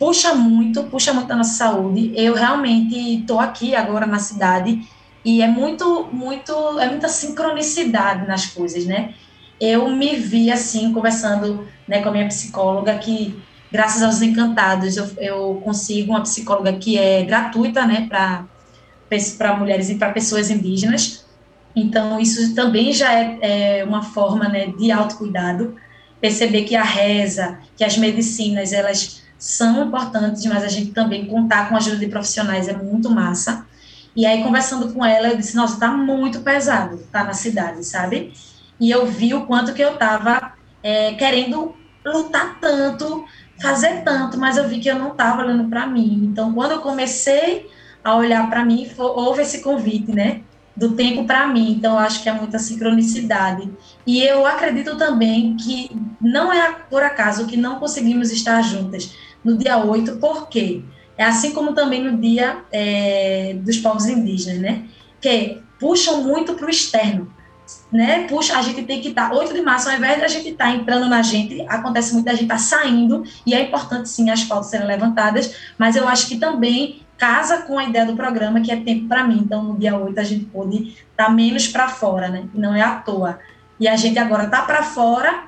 puxa 0.00 0.34
muito, 0.34 0.84
puxa 0.84 1.12
muito 1.12 1.30
a 1.30 1.36
nossa 1.36 1.52
saúde. 1.52 2.10
Eu 2.16 2.34
realmente 2.34 3.20
estou 3.20 3.38
aqui 3.38 3.74
agora 3.74 4.06
na 4.06 4.18
cidade 4.18 4.82
e 5.22 5.42
é 5.42 5.46
muito, 5.46 6.08
muito, 6.10 6.52
é 6.80 6.88
muita 6.88 7.06
sincronicidade 7.06 8.26
nas 8.26 8.46
coisas, 8.46 8.86
né? 8.86 9.12
Eu 9.60 9.90
me 9.90 10.16
vi 10.16 10.50
assim 10.50 10.90
conversando, 10.94 11.68
né, 11.86 12.00
com 12.00 12.08
a 12.08 12.12
minha 12.12 12.26
psicóloga 12.28 12.96
que 12.96 13.38
graças 13.70 14.02
aos 14.02 14.22
encantados 14.22 14.96
eu, 14.96 15.06
eu 15.18 15.60
consigo 15.62 16.12
uma 16.12 16.22
psicóloga 16.22 16.72
que 16.72 16.98
é 16.98 17.22
gratuita, 17.22 17.86
né, 17.86 18.06
para 18.08 18.46
para 19.36 19.56
mulheres 19.56 19.90
e 19.90 19.96
para 19.96 20.12
pessoas 20.12 20.50
indígenas. 20.50 21.24
Então, 21.74 22.18
isso 22.18 22.54
também 22.54 22.92
já 22.92 23.12
é, 23.12 23.38
é, 23.80 23.84
uma 23.84 24.02
forma 24.02 24.48
né, 24.48 24.66
de 24.66 24.90
autocuidado. 24.90 25.76
Perceber 26.20 26.64
que 26.64 26.76
a 26.76 26.82
reza, 26.82 27.58
que 27.76 27.84
as 27.84 27.96
medicinas, 27.96 28.72
elas 28.72 29.22
são 29.38 29.86
importantes, 29.86 30.44
mas 30.46 30.62
a 30.62 30.68
gente 30.68 30.92
também 30.92 31.26
contar 31.26 31.68
com 31.68 31.74
a 31.74 31.78
ajuda 31.78 31.96
de 31.96 32.08
profissionais 32.08 32.68
é 32.68 32.76
muito 32.76 33.08
massa. 33.08 33.66
E 34.14 34.26
aí, 34.26 34.42
conversando 34.42 34.92
com 34.92 35.04
ela, 35.04 35.28
eu 35.28 35.36
disse: 35.36 35.56
Nossa, 35.56 35.80
tá 35.80 35.88
muito 35.88 36.40
pesado, 36.40 36.98
tá 37.10 37.24
na 37.24 37.32
cidade, 37.32 37.84
sabe? 37.86 38.32
E 38.78 38.90
eu 38.90 39.06
vi 39.06 39.32
o 39.34 39.46
quanto 39.46 39.72
que 39.72 39.82
eu 39.82 39.96
tava 39.96 40.52
é, 40.82 41.14
querendo 41.14 41.74
lutar 42.04 42.58
tanto, 42.60 43.24
fazer 43.60 44.02
tanto, 44.02 44.38
mas 44.38 44.56
eu 44.56 44.68
vi 44.68 44.80
que 44.80 44.88
eu 44.88 44.98
não 44.98 45.10
tava 45.10 45.42
olhando 45.42 45.68
para 45.68 45.86
mim. 45.86 46.28
Então, 46.30 46.52
quando 46.52 46.72
eu 46.72 46.80
comecei 46.80 47.70
a 48.02 48.16
olhar 48.16 48.48
para 48.48 48.64
mim, 48.64 48.88
houve 48.98 49.42
esse 49.42 49.60
convite, 49.60 50.12
né? 50.12 50.42
Do 50.76 50.92
tempo 50.92 51.24
para 51.24 51.46
mim, 51.46 51.72
então 51.72 51.98
acho 51.98 52.22
que 52.22 52.28
é 52.28 52.32
muita 52.32 52.58
sincronicidade. 52.58 53.70
E 54.06 54.22
eu 54.22 54.46
acredito 54.46 54.96
também 54.96 55.56
que 55.56 55.90
não 56.20 56.52
é 56.52 56.72
por 56.88 57.02
acaso 57.02 57.46
que 57.46 57.56
não 57.56 57.78
conseguimos 57.78 58.30
estar 58.30 58.62
juntas 58.62 59.14
no 59.44 59.56
dia 59.56 59.78
8, 59.78 60.16
porque 60.16 60.82
é 61.18 61.24
assim 61.24 61.52
como 61.52 61.74
também 61.74 62.02
no 62.02 62.16
dia 62.16 62.64
é, 62.72 63.54
dos 63.60 63.76
povos 63.78 64.06
indígenas, 64.06 64.58
né? 64.58 64.84
Que 65.20 65.60
puxam 65.78 66.22
muito 66.22 66.54
para 66.54 66.66
o 66.66 66.70
externo, 66.70 67.30
né? 67.92 68.26
Puxa, 68.26 68.56
a 68.56 68.62
gente 68.62 68.82
tem 68.84 69.00
que 69.00 69.08
estar, 69.08 69.28
tá, 69.28 69.36
8 69.36 69.52
de 69.52 69.60
março, 69.60 69.90
ao 69.90 69.96
invés 69.96 70.18
de 70.18 70.24
a 70.24 70.28
gente 70.28 70.48
estar 70.48 70.66
tá 70.66 70.70
entrando 70.74 71.08
na 71.08 71.22
gente, 71.22 71.60
acontece 71.68 72.14
muito 72.14 72.24
da 72.24 72.32
gente 72.32 72.44
estar 72.44 72.54
tá 72.54 72.60
saindo, 72.60 73.22
e 73.44 73.54
é 73.54 73.62
importante 73.62 74.08
sim 74.08 74.30
as 74.30 74.44
pautas 74.44 74.70
serem 74.70 74.86
levantadas, 74.86 75.54
mas 75.76 75.96
eu 75.96 76.08
acho 76.08 76.26
que 76.26 76.38
também 76.38 77.02
casa 77.20 77.58
com 77.58 77.78
a 77.78 77.84
ideia 77.84 78.06
do 78.06 78.16
programa, 78.16 78.62
que 78.62 78.72
é 78.72 78.76
tempo 78.76 79.06
para 79.06 79.22
mim. 79.22 79.42
Então, 79.44 79.62
no 79.62 79.78
dia 79.78 79.94
8, 79.94 80.18
a 80.18 80.24
gente 80.24 80.46
pôde 80.46 80.88
estar 80.88 81.26
tá 81.26 81.30
menos 81.30 81.68
para 81.68 81.86
fora, 81.86 82.28
né? 82.28 82.48
Não 82.54 82.74
é 82.74 82.80
à 82.80 82.96
toa. 82.96 83.38
E 83.78 83.86
a 83.86 83.94
gente 83.94 84.18
agora 84.18 84.44
está 84.44 84.62
para 84.62 84.82
fora 84.82 85.44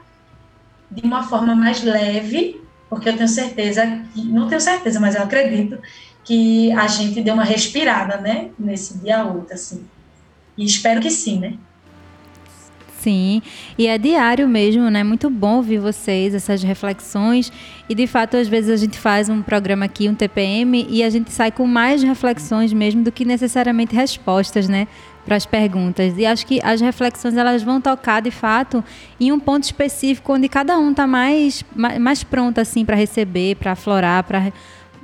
de 0.91 1.01
uma 1.01 1.23
forma 1.23 1.55
mais 1.55 1.83
leve, 1.83 2.61
porque 2.91 3.09
eu 3.09 3.17
tenho 3.17 3.29
certeza, 3.29 3.87
que, 4.13 4.23
não 4.23 4.49
tenho 4.49 4.61
certeza, 4.61 5.01
mas 5.01 5.15
eu 5.15 5.23
acredito 5.23 5.79
que 6.23 6.71
a 6.73 6.87
gente 6.87 7.23
deu 7.23 7.33
uma 7.33 7.43
respirada, 7.43 8.19
né? 8.19 8.51
Nesse 8.59 8.99
dia 8.99 9.25
8, 9.25 9.55
assim. 9.55 9.87
E 10.59 10.67
espero 10.67 11.01
que 11.01 11.11
sim, 11.11 11.39
né? 11.41 11.55
Sim, 13.03 13.43
e 13.77 13.89
é 13.89 13.99
diário 13.99 14.49
mesmo, 14.49 14.89
né? 14.89 15.03
Muito 15.03 15.29
bom 15.29 15.57
ouvir 15.57 15.79
vocês, 15.79 16.37
essas 16.37 16.63
reflexões. 16.63 17.53
E 17.89 17.97
de 17.97 18.07
fato, 18.07 18.37
às 18.37 18.47
vezes 18.47 18.71
a 18.71 18.77
gente 18.77 18.97
faz 18.97 19.29
um 19.29 19.43
programa 19.43 19.87
aqui, 19.87 20.09
um 20.09 20.15
TPM, 20.15 20.87
e 20.89 21.03
a 21.03 21.11
gente 21.11 21.33
sai 21.33 21.51
com 21.51 21.67
mais 21.67 22.01
reflexões 22.01 22.73
mesmo 22.73 23.03
do 23.03 23.11
que 23.11 23.25
necessariamente 23.25 23.93
respostas, 23.93 24.69
né? 24.69 24.87
Para 25.25 25.35
as 25.35 25.45
perguntas. 25.45 26.17
E 26.17 26.25
acho 26.25 26.47
que 26.47 26.61
as 26.63 26.81
reflexões 26.81 27.37
elas 27.37 27.65
vão 27.65 27.81
tocar 27.81 28.23
de 28.23 28.31
fato 28.31 28.85
em 29.19 29.33
um 29.33 29.41
ponto 29.41 29.65
específico 29.65 30.35
onde 30.35 30.49
cada 30.49 30.79
um 30.79 30.93
está 30.93 31.05
mais, 31.05 31.65
mais 31.75 32.23
pronto 32.23 32.61
assim 32.61 32.85
para 32.85 32.95
receber, 32.95 33.57
para 33.57 33.73
aflorar, 33.73 34.23
para 34.23 34.53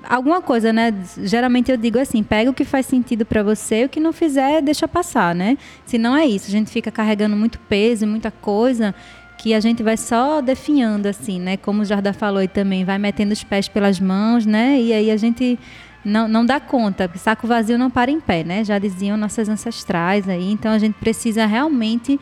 alguma 0.08 0.40
coisa, 0.40 0.72
né? 0.72 0.94
Geralmente 1.18 1.70
eu 1.70 1.76
digo 1.76 1.98
assim, 1.98 2.22
pega 2.22 2.50
o 2.50 2.54
que 2.54 2.64
faz 2.64 2.86
sentido 2.86 3.26
para 3.26 3.42
você, 3.42 3.84
o 3.84 3.88
que 3.88 4.00
não 4.00 4.12
fizer, 4.12 4.62
deixa 4.62 4.88
passar, 4.88 5.34
né? 5.34 5.58
Se 5.84 5.98
não 5.98 6.16
é 6.16 6.26
isso, 6.26 6.48
a 6.48 6.50
gente 6.50 6.70
fica 6.70 6.90
carregando 6.90 7.36
muito 7.36 7.58
peso, 7.60 8.06
muita 8.06 8.30
coisa 8.30 8.94
que 9.36 9.54
a 9.54 9.60
gente 9.60 9.82
vai 9.82 9.96
só 9.96 10.40
definhando 10.40 11.06
assim, 11.06 11.38
né? 11.38 11.56
Como 11.56 11.82
o 11.82 11.84
Jardim 11.84 12.12
falou 12.12 12.42
e 12.42 12.48
também 12.48 12.84
vai 12.84 12.98
metendo 12.98 13.32
os 13.32 13.44
pés 13.44 13.68
pelas 13.68 14.00
mãos, 14.00 14.44
né? 14.46 14.80
E 14.80 14.92
aí 14.92 15.10
a 15.10 15.16
gente 15.16 15.58
não, 16.04 16.26
não 16.26 16.44
dá 16.44 16.58
conta, 16.58 17.06
porque 17.06 17.18
saco 17.18 17.46
vazio 17.46 17.78
não 17.78 17.90
para 17.90 18.10
em 18.10 18.20
pé, 18.20 18.42
né? 18.42 18.64
Já 18.64 18.78
diziam 18.78 19.16
nossas 19.16 19.48
ancestrais 19.48 20.28
aí, 20.28 20.50
então 20.50 20.72
a 20.72 20.78
gente 20.78 20.94
precisa 20.94 21.46
realmente 21.46 22.18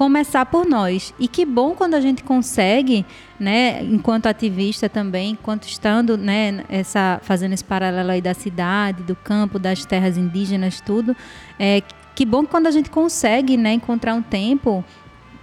começar 0.00 0.46
por 0.46 0.64
nós. 0.64 1.12
E 1.20 1.28
que 1.28 1.44
bom 1.44 1.74
quando 1.74 1.92
a 1.92 2.00
gente 2.00 2.24
consegue, 2.24 3.04
né, 3.38 3.84
enquanto 3.84 4.28
ativista 4.28 4.88
também, 4.88 5.32
enquanto 5.32 5.64
estando, 5.64 6.16
né, 6.16 6.64
essa, 6.70 7.20
fazendo 7.22 7.52
esse 7.52 7.62
paralelo 7.62 8.10
aí 8.10 8.22
da 8.22 8.32
cidade, 8.32 9.02
do 9.02 9.14
campo, 9.14 9.58
das 9.58 9.84
terras 9.84 10.16
indígenas, 10.16 10.80
tudo, 10.80 11.14
é, 11.58 11.82
que 12.14 12.24
bom 12.24 12.46
quando 12.46 12.66
a 12.66 12.70
gente 12.70 12.88
consegue, 12.88 13.58
né, 13.58 13.74
encontrar 13.74 14.14
um 14.14 14.22
tempo 14.22 14.82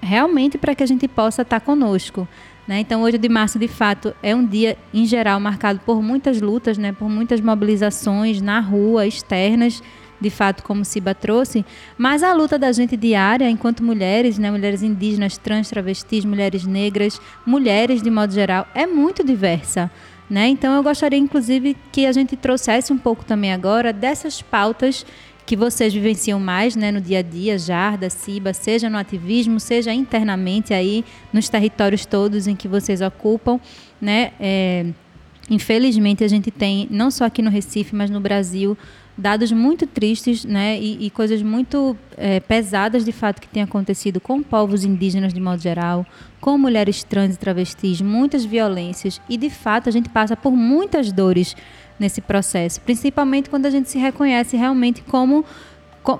realmente 0.02 0.58
para 0.58 0.74
que 0.74 0.82
a 0.82 0.88
gente 0.88 1.08
possa 1.08 1.44
estar 1.44 1.60
conosco. 1.60 2.28
Né? 2.68 2.80
Então, 2.80 3.04
hoje 3.04 3.20
de 3.20 3.30
março, 3.30 3.60
de 3.60 3.68
fato, 3.68 4.12
é 4.24 4.36
um 4.36 4.44
dia, 4.44 4.76
em 4.92 5.06
geral, 5.06 5.40
marcado 5.40 5.82
por 5.86 6.02
muitas 6.02 6.42
lutas, 6.42 6.80
né? 6.80 6.92
por 6.94 7.08
muitas 7.08 7.40
mobilizações 7.42 8.42
na 8.42 8.60
rua, 8.60 9.06
externas, 9.06 9.84
de 10.20 10.30
fato, 10.30 10.64
como 10.64 10.84
Siba 10.84 11.14
trouxe, 11.14 11.66
mas 11.98 12.24
a 12.24 12.34
luta 12.34 12.58
da 12.58 12.72
gente 12.72 12.98
diária, 12.98 13.50
enquanto 13.50 13.84
mulheres, 13.84 14.38
né, 14.38 14.50
mulheres 14.50 14.84
indígenas, 14.84 15.38
trans, 15.38 15.70
travestis, 15.70 16.26
mulheres 16.26 16.66
negras, 16.66 17.22
mulheres 17.46 18.02
de 18.02 18.10
modo 18.10 18.34
geral, 18.34 18.68
é 18.74 18.88
muito 18.88 19.24
diversa. 19.24 19.92
Né? 20.30 20.48
Então, 20.50 20.76
eu 20.76 20.84
gostaria, 20.84 21.18
inclusive, 21.18 21.78
que 21.92 22.06
a 22.06 22.12
gente 22.12 22.36
trouxesse 22.36 22.92
um 22.92 22.98
pouco 22.98 23.24
também 23.24 23.54
agora 23.54 23.94
dessas 23.94 24.42
pautas 24.42 25.06
que 25.48 25.56
vocês 25.56 25.94
vivenciam 25.94 26.42
mais 26.42 26.76
né, 26.76 26.92
no 26.92 27.00
dia 27.00 27.20
a 27.20 27.22
dia, 27.22 27.58
Jarda, 27.58 28.10
Siba, 28.10 28.54
seja 28.54 28.90
no 28.90 28.98
ativismo, 28.98 29.62
seja 29.62 29.94
internamente 29.94 30.74
aí 30.74 31.06
nos 31.32 31.48
territórios 31.48 32.06
todos 32.06 32.48
em 32.48 32.56
que 32.56 32.68
vocês 32.68 33.00
ocupam, 33.00 33.58
né? 34.00 34.34
É, 34.42 34.88
infelizmente 35.50 36.22
a 36.22 36.28
gente 36.28 36.52
tem 36.52 36.86
não 36.92 37.10
só 37.10 37.24
aqui 37.24 37.42
no 37.42 37.50
Recife, 37.50 37.96
mas 37.96 38.10
no 38.10 38.20
Brasil 38.20 38.78
dados 39.18 39.52
muito 39.52 39.88
tristes 39.88 40.46
né, 40.46 40.80
e, 40.80 41.08
e 41.08 41.10
coisas 41.10 41.42
muito 41.42 41.98
é, 42.16 42.40
pesadas 42.40 43.04
de 43.04 43.12
fato 43.12 43.42
que 43.42 43.48
têm 43.48 43.64
acontecido 43.64 44.22
com 44.22 44.44
povos 44.44 44.84
indígenas 44.84 45.34
de 45.34 45.40
modo 45.40 45.62
geral, 45.62 46.06
com 46.40 46.58
mulheres 46.58 47.04
trans 47.04 47.36
e 47.36 47.40
travestis, 47.40 48.00
muitas 48.02 48.46
violências 48.46 49.20
e 49.28 49.38
de 49.38 49.50
fato 49.50 49.90
a 49.90 49.92
gente 49.92 50.10
passa 50.10 50.36
por 50.36 50.52
muitas 50.52 51.12
dores 51.12 51.56
nesse 52.00 52.22
processo, 52.22 52.80
principalmente 52.82 53.50
quando 53.50 53.66
a 53.66 53.72
gente 53.72 53.90
se 53.90 53.98
reconhece 53.98 54.56
realmente 54.56 55.02
como 55.02 55.44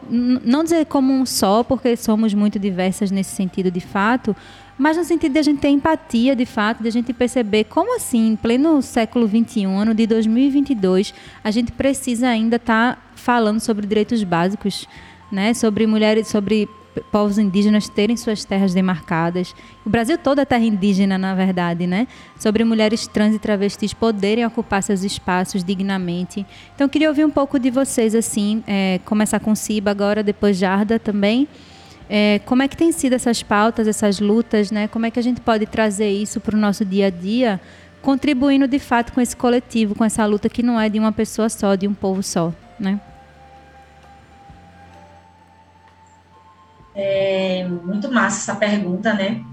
não 0.10 0.66
dizer 0.66 0.86
como 0.88 1.14
um 1.14 1.26
só, 1.26 1.64
porque 1.64 1.96
somos 1.96 2.34
muito 2.34 2.60
diversas 2.60 3.10
nesse 3.10 3.34
sentido 3.34 3.72
de 3.72 3.80
fato, 3.80 4.36
mas 4.78 4.96
no 4.96 5.04
sentido 5.04 5.34
de 5.34 5.40
a 5.40 5.44
gente 5.44 5.60
ter 5.60 5.70
empatia, 5.70 6.36
de 6.36 6.46
fato, 6.46 6.84
de 6.84 6.88
a 6.88 6.92
gente 6.92 7.12
perceber 7.12 7.64
como 7.66 7.96
assim, 7.96 8.28
em 8.28 8.36
pleno 8.36 8.82
século 8.82 9.28
XXI, 9.28 9.66
ano 9.66 9.94
de 9.94 10.06
2022, 10.06 11.14
a 11.44 11.50
gente 11.52 11.72
precisa 11.72 12.28
ainda 12.28 12.58
estar 12.58 12.96
tá 12.96 13.02
falando 13.16 13.60
sobre 13.60 13.88
direitos 13.88 14.24
básicos, 14.24 14.88
né? 15.32 15.54
sobre 15.54 15.88
mulheres, 15.88 16.28
sobre 16.28 16.70
povos 17.12 17.38
indígenas 17.38 17.90
terem 17.90 18.16
suas 18.18 18.44
terras 18.44 18.74
demarcadas. 18.74 19.54
O 19.86 19.90
Brasil 19.90 20.18
todo 20.18 20.40
é 20.40 20.46
terra 20.46 20.64
indígena, 20.64 21.18
na 21.18 21.34
verdade, 21.34 21.86
né? 21.86 22.08
Sobre 22.40 22.64
mulheres 22.64 23.08
trans 23.08 23.36
e 23.36 23.40
travestis 23.40 23.94
poderem 23.94 24.46
ocupar 24.46 24.82
seus 24.84 25.04
espaços 25.04 25.64
dignamente. 25.64 26.46
Então, 26.76 26.90
queria 26.90 27.10
ouvir 27.10 27.26
um 27.26 27.30
pouco 27.30 27.60
de 27.60 27.70
vocês, 27.70 28.16
assim, 28.16 28.64
é, 28.68 29.00
começar 29.06 29.40
com 29.40 29.54
Ciba 29.56 29.92
agora, 29.92 30.24
depois 30.24 30.58
Jarda 30.58 31.00
também. 31.00 31.48
É, 32.10 32.40
como 32.46 32.64
é 32.64 32.68
que 32.68 32.78
tem 32.78 32.92
sido 32.92 33.14
essas 33.14 33.44
pautas, 33.44 33.88
essas 33.88 34.20
lutas, 34.20 34.72
né? 34.72 34.88
Como 34.88 35.06
é 35.06 35.12
que 35.12 35.20
a 35.20 35.24
gente 35.24 35.42
pode 35.42 35.66
trazer 35.66 36.10
isso 36.10 36.40
para 36.40 36.56
o 36.56 36.60
nosso 36.60 36.86
dia 36.86 37.08
a 37.08 37.10
dia, 37.10 37.60
contribuindo 38.02 38.68
de 38.68 38.80
fato 38.80 39.12
com 39.12 39.20
esse 39.20 39.36
coletivo, 39.36 39.94
com 39.94 40.06
essa 40.06 40.26
luta 40.26 40.48
que 40.48 40.64
não 40.64 40.80
é 40.80 40.88
de 40.88 41.00
uma 41.00 41.12
pessoa 41.12 41.50
só, 41.50 41.76
de 41.76 41.88
um 41.88 41.94
povo 41.94 42.24
só, 42.24 42.54
né? 42.80 43.00
É 46.96 47.68
muito 47.68 48.12
massa 48.12 48.52
essa 48.52 48.60
pergunta, 48.60 49.14
né? 49.14 49.44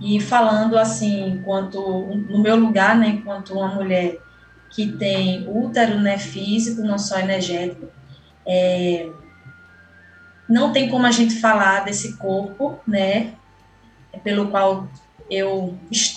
E 0.00 0.20
falando 0.20 0.76
assim, 0.76 1.28
enquanto 1.28 1.80
no 2.28 2.42
meu 2.42 2.56
lugar, 2.56 2.98
né, 2.98 3.08
enquanto 3.08 3.54
uma 3.54 3.68
mulher 3.68 4.18
que 4.68 4.90
tem 4.92 5.46
útero, 5.48 6.00
né, 6.00 6.18
físico, 6.18 6.82
não 6.82 6.98
só 6.98 7.20
energético, 7.20 7.86
é, 8.44 9.08
não 10.52 10.70
tem 10.70 10.90
como 10.90 11.06
a 11.06 11.10
gente 11.10 11.40
falar 11.40 11.82
desse 11.82 12.18
corpo, 12.18 12.78
né, 12.86 13.32
pelo 14.22 14.48
qual 14.48 14.86
eu 15.30 15.74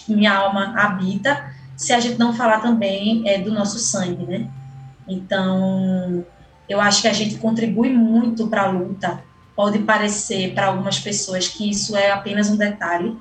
minha 0.10 0.34
alma 0.34 0.74
habita, 0.78 1.54
se 1.78 1.94
a 1.94 2.00
gente 2.02 2.20
não 2.20 2.34
falar 2.34 2.60
também 2.60 3.24
é, 3.28 3.38
do 3.38 3.54
nosso 3.54 3.80
sangue, 3.80 4.26
né? 4.26 4.50
Então, 5.08 6.26
eu 6.68 6.82
acho 6.82 7.02
que 7.02 7.08
a 7.08 7.14
gente 7.14 7.36
contribui 7.38 7.90
muito 7.90 8.48
para 8.48 8.64
a 8.64 8.68
luta. 8.68 9.24
Pode 9.56 9.80
parecer 9.80 10.54
para 10.54 10.68
algumas 10.68 11.00
pessoas 11.00 11.48
que 11.48 11.70
isso 11.70 11.96
é 11.96 12.12
apenas 12.12 12.50
um 12.50 12.58
detalhe, 12.58 13.18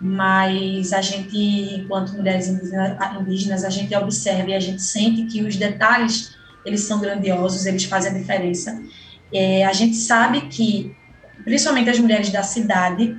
mas 0.00 0.92
a 0.92 1.00
gente, 1.00 1.36
enquanto 1.36 2.14
mulheres 2.14 2.48
indígenas, 2.48 3.64
a 3.64 3.70
gente 3.70 3.94
observa 3.94 4.50
e 4.50 4.54
a 4.54 4.60
gente 4.60 4.82
sente 4.82 5.22
que 5.26 5.42
os 5.42 5.56
detalhes 5.56 6.36
eles 6.64 6.80
são 6.80 7.00
grandiosos, 7.00 7.64
eles 7.66 7.84
fazem 7.84 8.10
a 8.10 8.14
diferença 8.14 8.80
é, 9.32 9.64
a 9.64 9.72
gente 9.72 9.96
sabe 9.96 10.42
que, 10.42 10.94
principalmente 11.44 11.90
as 11.90 11.98
mulheres 11.98 12.30
da 12.30 12.42
cidade, 12.42 13.16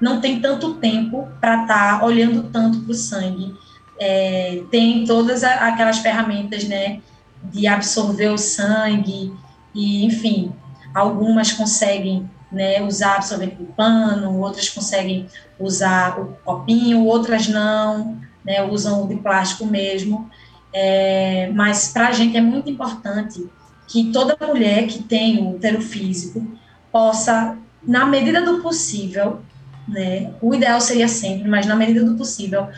não 0.00 0.20
tem 0.20 0.40
tanto 0.40 0.74
tempo 0.74 1.28
para 1.40 1.62
estar 1.62 2.00
tá 2.00 2.04
olhando 2.04 2.44
tanto 2.44 2.80
para 2.80 2.92
o 2.92 2.94
sangue. 2.94 3.54
É, 3.98 4.62
tem 4.70 5.04
todas 5.04 5.44
aquelas 5.44 5.98
ferramentas, 5.98 6.64
né, 6.64 7.00
de 7.44 7.66
absorver 7.66 8.28
o 8.28 8.38
sangue 8.38 9.32
e, 9.74 10.04
enfim, 10.04 10.52
algumas 10.94 11.52
conseguem, 11.52 12.28
né, 12.50 12.82
usar 12.82 13.16
absorvente 13.16 13.56
de 13.56 13.64
pano, 13.64 14.38
outras 14.40 14.68
conseguem 14.70 15.26
usar 15.58 16.18
o 16.18 16.36
copinho, 16.44 17.04
outras 17.04 17.46
não, 17.46 18.18
né, 18.44 18.62
usam 18.62 19.04
o 19.04 19.08
de 19.08 19.16
plástico 19.16 19.66
mesmo. 19.66 20.30
É, 20.72 21.50
mas 21.54 21.88
para 21.92 22.08
a 22.08 22.12
gente 22.12 22.36
é 22.36 22.40
muito 22.40 22.70
importante 22.70 23.46
que 23.90 24.12
toda 24.12 24.36
mulher 24.46 24.86
que 24.86 25.02
tem 25.02 25.44
útero 25.44 25.82
físico 25.82 26.46
possa, 26.92 27.58
na 27.82 28.06
medida 28.06 28.40
do 28.40 28.62
possível, 28.62 29.40
né, 29.86 30.32
o 30.40 30.54
ideal 30.54 30.80
seria 30.80 31.08
sempre, 31.08 31.48
mas 31.48 31.66
na 31.66 31.74
medida 31.74 32.04
do 32.04 32.16
possível, 32.16 32.68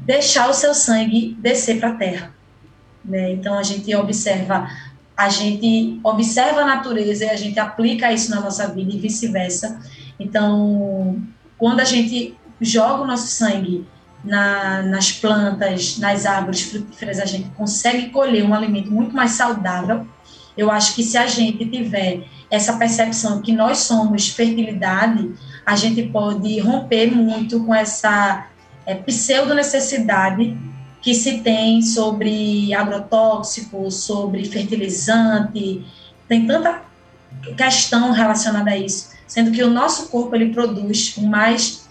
deixar 0.00 0.48
o 0.48 0.54
seu 0.54 0.72
sangue 0.72 1.36
descer 1.38 1.78
para 1.78 1.90
a 1.90 1.94
terra. 1.94 2.34
Né? 3.04 3.32
Então 3.32 3.58
a 3.58 3.62
gente 3.62 3.94
observa, 3.94 4.66
a 5.14 5.28
gente 5.28 6.00
observa 6.02 6.62
a 6.62 6.66
natureza 6.66 7.26
e 7.26 7.28
a 7.28 7.36
gente 7.36 7.60
aplica 7.60 8.10
isso 8.10 8.30
na 8.30 8.40
nossa 8.40 8.66
vida 8.68 8.90
e 8.94 8.98
vice-versa. 8.98 9.78
Então, 10.18 11.20
quando 11.58 11.80
a 11.80 11.84
gente 11.84 12.34
joga 12.58 13.02
o 13.02 13.06
nosso 13.06 13.26
sangue 13.26 13.86
na, 14.24 14.82
nas 14.84 15.12
plantas, 15.12 15.98
nas 15.98 16.24
árvores 16.24 16.62
frutíferas, 16.62 17.18
a 17.18 17.26
gente 17.26 17.50
consegue 17.50 18.08
colher 18.08 18.42
um 18.42 18.54
alimento 18.54 18.90
muito 18.90 19.14
mais 19.14 19.32
saudável 19.32 20.06
eu 20.60 20.70
acho 20.70 20.94
que 20.94 21.02
se 21.02 21.16
a 21.16 21.26
gente 21.26 21.64
tiver 21.64 22.24
essa 22.50 22.74
percepção 22.74 23.40
que 23.40 23.50
nós 23.50 23.78
somos 23.78 24.28
fertilidade, 24.28 25.32
a 25.64 25.74
gente 25.74 26.02
pode 26.02 26.58
romper 26.60 27.10
muito 27.10 27.64
com 27.64 27.74
essa 27.74 28.46
é, 28.84 28.94
pseudo-necessidade 28.94 30.54
que 31.00 31.14
se 31.14 31.38
tem 31.38 31.80
sobre 31.80 32.74
agrotóxico, 32.74 33.90
sobre 33.90 34.44
fertilizante, 34.44 35.82
tem 36.28 36.46
tanta 36.46 36.82
questão 37.56 38.12
relacionada 38.12 38.72
a 38.72 38.76
isso, 38.76 39.12
sendo 39.26 39.50
que 39.50 39.62
o 39.62 39.70
nosso 39.70 40.10
corpo 40.10 40.34
ele 40.34 40.52
produz 40.52 41.16
o 41.16 41.22
mais 41.22 41.88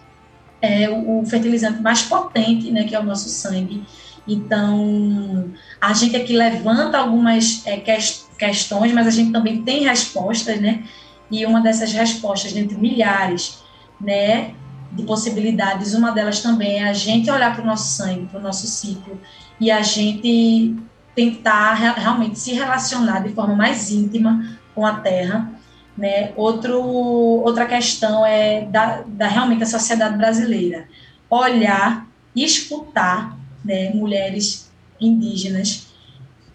é, 0.61 0.87
o 0.89 1.25
fertilizante 1.25 1.81
mais 1.81 2.03
potente, 2.03 2.69
né, 2.69 2.83
que 2.83 2.93
é 2.93 2.99
o 2.99 3.03
nosso 3.03 3.29
sangue. 3.29 3.83
Então, 4.27 5.49
a 5.81 5.91
gente 5.93 6.15
aqui 6.15 6.35
levanta 6.35 6.99
algumas 6.99 7.65
é, 7.65 7.77
questões 7.77 8.28
questões, 8.39 8.93
mas 8.93 9.05
a 9.05 9.11
gente 9.11 9.31
também 9.31 9.61
tem 9.61 9.83
respostas, 9.83 10.59
né? 10.59 10.83
E 11.29 11.45
uma 11.45 11.61
dessas 11.61 11.91
respostas, 11.91 12.53
dentre 12.53 12.77
milhares, 12.77 13.59
né, 14.01 14.55
de 14.91 15.03
possibilidades, 15.03 15.93
uma 15.93 16.11
delas 16.11 16.41
também 16.41 16.79
é 16.79 16.89
a 16.89 16.93
gente 16.93 17.29
olhar 17.29 17.53
para 17.53 17.63
o 17.63 17.67
nosso 17.67 17.91
sangue, 17.91 18.25
para 18.25 18.39
o 18.39 18.43
nosso 18.43 18.65
ciclo, 18.65 19.19
e 19.59 19.69
a 19.69 19.83
gente 19.83 20.75
tentar 21.13 21.73
realmente 21.73 22.39
se 22.39 22.53
relacionar 22.53 23.19
de 23.19 23.33
forma 23.33 23.55
mais 23.55 23.91
íntima 23.91 24.57
com 24.73 24.85
a 24.85 24.95
Terra. 24.95 25.51
Né? 25.97 26.31
Outro, 26.35 26.81
outra 26.81 27.65
questão 27.65 28.25
é 28.25 28.61
da, 28.61 29.03
da 29.05 29.27
realmente 29.27 29.63
a 29.63 29.67
sociedade 29.67 30.17
brasileira. 30.17 30.87
Olhar 31.29 32.07
e 32.33 32.43
escutar 32.43 33.37
né, 33.63 33.91
mulheres 33.93 34.71
indígenas 34.99 35.88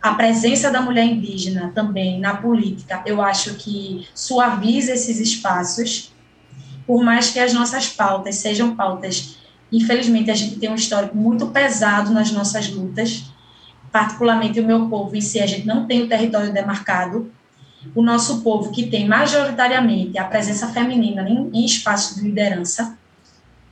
a 0.04 0.12
presença 0.12 0.70
da 0.70 0.82
mulher 0.82 1.06
indígena 1.06 1.72
também 1.74 2.20
na 2.20 2.36
política, 2.36 3.02
eu 3.06 3.22
acho 3.22 3.54
que 3.54 4.06
suaviza 4.14 4.92
esses 4.92 5.18
espaços, 5.18 6.12
por 6.86 7.02
mais 7.02 7.30
que 7.30 7.38
as 7.38 7.54
nossas 7.54 7.88
pautas 7.88 8.34
sejam 8.36 8.76
pautas, 8.76 9.38
infelizmente 9.72 10.30
a 10.30 10.34
gente 10.34 10.56
tem 10.56 10.68
um 10.68 10.74
histórico 10.74 11.16
muito 11.16 11.46
pesado 11.46 12.12
nas 12.12 12.30
nossas 12.30 12.68
lutas, 12.68 13.32
particularmente 13.90 14.60
o 14.60 14.66
meu 14.66 14.90
povo 14.90 15.16
em 15.16 15.22
si, 15.22 15.40
a 15.40 15.46
gente 15.46 15.66
não 15.66 15.86
tem 15.86 16.02
o 16.02 16.08
território 16.08 16.52
demarcado, 16.52 17.32
o 17.94 18.02
nosso 18.02 18.42
povo 18.42 18.72
que 18.72 18.84
tem 18.84 19.08
majoritariamente 19.08 20.18
a 20.18 20.24
presença 20.24 20.68
feminina 20.68 21.26
em, 21.26 21.50
em 21.50 21.64
de 21.64 22.20
liderança, 22.20 22.98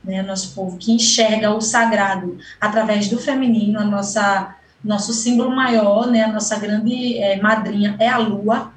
né, 0.03 0.23
nosso 0.23 0.55
povo 0.55 0.77
que 0.79 0.91
enxerga 0.91 1.53
o 1.53 1.61
sagrado 1.61 2.39
através 2.59 3.07
do 3.07 3.19
feminino, 3.19 3.79
a 3.79 3.85
nossa 3.85 4.55
nosso 4.83 5.13
símbolo 5.13 5.55
maior, 5.55 6.07
né, 6.07 6.23
a 6.23 6.31
nossa 6.31 6.57
grande 6.59 7.17
é, 7.17 7.41
madrinha 7.41 7.95
é 7.99 8.09
a 8.09 8.17
lua. 8.17 8.73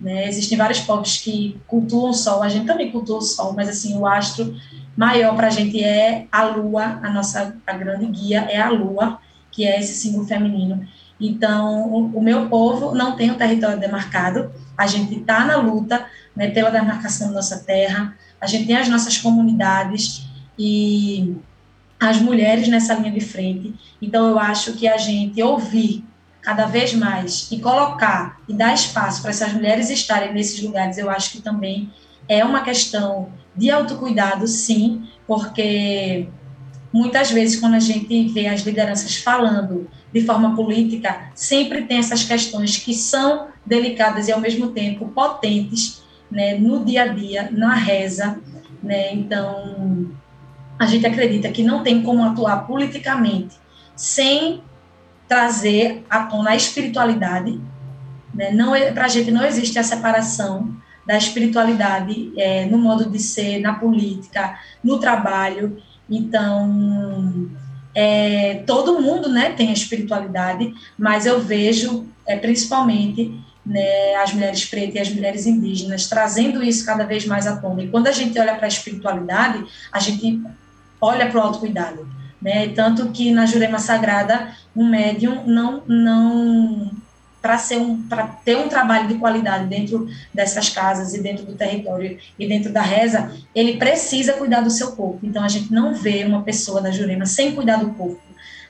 Né? 0.00 0.28
Existem 0.28 0.58
vários 0.58 0.80
povos 0.80 1.16
que 1.18 1.58
cultuam 1.66 2.10
o 2.10 2.14
sol, 2.14 2.42
a 2.42 2.48
gente 2.48 2.66
também 2.66 2.90
cultua 2.90 3.18
o 3.18 3.22
sol, 3.22 3.54
mas 3.54 3.68
assim, 3.68 3.96
o 3.96 4.06
astro 4.06 4.54
maior 4.96 5.34
para 5.34 5.46
a 5.46 5.50
gente 5.50 5.82
é 5.82 6.26
a 6.30 6.44
lua, 6.44 7.00
a 7.02 7.10
nossa 7.10 7.56
a 7.66 7.72
grande 7.72 8.06
guia 8.06 8.40
é 8.50 8.60
a 8.60 8.68
lua, 8.68 9.18
que 9.50 9.66
é 9.66 9.80
esse 9.80 9.94
símbolo 9.94 10.26
feminino. 10.26 10.86
Então, 11.18 11.90
o, 11.90 12.18
o 12.18 12.22
meu 12.22 12.48
povo 12.48 12.94
não 12.94 13.16
tem 13.16 13.30
um 13.30 13.36
território 13.36 13.80
demarcado, 13.80 14.52
a 14.76 14.86
gente 14.86 15.18
está 15.18 15.46
na 15.46 15.56
luta 15.56 16.04
né, 16.34 16.50
pela 16.50 16.70
demarcação 16.70 17.28
da 17.28 17.34
nossa 17.34 17.58
terra, 17.60 18.14
a 18.38 18.46
gente 18.46 18.66
tem 18.66 18.76
as 18.76 18.88
nossas 18.88 19.16
comunidades 19.16 20.26
e 20.58 21.34
as 21.98 22.20
mulheres 22.20 22.68
nessa 22.68 22.94
linha 22.94 23.10
de 23.10 23.20
frente. 23.20 23.74
Então, 24.00 24.28
eu 24.28 24.38
acho 24.38 24.74
que 24.74 24.86
a 24.86 24.96
gente 24.96 25.42
ouvir 25.42 26.04
cada 26.42 26.66
vez 26.66 26.94
mais 26.94 27.48
e 27.50 27.58
colocar 27.58 28.40
e 28.48 28.54
dar 28.54 28.72
espaço 28.72 29.20
para 29.20 29.30
essas 29.30 29.52
mulheres 29.52 29.90
estarem 29.90 30.32
nesses 30.32 30.62
lugares, 30.62 30.96
eu 30.96 31.10
acho 31.10 31.32
que 31.32 31.42
também 31.42 31.90
é 32.28 32.44
uma 32.44 32.60
questão 32.60 33.30
de 33.56 33.68
autocuidado, 33.68 34.46
sim, 34.46 35.08
porque 35.26 36.28
muitas 36.92 37.30
vezes 37.30 37.58
quando 37.58 37.74
a 37.74 37.80
gente 37.80 38.28
vê 38.28 38.46
as 38.46 38.60
lideranças 38.60 39.16
falando 39.16 39.90
de 40.12 40.20
forma 40.20 40.54
política, 40.54 41.30
sempre 41.34 41.82
tem 41.82 41.98
essas 41.98 42.22
questões 42.22 42.76
que 42.76 42.94
são 42.94 43.48
delicadas 43.64 44.28
e 44.28 44.32
ao 44.32 44.40
mesmo 44.40 44.68
tempo 44.68 45.08
potentes, 45.08 46.02
né, 46.30 46.54
no 46.54 46.84
dia 46.84 47.02
a 47.02 47.06
dia, 47.08 47.48
na 47.50 47.74
reza, 47.74 48.38
né? 48.82 49.12
Então, 49.12 50.10
a 50.78 50.86
gente 50.86 51.06
acredita 51.06 51.50
que 51.50 51.62
não 51.62 51.82
tem 51.82 52.02
como 52.02 52.24
atuar 52.24 52.66
politicamente 52.66 53.56
sem 53.94 54.62
trazer 55.28 56.04
à 56.08 56.24
tona 56.24 56.50
a 56.50 56.56
espiritualidade. 56.56 57.58
Né? 58.34 58.50
Não, 58.52 58.74
é, 58.74 58.92
para 58.92 59.06
a 59.06 59.08
gente 59.08 59.30
não 59.30 59.44
existe 59.44 59.78
a 59.78 59.82
separação 59.82 60.76
da 61.06 61.16
espiritualidade 61.16 62.32
é, 62.36 62.66
no 62.66 62.78
modo 62.78 63.08
de 63.08 63.18
ser, 63.18 63.60
na 63.60 63.74
política, 63.74 64.58
no 64.82 64.98
trabalho. 64.98 65.80
Então, 66.10 67.48
é, 67.94 68.62
todo 68.66 69.00
mundo 69.00 69.28
né, 69.28 69.50
tem 69.50 69.70
a 69.70 69.72
espiritualidade, 69.72 70.74
mas 70.98 71.24
eu 71.24 71.40
vejo 71.40 72.06
é, 72.26 72.36
principalmente 72.36 73.32
né, 73.64 74.14
as 74.16 74.32
mulheres 74.32 74.64
pretas 74.64 74.94
e 74.94 74.98
as 74.98 75.10
mulheres 75.10 75.46
indígenas, 75.46 76.06
trazendo 76.06 76.62
isso 76.62 76.84
cada 76.84 77.04
vez 77.04 77.24
mais 77.24 77.46
à 77.46 77.56
tona. 77.56 77.82
E 77.82 77.88
quando 77.88 78.06
a 78.06 78.12
gente 78.12 78.38
olha 78.38 78.54
para 78.54 78.66
a 78.66 78.68
espiritualidade, 78.68 79.64
a 79.90 79.98
gente 79.98 80.40
olha 81.00 81.28
para 81.28 81.38
o 81.38 81.42
autocuidado. 81.42 82.08
Né? 82.40 82.68
Tanto 82.68 83.10
que 83.10 83.30
na 83.30 83.46
Jurema 83.46 83.78
Sagrada, 83.78 84.54
um 84.74 84.88
médium 84.88 85.46
não, 85.46 85.82
não 85.86 86.90
para 87.40 87.60
um 87.78 88.02
ter 88.44 88.56
um 88.56 88.68
trabalho 88.68 89.06
de 89.06 89.14
qualidade 89.14 89.66
dentro 89.66 90.08
dessas 90.34 90.68
casas 90.68 91.14
e 91.14 91.22
dentro 91.22 91.44
do 91.44 91.54
território 91.54 92.18
e 92.38 92.46
dentro 92.46 92.72
da 92.72 92.82
reza, 92.82 93.32
ele 93.54 93.76
precisa 93.76 94.32
cuidar 94.32 94.60
do 94.60 94.70
seu 94.70 94.92
corpo. 94.92 95.20
Então 95.22 95.44
a 95.44 95.48
gente 95.48 95.72
não 95.72 95.94
vê 95.94 96.24
uma 96.24 96.42
pessoa 96.42 96.80
da 96.80 96.90
Jurema 96.90 97.24
sem 97.24 97.54
cuidar 97.54 97.76
do 97.76 97.90
corpo, 97.90 98.20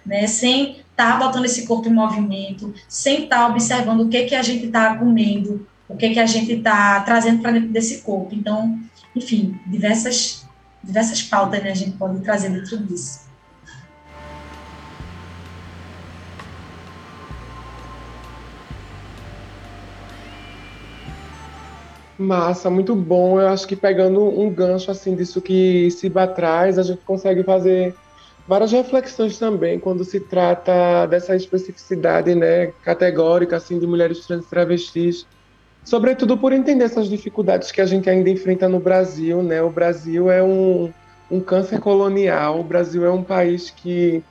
né? 0.04 0.26
Sem 0.26 0.72
estar 0.90 1.18
tá 1.18 1.26
botando 1.26 1.46
esse 1.46 1.66
corpo 1.66 1.88
em 1.88 1.92
movimento, 1.92 2.74
sem 2.88 3.24
estar 3.24 3.38
tá 3.38 3.48
observando 3.48 4.00
o 4.02 4.08
que, 4.08 4.24
que 4.24 4.34
a 4.34 4.42
gente 4.42 4.66
está 4.66 4.94
comendo, 4.96 5.66
o 5.88 5.96
que, 5.96 6.10
que 6.10 6.20
a 6.20 6.26
gente 6.26 6.52
está 6.52 7.00
trazendo 7.00 7.40
para 7.42 7.52
dentro 7.52 7.68
desse 7.68 8.02
corpo. 8.02 8.34
Então, 8.34 8.78
enfim, 9.14 9.58
diversas, 9.66 10.45
diversas 10.86 11.22
pautas 11.22 11.62
né, 11.62 11.72
a 11.72 11.74
gente 11.74 11.96
pode 11.98 12.22
trazer 12.22 12.48
dentro 12.48 12.78
disso. 12.86 13.26
Massa, 22.18 22.70
muito 22.70 22.96
bom. 22.96 23.38
Eu 23.40 23.48
acho 23.48 23.66
que 23.66 23.76
pegando 23.76 24.22
um 24.22 24.48
gancho 24.50 24.90
assim 24.90 25.14
disso 25.14 25.42
que 25.42 25.90
Siba 25.90 26.26
traz, 26.26 26.78
a 26.78 26.82
gente 26.82 27.02
consegue 27.04 27.42
fazer 27.42 27.94
várias 28.48 28.72
reflexões 28.72 29.38
também 29.38 29.78
quando 29.78 30.04
se 30.04 30.20
trata 30.20 31.06
dessa 31.06 31.36
especificidade 31.36 32.34
né, 32.34 32.68
categórica 32.82 33.56
assim, 33.56 33.78
de 33.78 33.86
mulheres 33.86 34.26
trans 34.26 34.46
travestis, 34.46 35.26
sobretudo 35.86 36.36
por 36.36 36.52
entender 36.52 36.84
essas 36.84 37.08
dificuldades 37.08 37.70
que 37.70 37.80
a 37.80 37.86
gente 37.86 38.10
ainda 38.10 38.28
enfrenta 38.28 38.68
no 38.68 38.80
Brasil. 38.80 39.42
Né? 39.42 39.62
O 39.62 39.70
Brasil 39.70 40.30
é 40.30 40.42
um, 40.42 40.92
um 41.30 41.40
câncer 41.40 41.78
colonial, 41.78 42.60
o 42.60 42.64
Brasil 42.64 43.06
é 43.06 43.10
um 43.10 43.22
país 43.22 43.70
que 43.70 44.22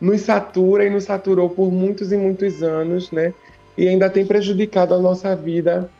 nos 0.00 0.22
satura 0.22 0.86
e 0.86 0.90
nos 0.90 1.04
saturou 1.04 1.50
por 1.50 1.70
muitos 1.70 2.12
e 2.12 2.16
muitos 2.16 2.62
anos, 2.62 3.10
né? 3.10 3.34
e 3.76 3.88
ainda 3.88 4.08
tem 4.08 4.24
prejudicado 4.24 4.94
a 4.94 4.98
nossa 4.98 5.34
vida, 5.34 5.90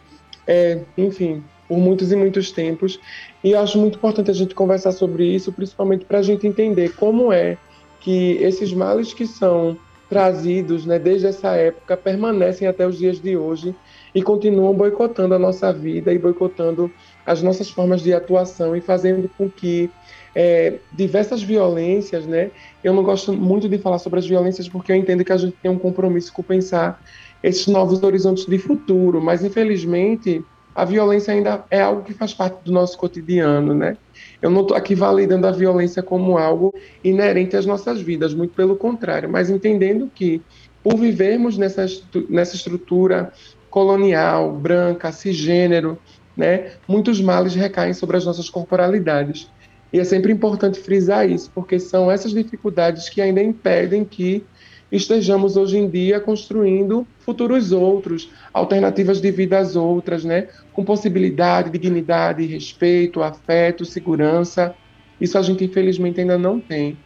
é, 0.47 0.79
enfim, 0.97 1.43
por 1.69 1.77
muitos 1.77 2.13
e 2.13 2.17
muitos 2.17 2.53
tempos. 2.53 3.01
E 3.43 3.55
acho 3.55 3.79
muito 3.79 3.97
importante 3.97 4.31
a 4.31 4.35
gente 4.35 4.55
conversar 4.55 4.93
sobre 4.93 5.25
isso, 5.25 5.53
principalmente 5.53 6.05
para 6.05 6.19
a 6.19 6.23
gente 6.23 6.47
entender 6.47 6.95
como 6.95 7.33
é 7.33 7.59
que 8.01 8.39
esses 8.41 8.73
males 8.73 9.13
que 9.13 9.27
são 9.27 9.77
trazidos 10.09 10.87
né, 10.87 10.99
desde 10.99 11.27
essa 11.27 11.55
época 11.57 11.97
permanecem 11.97 12.67
até 12.67 12.87
os 12.87 12.97
dias 12.97 13.21
de 13.21 13.37
hoje 13.37 13.75
e 14.15 14.23
continuam 14.23 14.75
boicotando 14.75 15.35
a 15.35 15.39
nossa 15.39 15.73
vida 15.73 16.13
e 16.13 16.19
boicotando 16.19 16.91
as 17.25 17.43
nossas 17.43 17.71
formas 17.71 18.03
de 18.03 18.13
atuação 18.13 18.75
e 18.75 18.81
fazendo 18.81 19.31
com 19.37 19.49
que 19.49 19.91
é, 20.35 20.79
diversas 20.93 21.43
violências, 21.43 22.27
né? 22.27 22.51
Eu 22.83 22.95
não 22.95 23.03
gosto 23.03 23.33
muito 23.33 23.69
de 23.69 23.79
falar 23.79 23.99
sobre 23.99 24.19
as 24.19 24.27
violências 24.27 24.69
porque 24.69 24.93
eu 24.93 24.97
entendo 24.97 25.25
que 25.25 25.33
a 25.33 25.37
gente 25.37 25.57
tem 25.63 25.71
um 25.71 25.79
compromisso 25.79 26.33
com 26.33 26.43
pensar 26.43 27.03
esses 27.43 27.67
novos 27.67 28.03
horizontes 28.03 28.47
de 28.47 28.59
futuro, 28.59 29.21
mas 29.21 29.45
infelizmente 29.45 30.45
a 30.75 30.85
violência 30.85 31.35
ainda 31.35 31.65
é 31.71 31.81
algo 31.81 32.03
que 32.03 32.13
faz 32.13 32.33
parte 32.33 32.63
do 32.65 32.73
nosso 32.73 32.97
cotidiano, 32.97 33.75
né? 33.75 33.97
Eu 34.41 34.51
não 34.51 34.63
estou 34.63 34.77
aqui 34.77 34.95
validando 34.95 35.47
a 35.47 35.51
violência 35.51 36.03
como 36.03 36.39
algo 36.39 36.73
inerente 37.03 37.57
às 37.57 37.67
nossas 37.67 38.01
vidas, 38.01 38.33
muito 38.33 38.55
pelo 38.55 38.77
contrário, 38.77 39.29
mas 39.29 39.51
entendendo 39.51 40.11
que, 40.15 40.41
por 40.83 40.97
vivermos 40.97 41.59
nessa, 41.59 41.85
nessa 42.29 42.57
estrutura 42.57 43.33
colonial, 43.71 44.53
branca, 44.53 45.13
cisgênero, 45.13 45.99
né, 46.37 46.73
muitos 46.89 47.21
males 47.21 47.55
recaem 47.55 47.95
sobre 47.95 48.17
as 48.17 48.25
nossas 48.25 48.51
corporalidades. 48.51 49.51
E 49.93 49.99
é 49.99 50.05
sempre 50.05 50.33
importante 50.33 50.79
frisar 50.79 51.29
isso, 51.29 51.51
porque 51.55 51.79
são 51.79 52.11
essas 52.11 52.33
dificuldades 52.33 53.09
que 53.09 53.21
ainda 53.21 53.43
impedem 53.43 54.05
que 54.05 54.45
estejamos 54.91 55.57
hoje 55.57 55.79
em 55.79 55.89
dia 55.89 56.21
construindo 56.21 57.07
futuros 57.21 57.73
outros, 57.73 58.31
alternativas 58.53 59.21
de 59.21 59.31
vida 59.31 59.59
às 59.59 59.77
outras, 59.77 60.25
né? 60.25 60.49
Com 60.73 60.85
possibilidade, 60.85 61.71
dignidade, 61.71 62.47
respeito, 62.47 63.23
afeto, 63.23 63.85
segurança. 63.85 64.75
Isso 65.21 65.39
a 65.39 65.43
gente 65.43 65.65
infelizmente 65.65 66.21
ainda 66.21 66.39
não 66.39 66.59
tem. 66.61 66.97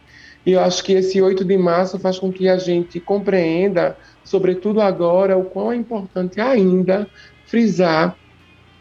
E 0.45 0.51
eu 0.51 0.59
acho 0.59 0.83
que 0.83 0.93
esse 0.93 1.19
8 1.21 1.43
de 1.43 1.57
março 1.57 1.99
faz 1.99 2.19
com 2.19 2.31
que 2.31 2.47
a 2.47 2.57
gente 2.57 2.99
compreenda, 2.99 3.97
sobretudo 4.25 4.81
agora, 4.81 5.37
o 5.37 5.45
quão 5.45 5.71
é 5.71 5.75
importante 5.75 6.41
ainda 6.41 7.07
frisar 7.45 8.17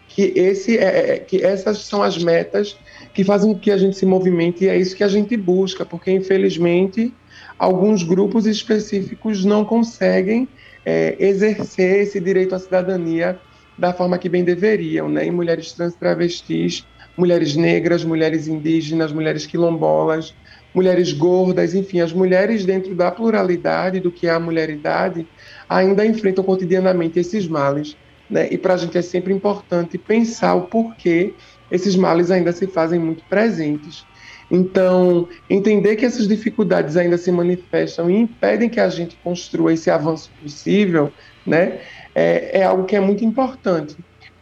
que, 0.08 0.32
esse 0.34 0.76
é, 0.78 1.14
é 1.14 1.18
que 1.18 1.44
essas 1.44 1.78
são 1.78 2.02
as 2.02 2.18
metas 2.18 2.76
que 3.12 3.22
fazem 3.22 3.52
com 3.52 3.60
que 3.60 3.70
a 3.70 3.76
gente 3.76 3.96
se 3.96 4.06
movimente 4.06 4.64
e 4.64 4.68
é 4.68 4.76
isso 4.76 4.96
que 4.96 5.04
a 5.04 5.08
gente 5.08 5.36
busca, 5.36 5.84
porque 5.84 6.10
infelizmente 6.10 7.12
alguns 7.58 8.02
grupos 8.02 8.46
específicos 8.46 9.44
não 9.44 9.64
conseguem 9.64 10.48
é, 10.84 11.16
exercer 11.18 12.02
esse 12.02 12.20
direito 12.20 12.54
à 12.54 12.58
cidadania 12.58 13.38
da 13.78 13.92
forma 13.92 14.18
que 14.18 14.28
bem 14.28 14.44
deveriam, 14.44 15.08
né? 15.08 15.26
Em 15.26 15.30
mulheres 15.30 15.72
trans 15.72 15.94
travestis, 15.94 16.86
mulheres 17.16 17.56
negras, 17.56 18.04
mulheres 18.04 18.46
indígenas, 18.46 19.12
mulheres 19.12 19.46
quilombolas, 19.46 20.34
mulheres 20.74 21.12
gordas, 21.12 21.74
enfim, 21.74 22.00
as 22.00 22.12
mulheres 22.12 22.64
dentro 22.64 22.94
da 22.94 23.10
pluralidade 23.10 24.00
do 24.00 24.10
que 24.10 24.26
é 24.26 24.30
a 24.30 24.40
mulheridade 24.40 25.26
ainda 25.68 26.04
enfrentam 26.04 26.42
cotidianamente 26.42 27.18
esses 27.18 27.46
males, 27.46 27.96
né? 28.28 28.48
E 28.50 28.58
para 28.58 28.74
a 28.74 28.76
gente 28.76 28.98
é 28.98 29.02
sempre 29.02 29.32
importante 29.32 29.96
pensar 29.96 30.54
o 30.54 30.62
porquê 30.62 31.32
esses 31.70 31.94
males 31.96 32.30
ainda 32.30 32.52
se 32.52 32.66
fazem 32.66 32.98
muito 32.98 33.22
presentes. 33.24 34.04
Então, 34.50 35.28
entender 35.48 35.96
que 35.96 36.04
essas 36.04 36.28
dificuldades 36.28 36.96
ainda 36.96 37.16
se 37.16 37.32
manifestam 37.32 38.10
e 38.10 38.16
impedem 38.16 38.68
que 38.68 38.80
a 38.80 38.88
gente 38.88 39.16
construa 39.24 39.72
esse 39.72 39.90
avanço 39.90 40.30
possível, 40.42 41.12
né, 41.46 41.80
é, 42.14 42.60
é 42.60 42.64
algo 42.64 42.84
que 42.84 42.94
é 42.94 43.00
muito 43.00 43.24
importante. 43.24 43.96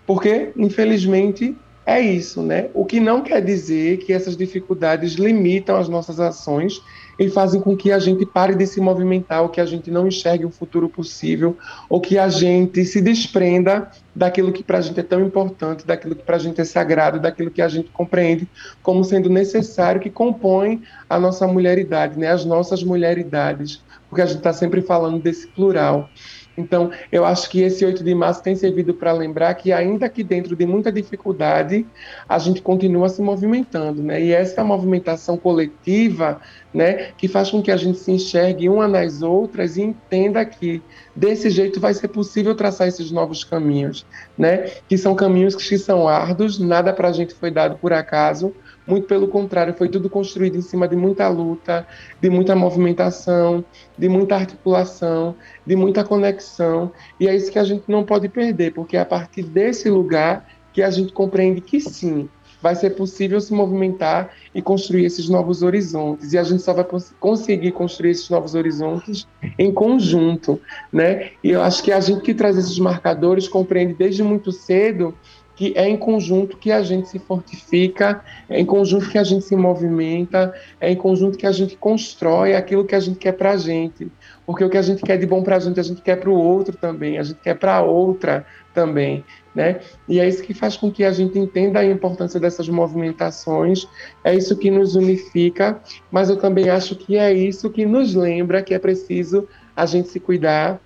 Porque, 0.07 0.51
infelizmente, 0.57 1.57
é 1.85 2.01
isso, 2.01 2.43
né? 2.43 2.69
O 2.75 2.85
que 2.85 3.01
não 3.01 3.23
quer 3.23 3.43
dizer 3.43 3.99
que 3.99 4.13
essas 4.13 4.37
dificuldades 4.37 5.15
limitam 5.15 5.77
as 5.77 5.89
nossas 5.89 6.21
ações 6.21 6.81
e 7.19 7.29
fazem 7.29 7.61
com 7.61 7.77
que 7.77 7.93
a 7.93 7.99
gente 7.99 8.25
pare 8.25 8.55
de 8.55 8.67
se 8.67 8.81
movimentar, 8.81 9.43
ou 9.43 9.49
que 9.49 9.61
a 9.61 9.67
gente 9.67 9.91
não 9.91 10.07
enxergue 10.07 10.47
um 10.47 10.51
futuro 10.51 10.89
possível, 10.89 11.57
ou 11.89 12.01
que 12.01 12.19
a 12.19 12.29
gente 12.29 12.85
se 12.85 13.01
desprenda 13.01 13.91
daquilo 14.15 14.53
que 14.53 14.63
para 14.63 14.79
a 14.79 14.81
gente 14.81 14.99
é 14.99 15.03
tão 15.03 15.21
importante, 15.25 15.87
daquilo 15.87 16.15
que 16.15 16.23
para 16.23 16.37
a 16.37 16.39
gente 16.39 16.61
é 16.61 16.65
sagrado, 16.65 17.21
daquilo 17.21 17.51
que 17.51 17.63
a 17.63 17.69
gente 17.69 17.91
compreende 17.91 18.49
como 18.83 19.05
sendo 19.05 19.29
necessário, 19.29 20.01
que 20.01 20.11
compõe 20.11 20.83
a 21.09 21.19
nossa 21.19 21.47
mulheridade, 21.47 22.19
né? 22.19 22.29
as 22.29 22.45
nossas 22.45 22.83
mulheridades, 22.83 23.83
porque 24.09 24.23
a 24.23 24.27
gente 24.27 24.39
está 24.39 24.53
sempre 24.53 24.83
falando 24.83 25.21
desse 25.21 25.47
plural. 25.49 26.09
Então, 26.57 26.91
eu 27.11 27.25
acho 27.25 27.49
que 27.49 27.61
esse 27.63 27.85
8 27.85 28.05
de 28.05 28.15
março 28.15 28.43
tem 28.43 28.55
servido 28.55 28.93
para 28.95 29.13
lembrar 29.13 29.55
que, 29.55 29.73
ainda 29.73 30.09
que 30.09 30.23
dentro 30.23 30.55
de 30.55 30.67
muita 30.67 30.93
dificuldade, 30.93 31.87
a 32.29 32.39
gente 32.39 32.61
continua 32.61 33.09
se 33.09 33.23
movimentando, 33.23 34.03
né? 34.03 34.23
E 34.23 34.33
essa 34.33 34.63
movimentação 34.63 35.37
coletiva, 35.37 36.41
né, 36.73 37.11
que 37.17 37.29
faz 37.29 37.51
com 37.51 37.63
que 37.63 37.71
a 37.71 37.77
gente 37.77 37.99
se 37.99 38.11
enxergue 38.11 38.69
uma 38.69 38.89
nas 38.89 39.23
outras 39.23 39.77
e 39.77 39.83
entenda 39.83 40.45
que 40.45 40.83
desse 41.15 41.51
jeito 41.51 41.79
vai 41.79 41.93
ser 41.93 42.09
possível 42.09 42.55
traçar 42.55 42.89
esses 42.89 43.11
novos 43.11 43.45
caminhos, 43.45 44.07
né? 44.37 44.71
Que 44.89 44.97
são 44.97 45.15
caminhos 45.15 45.55
que 45.55 45.79
são 45.79 46.09
árduos, 46.09 46.59
nada 46.59 46.93
para 46.93 47.09
a 47.09 47.13
gente 47.13 47.35
foi 47.35 47.51
dado 47.51 47.77
por 47.79 47.93
acaso, 47.93 48.55
muito 48.87 49.07
pelo 49.07 49.29
contrário, 49.29 49.75
foi 49.75 49.89
tudo 49.89 50.11
construído 50.11 50.57
em 50.57 50.63
cima 50.63 50.89
de 50.89 50.97
muita 50.97 51.29
luta, 51.29 51.87
de 52.21 52.29
muita 52.29 52.55
movimentação, 52.57 53.65
de 53.97 54.09
muita 54.09 54.37
articulação, 54.37 55.35
de 55.67 55.77
muita 55.77 56.05
conexão. 56.05 56.93
E 57.19 57.29
é 57.29 57.35
isso 57.35 57.51
que 57.51 57.59
a 57.59 57.65
gente 57.65 57.85
não 57.89 58.05
pode 58.05 58.29
perder, 58.29 58.73
porque 58.73 58.97
é 58.97 59.01
a 59.01 59.07
partir 59.07 59.43
desse 59.43 59.89
lugar 59.89 60.47
que 60.73 60.83
a 60.83 60.91
gente 60.91 61.13
compreende 61.13 61.61
que 61.61 61.81
sim, 61.81 62.29
vai 62.63 62.77
ser 62.77 62.91
possível 62.91 63.41
se 63.41 63.53
movimentar 63.53 64.31
e 64.55 64.63
construir 64.63 65.05
esses 65.05 65.29
novos 65.29 65.63
horizontes. 65.63 66.33
E 66.33 66.39
a 66.39 66.45
gente 66.45 66.63
só 66.63 66.73
vai 66.73 66.87
conseguir 67.19 67.73
construir 67.73 68.11
esses 68.11 68.31
novos 68.31 68.55
horizontes 68.55 69.27
em 69.59 69.73
conjunto, 69.73 70.61
né? 70.93 71.33
E 71.43 71.51
eu 71.51 71.61
acho 71.61 71.83
que 71.83 71.91
a 71.91 72.01
gente 72.01 72.23
que 72.23 72.33
traz 72.33 72.57
esses 72.57 72.79
marcadores 72.79 73.49
compreende 73.49 73.95
desde 73.95 74.23
muito 74.23 74.53
cedo 74.53 75.13
que 75.55 75.73
é 75.77 75.89
em 75.89 75.97
conjunto 75.97 76.57
que 76.57 76.73
a 76.73 76.83
gente 76.83 77.09
se 77.09 77.19
fortifica, 77.19 78.25
é 78.49 78.61
em 78.61 78.65
conjunto 78.65 79.09
que 79.11 79.19
a 79.19 79.25
gente 79.25 79.45
se 79.45 79.55
movimenta, 79.55 80.55
é 80.81 80.91
em 80.91 80.97
conjunto 80.97 81.37
que 81.37 81.47
a 81.47 81.53
gente 81.53 81.77
constrói 81.77 82.55
aquilo 82.55 82.85
que 82.85 82.95
a 82.95 83.01
gente 83.01 83.19
quer 83.19 83.33
para 83.33 83.53
a 83.53 83.57
gente. 83.57 84.11
Porque 84.47 84.65
o 84.65 84.71
que 84.71 84.79
a 84.79 84.83
gente 84.83 85.03
quer 85.03 85.19
de 85.19 85.27
bom 85.27 85.43
para 85.43 85.57
a 85.57 85.61
gente, 85.61 85.79
a 85.79 85.83
gente 85.83 86.01
quer 86.01 86.17
para 86.17 86.31
o 86.31 86.35
outro 86.35 86.77
também, 86.77 87.19
a 87.19 87.23
gente 87.23 87.41
quer 87.41 87.55
para 87.55 87.77
a 87.77 87.83
outra 87.83 88.47
também. 88.73 89.25
Né? 89.55 89.81
E 90.09 90.19
é 90.19 90.27
isso 90.27 90.43
que 90.43 90.55
faz 90.55 90.77
com 90.77 90.91
que 90.91 91.05
a 91.05 91.13
gente 91.13 91.39
entenda 91.39 91.81
a 91.81 91.85
importância 91.85 92.41
dessas 92.41 92.69
movimentações, 92.69 93.87
é 94.25 94.35
isso 94.35 94.57
que 94.57 94.71
nos 94.71 94.97
unifica, 94.97 95.79
mas 96.11 96.31
eu 96.31 96.39
também 96.39 96.71
acho 96.71 96.97
que 96.97 97.19
é 97.19 97.33
isso 97.33 97.69
que 97.69 97.85
nos 97.85 98.15
lembra 98.15 98.63
que 98.63 98.73
é 98.73 98.79
preciso 98.79 99.47
a 99.77 99.85
gente 99.85 100.09
se 100.09 100.19
cuidar, 100.19 100.81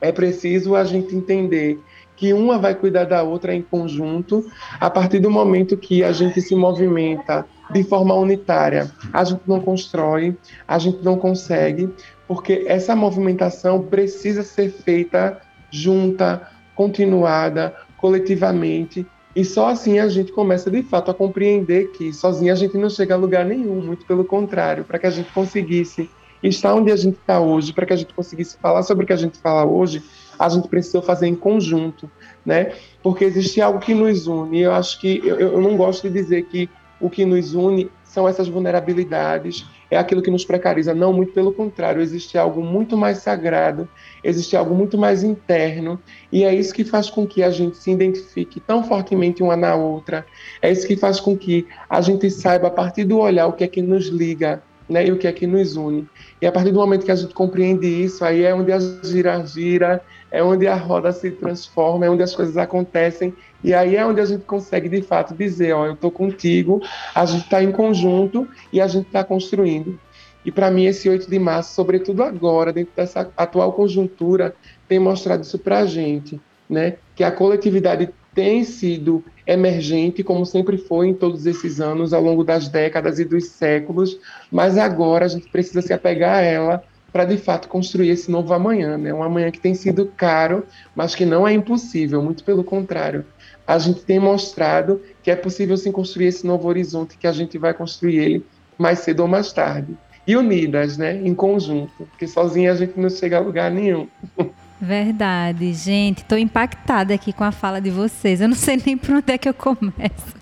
é 0.00 0.12
preciso 0.12 0.76
a 0.76 0.84
gente 0.84 1.14
entender 1.14 1.80
que 2.18 2.32
uma 2.32 2.58
vai 2.58 2.74
cuidar 2.74 3.04
da 3.04 3.22
outra 3.22 3.54
em 3.54 3.62
conjunto, 3.62 4.44
a 4.80 4.90
partir 4.90 5.20
do 5.20 5.30
momento 5.30 5.76
que 5.76 6.02
a 6.02 6.10
gente 6.10 6.42
se 6.42 6.54
movimenta 6.54 7.46
de 7.70 7.84
forma 7.84 8.14
unitária, 8.14 8.90
a 9.12 9.22
gente 9.22 9.42
não 9.46 9.60
constrói, 9.60 10.36
a 10.66 10.78
gente 10.78 10.98
não 11.02 11.16
consegue, 11.16 11.88
porque 12.26 12.64
essa 12.66 12.96
movimentação 12.96 13.80
precisa 13.82 14.42
ser 14.42 14.70
feita 14.70 15.40
junta, 15.70 16.48
continuada, 16.74 17.74
coletivamente, 17.96 19.06
e 19.36 19.44
só 19.44 19.68
assim 19.68 20.00
a 20.00 20.08
gente 20.08 20.32
começa 20.32 20.68
de 20.68 20.82
fato 20.82 21.12
a 21.12 21.14
compreender 21.14 21.92
que 21.92 22.12
sozinha 22.12 22.52
a 22.52 22.56
gente 22.56 22.76
não 22.76 22.90
chega 22.90 23.14
a 23.14 23.18
lugar 23.18 23.44
nenhum, 23.44 23.80
muito 23.80 24.04
pelo 24.06 24.24
contrário, 24.24 24.82
para 24.82 24.98
que 24.98 25.06
a 25.06 25.10
gente 25.10 25.30
conseguisse 25.32 26.10
estar 26.42 26.74
onde 26.74 26.90
a 26.90 26.96
gente 26.96 27.16
está 27.16 27.40
hoje, 27.40 27.72
para 27.72 27.86
que 27.86 27.92
a 27.92 27.96
gente 27.96 28.14
conseguisse 28.14 28.56
falar 28.58 28.82
sobre 28.82 29.04
o 29.04 29.06
que 29.06 29.12
a 29.12 29.16
gente 29.16 29.38
fala 29.38 29.64
hoje, 29.64 30.02
a 30.38 30.48
gente 30.48 30.68
precisou 30.68 31.02
fazer 31.02 31.26
em 31.26 31.34
conjunto, 31.34 32.10
né? 32.44 32.72
Porque 33.02 33.24
existe 33.24 33.60
algo 33.60 33.78
que 33.78 33.94
nos 33.94 34.26
une. 34.26 34.60
Eu 34.60 34.72
acho 34.72 35.00
que 35.00 35.20
eu, 35.24 35.38
eu 35.38 35.60
não 35.60 35.76
gosto 35.76 36.08
de 36.08 36.14
dizer 36.14 36.44
que 36.44 36.68
o 37.00 37.08
que 37.08 37.24
nos 37.24 37.54
une 37.54 37.90
são 38.04 38.26
essas 38.26 38.48
vulnerabilidades, 38.48 39.66
é 39.90 39.96
aquilo 39.96 40.22
que 40.22 40.30
nos 40.30 40.44
precariza. 40.44 40.94
Não, 40.94 41.12
muito 41.12 41.32
pelo 41.32 41.52
contrário, 41.52 42.00
existe 42.00 42.36
algo 42.38 42.62
muito 42.62 42.96
mais 42.96 43.18
sagrado, 43.18 43.88
existe 44.24 44.56
algo 44.56 44.74
muito 44.74 44.96
mais 44.96 45.22
interno, 45.22 46.00
e 46.32 46.42
é 46.42 46.54
isso 46.54 46.74
que 46.74 46.84
faz 46.84 47.10
com 47.10 47.26
que 47.26 47.42
a 47.42 47.50
gente 47.50 47.76
se 47.76 47.90
identifique 47.90 48.60
tão 48.60 48.82
fortemente 48.82 49.42
uma 49.42 49.56
na 49.56 49.74
outra, 49.74 50.26
é 50.60 50.72
isso 50.72 50.86
que 50.86 50.96
faz 50.96 51.20
com 51.20 51.36
que 51.36 51.66
a 51.88 52.00
gente 52.00 52.30
saiba, 52.30 52.68
a 52.68 52.70
partir 52.70 53.04
do 53.04 53.18
olhar, 53.18 53.46
o 53.46 53.52
que 53.52 53.64
é 53.64 53.68
que 53.68 53.82
nos 53.82 54.06
liga, 54.06 54.62
né, 54.88 55.06
e 55.06 55.12
o 55.12 55.18
que 55.18 55.26
é 55.26 55.32
que 55.32 55.46
nos 55.46 55.76
une. 55.76 56.08
E 56.40 56.46
a 56.46 56.52
partir 56.52 56.72
do 56.72 56.78
momento 56.78 57.04
que 57.04 57.10
a 57.10 57.16
gente 57.16 57.34
compreende 57.34 57.86
isso, 57.86 58.24
aí 58.24 58.44
é 58.44 58.54
onde 58.54 58.72
a 58.72 58.78
gira 58.78 59.44
gira, 59.44 60.02
é 60.30 60.42
onde 60.42 60.66
a 60.66 60.74
roda 60.74 61.12
se 61.12 61.30
transforma, 61.30 62.06
é 62.06 62.10
onde 62.10 62.22
as 62.22 62.34
coisas 62.34 62.56
acontecem, 62.56 63.34
e 63.62 63.74
aí 63.74 63.96
é 63.96 64.06
onde 64.06 64.20
a 64.20 64.24
gente 64.24 64.44
consegue 64.44 64.88
de 64.88 65.02
fato 65.02 65.34
dizer: 65.34 65.72
ó, 65.72 65.86
eu 65.86 65.94
estou 65.94 66.10
contigo, 66.10 66.80
a 67.14 67.24
gente 67.24 67.44
está 67.44 67.62
em 67.62 67.72
conjunto 67.72 68.48
e 68.72 68.80
a 68.80 68.86
gente 68.86 69.06
está 69.06 69.24
construindo. 69.24 69.98
E 70.44 70.52
para 70.52 70.70
mim, 70.70 70.86
esse 70.86 71.08
8 71.08 71.28
de 71.28 71.38
março, 71.38 71.74
sobretudo 71.74 72.22
agora, 72.22 72.72
dentro 72.72 72.92
dessa 72.96 73.30
atual 73.36 73.72
conjuntura, 73.72 74.54
tem 74.88 74.98
mostrado 74.98 75.42
isso 75.42 75.58
para 75.58 75.80
a 75.80 75.86
gente, 75.86 76.40
né? 76.70 76.96
que 77.14 77.24
a 77.24 77.32
coletividade 77.32 78.08
tem 78.32 78.62
sido 78.62 79.24
emergente, 79.48 80.22
como 80.22 80.44
sempre 80.44 80.76
foi 80.76 81.08
em 81.08 81.14
todos 81.14 81.46
esses 81.46 81.80
anos, 81.80 82.12
ao 82.12 82.22
longo 82.22 82.44
das 82.44 82.68
décadas 82.68 83.18
e 83.18 83.24
dos 83.24 83.46
séculos, 83.46 84.18
mas 84.52 84.76
agora 84.76 85.24
a 85.24 85.28
gente 85.28 85.48
precisa 85.48 85.80
se 85.80 85.90
apegar 85.90 86.36
a 86.36 86.42
ela 86.42 86.84
para 87.10 87.24
de 87.24 87.38
fato 87.38 87.66
construir 87.66 88.10
esse 88.10 88.30
novo 88.30 88.52
amanhã, 88.52 88.98
né? 88.98 89.12
Um 89.14 89.22
amanhã 89.22 89.50
que 89.50 89.58
tem 89.58 89.74
sido 89.74 90.12
caro, 90.14 90.66
mas 90.94 91.14
que 91.14 91.24
não 91.24 91.48
é 91.48 91.54
impossível, 91.54 92.22
muito 92.22 92.44
pelo 92.44 92.62
contrário. 92.62 93.24
A 93.66 93.78
gente 93.78 94.02
tem 94.02 94.20
mostrado 94.20 95.00
que 95.22 95.30
é 95.30 95.36
possível 95.36 95.78
sim 95.78 95.90
construir 95.90 96.26
esse 96.26 96.46
novo 96.46 96.68
horizonte, 96.68 97.16
que 97.16 97.26
a 97.26 97.32
gente 97.32 97.56
vai 97.56 97.72
construir 97.72 98.18
ele 98.18 98.46
mais 98.76 98.98
cedo 98.98 99.20
ou 99.20 99.28
mais 99.28 99.50
tarde. 99.50 99.96
E 100.26 100.36
unidas, 100.36 100.98
né? 100.98 101.16
Em 101.16 101.34
conjunto, 101.34 102.06
porque 102.10 102.28
sozinha 102.28 102.70
a 102.70 102.74
gente 102.74 103.00
não 103.00 103.08
chega 103.08 103.38
a 103.38 103.40
lugar 103.40 103.70
nenhum. 103.70 104.06
Verdade, 104.80 105.72
gente. 105.74 106.18
Estou 106.18 106.38
impactada 106.38 107.12
aqui 107.12 107.32
com 107.32 107.44
a 107.44 107.50
fala 107.52 107.80
de 107.80 107.90
vocês. 107.90 108.40
Eu 108.40 108.48
não 108.48 108.56
sei 108.56 108.80
nem 108.84 108.96
por 108.96 109.16
onde 109.16 109.32
é 109.32 109.38
que 109.38 109.48
eu 109.48 109.54
começo. 109.54 110.38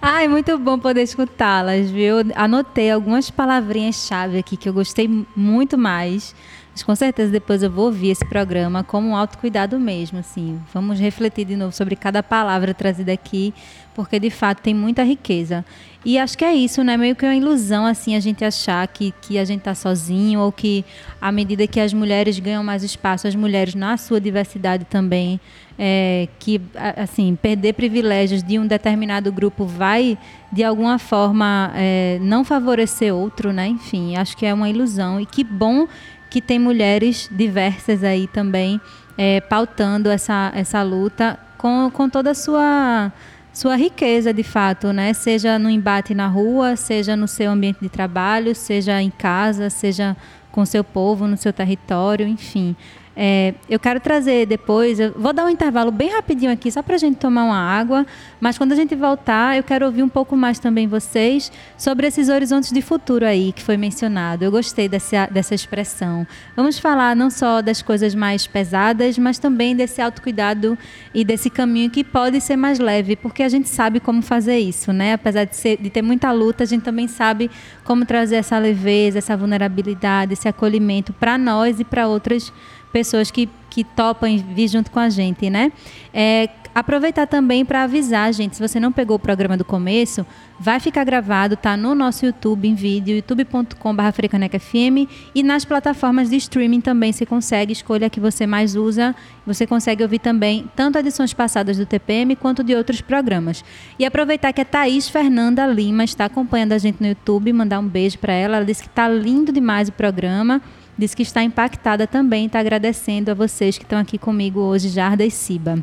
Ai, 0.00 0.28
muito 0.28 0.56
bom 0.58 0.78
poder 0.78 1.02
escutá-las, 1.02 1.90
viu? 1.90 2.16
Anotei 2.34 2.90
algumas 2.90 3.30
palavrinhas-chave 3.30 4.38
aqui 4.38 4.56
que 4.56 4.68
eu 4.68 4.72
gostei 4.72 5.08
muito 5.34 5.78
mais. 5.78 6.34
Mas 6.78 6.84
com 6.84 6.94
certeza 6.94 7.32
depois 7.32 7.60
eu 7.60 7.68
vou 7.68 7.86
ouvir 7.86 8.10
esse 8.10 8.24
programa 8.24 8.84
como 8.84 9.08
um 9.08 9.16
autocuidado 9.16 9.80
mesmo, 9.80 10.20
assim. 10.20 10.60
Vamos 10.72 11.00
refletir 11.00 11.44
de 11.44 11.56
novo 11.56 11.72
sobre 11.72 11.96
cada 11.96 12.22
palavra 12.22 12.72
trazida 12.72 13.12
aqui, 13.12 13.52
porque 13.96 14.20
de 14.20 14.30
fato 14.30 14.62
tem 14.62 14.72
muita 14.72 15.02
riqueza. 15.02 15.64
E 16.04 16.16
acho 16.16 16.38
que 16.38 16.44
é 16.44 16.54
isso, 16.54 16.84
né? 16.84 16.96
Meio 16.96 17.16
que 17.16 17.24
uma 17.26 17.34
ilusão, 17.34 17.84
assim, 17.84 18.14
a 18.14 18.20
gente 18.20 18.44
achar 18.44 18.86
que, 18.86 19.12
que 19.20 19.40
a 19.40 19.44
gente 19.44 19.62
tá 19.62 19.74
sozinho 19.74 20.38
ou 20.38 20.52
que 20.52 20.84
à 21.20 21.32
medida 21.32 21.66
que 21.66 21.80
as 21.80 21.92
mulheres 21.92 22.38
ganham 22.38 22.62
mais 22.62 22.84
espaço, 22.84 23.26
as 23.26 23.34
mulheres 23.34 23.74
na 23.74 23.96
sua 23.96 24.20
diversidade 24.20 24.84
também, 24.84 25.40
é, 25.76 26.28
que, 26.38 26.60
assim, 26.96 27.36
perder 27.42 27.72
privilégios 27.72 28.40
de 28.40 28.56
um 28.56 28.68
determinado 28.68 29.32
grupo 29.32 29.66
vai, 29.66 30.16
de 30.52 30.62
alguma 30.62 30.96
forma, 31.00 31.72
é, 31.74 32.18
não 32.20 32.44
favorecer 32.44 33.12
outro, 33.12 33.52
né? 33.52 33.66
Enfim, 33.66 34.16
acho 34.16 34.36
que 34.36 34.46
é 34.46 34.54
uma 34.54 34.70
ilusão. 34.70 35.20
E 35.20 35.26
que 35.26 35.42
bom 35.42 35.88
que 36.30 36.40
tem 36.40 36.58
mulheres 36.58 37.28
diversas 37.32 38.04
aí 38.04 38.26
também 38.26 38.80
é, 39.16 39.40
pautando 39.40 40.08
essa, 40.08 40.52
essa 40.54 40.82
luta 40.82 41.38
com, 41.56 41.90
com 41.92 42.08
toda 42.08 42.30
a 42.30 42.34
sua 42.34 43.12
sua 43.52 43.74
riqueza 43.74 44.32
de 44.32 44.44
fato, 44.44 44.92
né? 44.92 45.12
Seja 45.12 45.58
no 45.58 45.68
embate 45.68 46.14
na 46.14 46.28
rua, 46.28 46.76
seja 46.76 47.16
no 47.16 47.26
seu 47.26 47.50
ambiente 47.50 47.80
de 47.80 47.88
trabalho, 47.88 48.54
seja 48.54 49.02
em 49.02 49.10
casa, 49.10 49.68
seja 49.68 50.16
com 50.52 50.64
seu 50.64 50.84
povo, 50.84 51.26
no 51.26 51.36
seu 51.36 51.52
território, 51.52 52.24
enfim. 52.24 52.76
É, 53.20 53.52
eu 53.68 53.80
quero 53.80 53.98
trazer 53.98 54.46
depois, 54.46 55.00
eu 55.00 55.12
vou 55.16 55.32
dar 55.32 55.44
um 55.44 55.48
intervalo 55.48 55.90
bem 55.90 56.08
rapidinho 56.08 56.52
aqui, 56.52 56.70
só 56.70 56.84
para 56.84 56.94
a 56.94 56.98
gente 56.98 57.16
tomar 57.16 57.42
uma 57.42 57.58
água, 57.58 58.06
mas 58.40 58.56
quando 58.56 58.70
a 58.70 58.76
gente 58.76 58.94
voltar, 58.94 59.56
eu 59.56 59.64
quero 59.64 59.86
ouvir 59.86 60.04
um 60.04 60.08
pouco 60.08 60.36
mais 60.36 60.60
também 60.60 60.86
vocês 60.86 61.50
sobre 61.76 62.06
esses 62.06 62.28
horizontes 62.28 62.70
de 62.70 62.80
futuro 62.80 63.26
aí 63.26 63.52
que 63.52 63.60
foi 63.60 63.76
mencionado. 63.76 64.44
Eu 64.44 64.52
gostei 64.52 64.88
dessa, 64.88 65.26
dessa 65.26 65.52
expressão. 65.52 66.24
Vamos 66.54 66.78
falar 66.78 67.16
não 67.16 67.28
só 67.28 67.60
das 67.60 67.82
coisas 67.82 68.14
mais 68.14 68.46
pesadas, 68.46 69.18
mas 69.18 69.36
também 69.36 69.74
desse 69.74 70.00
autocuidado 70.00 70.78
e 71.12 71.24
desse 71.24 71.50
caminho 71.50 71.90
que 71.90 72.04
pode 72.04 72.40
ser 72.40 72.54
mais 72.54 72.78
leve, 72.78 73.16
porque 73.16 73.42
a 73.42 73.48
gente 73.48 73.68
sabe 73.68 73.98
como 73.98 74.22
fazer 74.22 74.60
isso, 74.60 74.92
né? 74.92 75.14
Apesar 75.14 75.42
de, 75.42 75.56
ser, 75.56 75.76
de 75.76 75.90
ter 75.90 76.02
muita 76.02 76.30
luta, 76.30 76.62
a 76.62 76.66
gente 76.68 76.82
também 76.82 77.08
sabe 77.08 77.50
como 77.82 78.06
trazer 78.06 78.36
essa 78.36 78.56
leveza, 78.58 79.18
essa 79.18 79.36
vulnerabilidade, 79.36 80.34
esse 80.34 80.46
acolhimento 80.46 81.12
para 81.12 81.36
nós 81.36 81.80
e 81.80 81.84
para 81.84 82.06
outras 82.06 82.44
pessoas 82.44 82.77
pessoas 82.92 83.30
que, 83.30 83.48
que 83.70 83.84
topam 83.84 84.36
vir 84.38 84.68
junto 84.68 84.90
com 84.90 84.98
a 84.98 85.08
gente, 85.08 85.50
né? 85.50 85.72
É, 86.12 86.48
aproveitar 86.78 87.26
também 87.26 87.64
para 87.64 87.82
avisar, 87.82 88.32
gente, 88.32 88.56
se 88.56 88.62
você 88.62 88.78
não 88.78 88.92
pegou 88.92 89.16
o 89.16 89.18
programa 89.18 89.56
do 89.56 89.64
começo, 89.64 90.24
vai 90.60 90.78
ficar 90.78 91.02
gravado, 91.02 91.56
tá 91.56 91.76
no 91.76 91.92
nosso 91.92 92.24
YouTube 92.24 92.68
em 92.68 92.74
vídeo, 92.74 93.16
youtube.com.br 93.16 94.58
FM 94.60 95.10
e 95.34 95.42
nas 95.42 95.64
plataformas 95.64 96.30
de 96.30 96.36
streaming 96.36 96.80
também 96.80 97.12
você 97.12 97.26
consegue, 97.26 97.72
escolha 97.72 98.06
a 98.06 98.10
que 98.10 98.20
você 98.20 98.46
mais 98.46 98.76
usa, 98.76 99.14
você 99.44 99.66
consegue 99.66 100.04
ouvir 100.04 100.20
também 100.20 100.70
tanto 100.76 100.98
edições 100.98 101.32
passadas 101.32 101.78
do 101.78 101.86
TPM 101.86 102.36
quanto 102.36 102.62
de 102.62 102.74
outros 102.76 103.00
programas. 103.00 103.64
E 103.98 104.04
aproveitar 104.04 104.52
que 104.52 104.60
a 104.60 104.64
Thaís 104.64 105.08
Fernanda 105.08 105.66
Lima 105.66 106.04
está 106.04 106.26
acompanhando 106.26 106.72
a 106.72 106.78
gente 106.78 107.00
no 107.00 107.08
YouTube, 107.08 107.52
mandar 107.52 107.80
um 107.80 107.88
beijo 107.88 108.18
para 108.18 108.32
ela, 108.32 108.56
ela 108.56 108.64
disse 108.64 108.82
que 108.82 108.88
está 108.88 109.08
lindo 109.08 109.52
demais 109.52 109.88
o 109.88 109.92
programa, 109.92 110.62
Diz 110.98 111.14
que 111.14 111.22
está 111.22 111.44
impactada 111.44 112.08
também, 112.08 112.46
está 112.46 112.58
agradecendo 112.58 113.30
a 113.30 113.34
vocês 113.34 113.78
que 113.78 113.84
estão 113.84 114.00
aqui 114.00 114.18
comigo 114.18 114.58
hoje, 114.58 114.88
Jarda 114.88 115.24
e 115.24 115.30
Siba. 115.30 115.78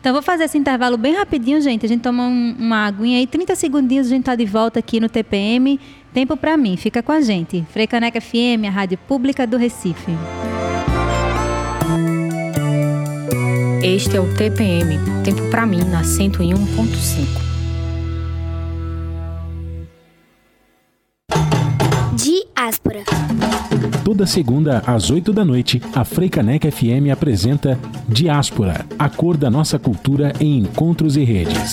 Então, 0.00 0.14
vou 0.14 0.22
fazer 0.22 0.44
esse 0.44 0.56
intervalo 0.56 0.96
bem 0.96 1.14
rapidinho, 1.14 1.60
gente. 1.60 1.84
A 1.84 1.88
gente 1.88 2.00
toma 2.00 2.22
um, 2.22 2.56
uma 2.58 2.86
aguinha 2.86 3.18
aí, 3.18 3.26
30 3.26 3.54
segundinhos, 3.56 4.06
a 4.06 4.10
gente 4.10 4.20
está 4.20 4.34
de 4.34 4.46
volta 4.46 4.78
aqui 4.78 5.00
no 5.00 5.08
TPM. 5.08 5.78
Tempo 6.14 6.34
para 6.36 6.56
mim, 6.56 6.76
fica 6.78 7.02
com 7.02 7.12
a 7.12 7.20
gente. 7.20 7.66
Freicaneca 7.70 8.20
FM, 8.20 8.64
a 8.66 8.70
rádio 8.70 8.96
pública 9.06 9.46
do 9.46 9.58
Recife. 9.58 10.12
Este 13.82 14.16
é 14.16 14.20
o 14.20 14.34
TPM, 14.34 14.98
tempo 15.22 15.50
para 15.50 15.66
mim 15.66 15.84
na 15.84 16.02
101.5. 16.02 17.46
Diáspora. 22.14 23.25
Toda 24.06 24.24
segunda 24.24 24.84
às 24.86 25.10
8 25.10 25.32
da 25.32 25.44
noite, 25.44 25.82
a 25.92 26.04
Freicaneca 26.04 26.70
FM 26.70 27.10
apresenta 27.12 27.76
Diáspora, 28.08 28.86
a 28.96 29.08
cor 29.08 29.36
da 29.36 29.50
nossa 29.50 29.80
cultura 29.80 30.32
em 30.38 30.58
encontros 30.58 31.16
e 31.16 31.24
redes. 31.24 31.72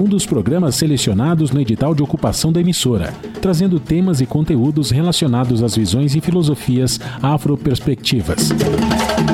um 0.00 0.04
dos 0.04 0.24
programas 0.24 0.76
selecionados 0.76 1.50
no 1.50 1.60
edital 1.60 1.94
de 1.94 2.02
ocupação 2.02 2.50
da 2.50 2.58
emissora, 2.58 3.12
trazendo 3.38 3.78
temas 3.78 4.22
e 4.22 4.26
conteúdos 4.26 4.90
relacionados 4.90 5.62
às 5.62 5.76
visões 5.76 6.16
e 6.16 6.22
filosofias 6.22 6.98
afroperspectivas, 7.22 8.48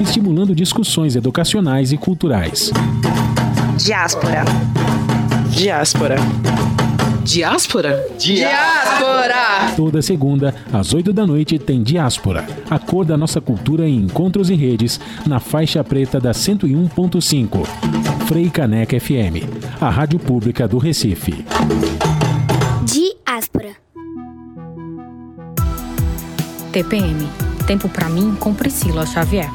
estimulando 0.03 0.57
discussões 0.57 1.15
educacionais 1.15 1.93
e 1.93 1.97
culturais. 1.97 2.73
Diáspora. 3.79 4.45
Diáspora. 5.51 6.17
Diáspora? 7.27 8.07
Diáspora! 8.19 9.73
Toda 9.77 10.01
segunda, 10.01 10.55
às 10.73 10.95
8 10.95 11.13
da 11.13 11.27
noite, 11.27 11.59
tem 11.59 11.83
Diáspora, 11.83 12.47
a 12.71 12.79
cor 12.79 13.05
da 13.05 13.17
nossa 13.17 13.41
cultura 13.41 13.89
em 13.89 13.97
encontros 13.97 14.49
e 14.49 14.55
redes, 14.55 15.01
na 15.27 15.41
faixa 15.41 15.83
preta 15.83 16.21
da 16.21 16.31
101.5. 16.31 17.67
Frei 18.27 18.49
Caneca 18.49 18.99
FM, 18.99 19.45
a 19.81 19.91
rádio 19.91 20.19
pública 20.19 20.69
do 20.69 20.79
Recife. 20.79 21.45
Diáspora. 22.85 23.75
TPM 26.73 27.27
Tempo 27.67 27.89
para 27.89 28.09
mim 28.09 28.37
com 28.39 28.55
Priscila 28.55 29.05
Xavier. 29.05 29.51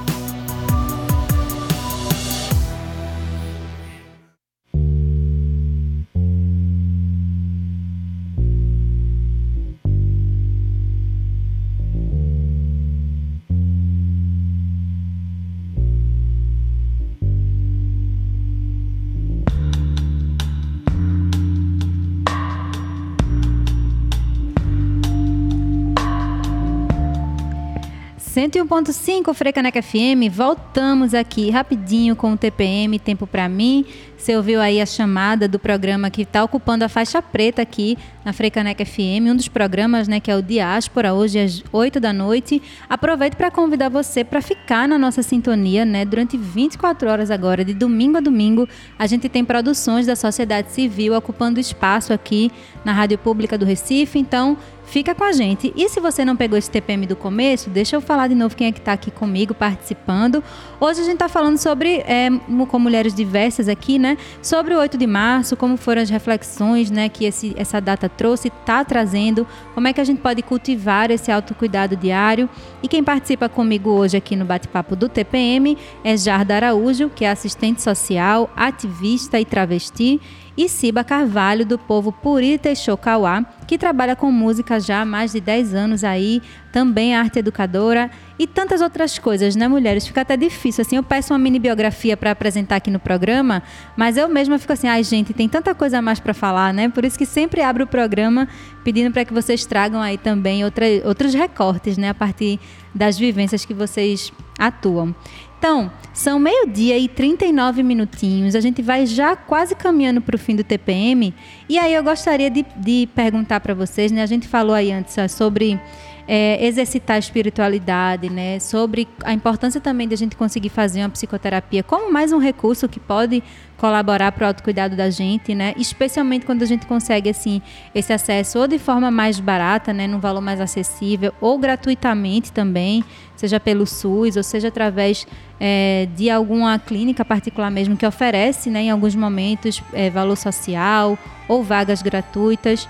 Cento 28.51 28.57
e 28.57 28.61
um 28.61 28.67
ponto 28.67 28.91
cinco, 28.91 29.33
Frecaneca 29.33 29.81
FM, 29.81 30.27
voltamos 30.29 31.13
aqui 31.13 31.49
rapidinho 31.49 32.17
com 32.17 32.33
o 32.33 32.37
TPM, 32.37 32.99
Tempo 32.99 33.25
para 33.25 33.47
mim. 33.47 33.85
Você 34.17 34.35
ouviu 34.35 34.59
aí 34.59 34.81
a 34.81 34.85
chamada 34.85 35.47
do 35.47 35.57
programa 35.57 36.09
que 36.09 36.23
está 36.23 36.43
ocupando 36.43 36.83
a 36.83 36.89
faixa 36.89 37.21
preta 37.21 37.61
aqui 37.61 37.97
na 38.25 38.33
Frecaneca 38.33 38.85
FM, 38.85 39.31
um 39.31 39.35
dos 39.35 39.47
programas, 39.47 40.07
né, 40.07 40.19
que 40.19 40.29
é 40.29 40.35
o 40.35 40.41
Diáspora, 40.41 41.13
hoje 41.13 41.39
às 41.39 41.63
8 41.71 41.99
da 41.99 42.11
noite. 42.11 42.61
Aproveito 42.89 43.35
para 43.35 43.49
convidar 43.49 43.87
você 43.87 44.21
para 44.23 44.41
ficar 44.41 44.85
na 44.85 44.97
nossa 44.97 45.23
sintonia, 45.23 45.85
né, 45.85 46.03
durante 46.03 46.37
24 46.37 47.09
horas 47.09 47.31
agora, 47.31 47.63
de 47.63 47.73
domingo 47.73 48.17
a 48.17 48.19
domingo. 48.19 48.67
A 48.99 49.07
gente 49.07 49.29
tem 49.29 49.45
produções 49.45 50.05
da 50.05 50.15
sociedade 50.15 50.71
civil 50.71 51.15
ocupando 51.15 51.57
espaço 51.57 52.11
aqui 52.11 52.51
na 52.83 52.91
Rádio 52.91 53.17
Pública 53.17 53.57
do 53.57 53.65
Recife, 53.65 54.19
então 54.19 54.57
Fica 54.91 55.15
com 55.15 55.23
a 55.23 55.31
gente. 55.31 55.71
E 55.73 55.87
se 55.87 56.01
você 56.01 56.25
não 56.25 56.35
pegou 56.35 56.57
esse 56.57 56.69
TPM 56.69 57.07
do 57.07 57.15
começo, 57.15 57.69
deixa 57.69 57.95
eu 57.95 58.01
falar 58.01 58.27
de 58.27 58.35
novo 58.35 58.57
quem 58.57 58.67
é 58.67 58.71
que 58.73 58.79
está 58.79 58.91
aqui 58.91 59.09
comigo 59.09 59.53
participando. 59.53 60.43
Hoje 60.81 60.99
a 60.99 61.03
gente 61.05 61.13
está 61.13 61.29
falando 61.29 61.57
sobre, 61.57 61.99
é, 61.99 62.27
com 62.67 62.77
mulheres 62.77 63.13
diversas 63.13 63.69
aqui, 63.69 63.97
né? 63.97 64.17
Sobre 64.41 64.73
o 64.73 64.79
8 64.79 64.97
de 64.97 65.07
março, 65.07 65.55
como 65.55 65.77
foram 65.77 66.01
as 66.01 66.09
reflexões 66.09 66.91
né, 66.91 67.07
que 67.07 67.23
esse, 67.23 67.53
essa 67.55 67.79
data 67.79 68.09
trouxe, 68.09 68.49
está 68.49 68.83
trazendo, 68.83 69.47
como 69.73 69.87
é 69.87 69.93
que 69.93 70.01
a 70.01 70.03
gente 70.03 70.19
pode 70.19 70.41
cultivar 70.41 71.09
esse 71.09 71.31
autocuidado 71.31 71.95
diário. 71.95 72.49
E 72.83 72.87
quem 72.89 73.01
participa 73.01 73.47
comigo 73.47 73.91
hoje 73.91 74.17
aqui 74.17 74.35
no 74.35 74.43
bate-papo 74.43 74.93
do 74.93 75.07
TPM 75.07 75.77
é 76.03 76.17
Jarda 76.17 76.57
Araújo, 76.57 77.09
que 77.09 77.23
é 77.23 77.31
assistente 77.31 77.81
social, 77.81 78.51
ativista 78.57 79.39
e 79.39 79.45
travesti 79.45 80.19
e 80.57 80.67
Ciba 80.67 81.03
Carvalho, 81.03 81.65
do 81.65 81.77
povo 81.77 82.11
Purita 82.11 82.69
e 82.69 82.75
Chocauá, 82.75 83.43
que 83.67 83.77
trabalha 83.77 84.15
com 84.15 84.31
música 84.31 84.79
já 84.79 85.01
há 85.01 85.05
mais 85.05 85.31
de 85.31 85.39
10 85.39 85.73
anos 85.73 86.03
aí, 86.03 86.41
também 86.71 87.13
é 87.13 87.17
arte 87.17 87.39
educadora 87.39 88.09
e 88.37 88.45
tantas 88.45 88.81
outras 88.81 89.17
coisas, 89.17 89.55
né, 89.55 89.67
mulheres? 89.67 90.05
Fica 90.05 90.21
até 90.21 90.35
difícil, 90.35 90.81
assim, 90.81 90.95
eu 90.97 91.03
peço 91.03 91.33
uma 91.33 91.39
mini 91.39 91.59
biografia 91.59 92.17
para 92.17 92.31
apresentar 92.31 92.77
aqui 92.77 92.91
no 92.91 92.99
programa, 92.99 93.63
mas 93.95 94.17
eu 94.17 94.27
mesma 94.27 94.57
fico 94.59 94.73
assim, 94.73 94.87
ai 94.87 95.03
gente, 95.03 95.33
tem 95.33 95.47
tanta 95.47 95.73
coisa 95.73 95.99
a 95.99 96.01
mais 96.01 96.19
para 96.19 96.33
falar, 96.33 96.73
né? 96.73 96.89
Por 96.89 97.05
isso 97.05 97.17
que 97.17 97.25
sempre 97.25 97.61
abro 97.61 97.85
o 97.85 97.87
programa 97.87 98.47
pedindo 98.83 99.11
para 99.11 99.23
que 99.23 99.33
vocês 99.33 99.65
tragam 99.65 100.01
aí 100.01 100.17
também 100.17 100.65
outra, 100.65 100.85
outros 101.05 101.33
recortes, 101.33 101.97
né, 101.97 102.09
a 102.09 102.13
partir 102.13 102.59
das 102.93 103.17
vivências 103.17 103.63
que 103.63 103.73
vocês 103.73 104.33
atuam. 104.59 105.15
Então, 105.61 105.91
são 106.11 106.39
meio-dia 106.39 106.97
e 106.97 107.07
39 107.07 107.83
minutinhos. 107.83 108.55
A 108.55 108.59
gente 108.59 108.81
vai 108.81 109.05
já 109.05 109.35
quase 109.35 109.75
caminhando 109.75 110.19
para 110.19 110.35
o 110.35 110.39
fim 110.39 110.55
do 110.55 110.63
TPM. 110.63 111.31
E 111.69 111.77
aí 111.77 111.93
eu 111.93 112.03
gostaria 112.03 112.49
de, 112.49 112.65
de 112.77 113.07
perguntar 113.13 113.59
para 113.59 113.75
vocês, 113.75 114.11
né? 114.11 114.23
A 114.23 114.25
gente 114.25 114.47
falou 114.47 114.73
aí 114.73 114.91
antes 114.91 115.15
sobre 115.31 115.79
é, 116.27 116.65
exercitar 116.65 117.15
a 117.15 117.19
espiritualidade, 117.19 118.29
né? 118.29 118.59
Sobre 118.59 119.07
a 119.23 119.33
importância 119.33 119.81
também 119.81 120.07
de 120.07 120.13
a 120.13 120.17
gente 120.17 120.35
conseguir 120.35 120.69
fazer 120.69 121.01
uma 121.01 121.09
psicoterapia 121.09 121.83
como 121.83 122.11
mais 122.11 122.31
um 122.31 122.37
recurso 122.37 122.87
que 122.87 122.99
pode 122.99 123.43
colaborar 123.77 124.31
para 124.31 124.43
o 124.43 124.47
autocuidado 124.47 124.95
da 124.95 125.09
gente, 125.09 125.55
né? 125.55 125.73
Especialmente 125.75 126.45
quando 126.45 126.61
a 126.61 126.65
gente 126.67 126.85
consegue 126.85 127.29
assim 127.29 127.61
esse 127.95 128.13
acesso 128.13 128.59
ou 128.59 128.67
de 128.67 128.77
forma 128.77 129.09
mais 129.09 129.39
barata, 129.39 129.91
né, 129.91 130.05
num 130.05 130.19
valor 130.19 130.39
mais 130.39 130.61
acessível, 130.61 131.33
ou 131.41 131.57
gratuitamente 131.57 132.51
também, 132.51 133.03
seja 133.35 133.59
pelo 133.59 133.87
SUS 133.87 134.37
ou 134.37 134.43
seja 134.43 134.67
através 134.67 135.25
é, 135.59 136.07
de 136.15 136.29
alguma 136.29 136.77
clínica 136.77 137.25
particular 137.25 137.71
mesmo 137.71 137.97
que 137.97 138.05
oferece, 138.05 138.69
né, 138.69 138.83
em 138.83 138.91
alguns 138.91 139.15
momentos, 139.15 139.81
é, 139.93 140.11
valor 140.11 140.35
social 140.35 141.17
ou 141.47 141.63
vagas 141.63 142.03
gratuitas. 142.03 142.87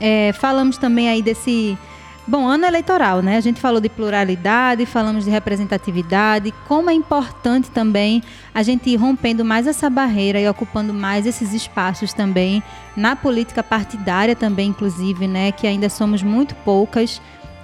É, 0.00 0.32
falamos 0.32 0.76
também 0.76 1.08
aí 1.08 1.22
desse 1.22 1.78
Bom, 2.30 2.46
ano 2.46 2.64
eleitoral, 2.64 3.22
né? 3.22 3.36
A 3.36 3.40
gente 3.40 3.60
falou 3.60 3.80
de 3.80 3.88
pluralidade, 3.88 4.86
falamos 4.86 5.24
de 5.24 5.30
representatividade, 5.32 6.54
como 6.68 6.88
é 6.88 6.92
importante 6.92 7.68
também 7.72 8.22
a 8.54 8.62
gente 8.62 8.88
ir 8.88 8.94
rompendo 8.94 9.44
mais 9.44 9.66
essa 9.66 9.90
barreira 9.90 10.40
e 10.40 10.48
ocupando 10.48 10.94
mais 10.94 11.26
esses 11.26 11.52
espaços 11.52 12.12
também 12.12 12.62
na 12.96 13.16
política 13.16 13.64
partidária 13.64 14.36
também, 14.36 14.68
inclusive, 14.68 15.26
né? 15.26 15.50
Que 15.50 15.66
ainda 15.66 15.88
somos 15.88 16.22
muito 16.22 16.54
poucas 16.54 17.20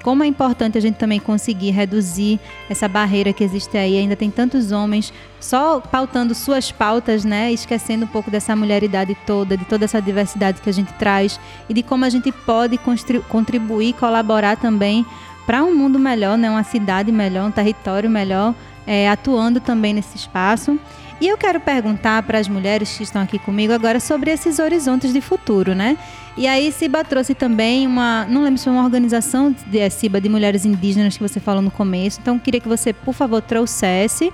como 0.07 0.23
é 0.23 0.27
importante 0.29 0.79
a 0.79 0.81
gente 0.81 0.95
também 0.95 1.19
conseguir 1.19 1.73
reduzir 1.73 2.39
essa 2.71 2.87
barreira 2.87 3.33
que 3.33 3.43
existe 3.43 3.77
aí. 3.77 3.99
Ainda 3.99 4.15
tem 4.15 4.31
tantos 4.31 4.71
homens 4.71 5.13
só 5.41 5.81
pautando 5.81 6.33
suas 6.33 6.71
pautas, 6.71 7.25
né? 7.25 7.53
Esquecendo 7.53 8.05
um 8.05 8.09
pouco 8.09 8.31
dessa 8.31 8.55
mulheridade 8.55 9.17
toda, 9.27 9.57
de 9.57 9.65
toda 9.65 9.85
essa 9.85 10.01
diversidade 10.01 10.61
que 10.61 10.71
a 10.71 10.73
gente 10.73 10.93
traz 10.93 11.41
e 11.69 11.75
de 11.75 11.83
como 11.83 12.05
a 12.05 12.09
gente 12.09 12.31
pode 12.31 12.79
contribuir, 13.29 13.95
colaborar 13.95 14.57
também 14.57 15.05
para 15.45 15.65
um 15.65 15.75
mundo 15.75 15.99
melhor, 15.99 16.39
né? 16.39 16.49
Uma 16.49 16.63
cidade 16.63 17.11
melhor, 17.11 17.49
um 17.49 17.51
território 17.51 18.09
melhor, 18.09 18.55
é, 18.87 19.11
atuando 19.11 19.59
também 19.59 19.93
nesse 19.93 20.17
espaço. 20.17 20.79
E 21.19 21.29
eu 21.29 21.39
quero 21.39 21.59
perguntar 21.59 22.23
para 22.25 22.39
as 22.39 22.47
mulheres 22.47 22.95
que 22.95 23.03
estão 23.03 23.23
aqui 23.23 23.39
comigo 23.39 23.73
agora 23.73 23.99
sobre 23.99 24.31
esses 24.31 24.59
horizontes 24.59 25.15
de 25.15 25.21
futuro, 25.23 25.75
né? 25.75 25.97
E 26.37 26.47
aí 26.47 26.71
Ciba 26.71 27.03
trouxe 27.03 27.35
também 27.35 27.87
uma, 27.87 28.27
não 28.27 28.43
lembro 28.43 28.59
se 28.59 28.65
foi 28.65 28.73
uma 28.75 28.85
organização 28.85 29.55
de 29.67 29.79
é, 29.79 29.89
Ciba 29.89 30.21
de 30.21 30.29
mulheres 30.29 30.67
indígenas 30.67 31.17
que 31.17 31.23
você 31.23 31.41
falou 31.41 31.63
no 31.63 31.71
começo. 31.71 32.21
Então 32.21 32.39
queria 32.39 32.61
que 32.61 32.69
você, 32.69 32.93
por 32.93 33.15
favor, 33.15 33.41
trouxesse, 33.41 34.31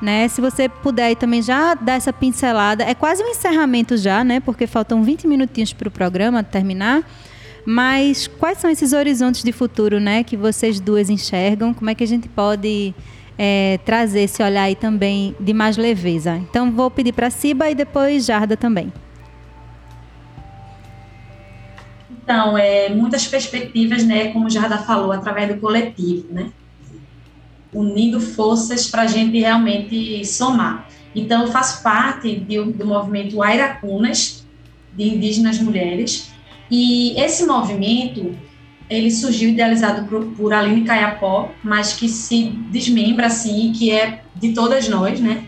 né? 0.00 0.26
Se 0.28 0.40
você 0.40 0.70
puder 0.70 1.14
também 1.16 1.42
já 1.42 1.74
dar 1.74 1.96
essa 1.96 2.14
pincelada, 2.14 2.82
é 2.82 2.94
quase 2.94 3.22
um 3.22 3.28
encerramento 3.28 3.98
já, 3.98 4.24
né? 4.24 4.40
Porque 4.40 4.66
faltam 4.66 5.02
20 5.02 5.26
minutinhos 5.26 5.74
para 5.74 5.88
o 5.88 5.90
programa 5.90 6.42
terminar. 6.42 7.02
Mas 7.66 8.26
quais 8.26 8.56
são 8.56 8.70
esses 8.70 8.94
horizontes 8.94 9.44
de 9.44 9.52
futuro, 9.52 10.00
né, 10.00 10.24
que 10.24 10.36
vocês 10.36 10.80
duas 10.80 11.08
enxergam? 11.08 11.72
Como 11.72 11.88
é 11.90 11.94
que 11.94 12.02
a 12.02 12.06
gente 12.06 12.28
pode 12.28 12.92
é, 13.44 13.80
trazer 13.84 14.20
esse 14.20 14.40
olhar 14.40 14.62
aí 14.62 14.76
também 14.76 15.34
de 15.40 15.52
mais 15.52 15.76
leveza. 15.76 16.36
Então 16.36 16.70
vou 16.70 16.88
pedir 16.88 17.12
para 17.12 17.28
Ciba 17.28 17.68
e 17.68 17.74
depois 17.74 18.24
Jarda 18.24 18.56
também. 18.56 18.92
Então, 22.08 22.56
é, 22.56 22.88
muitas 22.90 23.26
perspectivas, 23.26 24.04
né, 24.04 24.28
como 24.28 24.48
Jarda 24.48 24.78
falou, 24.78 25.10
através 25.10 25.52
do 25.52 25.60
coletivo, 25.60 26.28
né, 26.30 26.52
unindo 27.74 28.20
forças 28.20 28.86
para 28.88 29.02
a 29.02 29.06
gente 29.08 29.36
realmente 29.40 30.24
somar. 30.24 30.86
Então, 31.12 31.42
eu 31.42 31.48
faço 31.48 31.82
parte 31.82 32.36
de, 32.36 32.62
do 32.62 32.86
movimento 32.86 33.42
Airacunas, 33.42 34.46
de 34.96 35.02
indígenas 35.02 35.58
mulheres, 35.58 36.30
e 36.70 37.20
esse 37.20 37.44
movimento 37.44 38.36
ele 38.92 39.10
surgiu 39.10 39.50
idealizado 39.50 40.06
por, 40.06 40.24
por 40.36 40.52
Aline 40.52 40.84
Caiapó, 40.84 41.50
mas 41.62 41.94
que 41.94 42.08
se 42.08 42.50
desmembra 42.70 43.26
assim, 43.26 43.72
que 43.72 43.90
é 43.90 44.22
de 44.34 44.52
todas 44.52 44.88
nós, 44.88 45.20
né? 45.20 45.44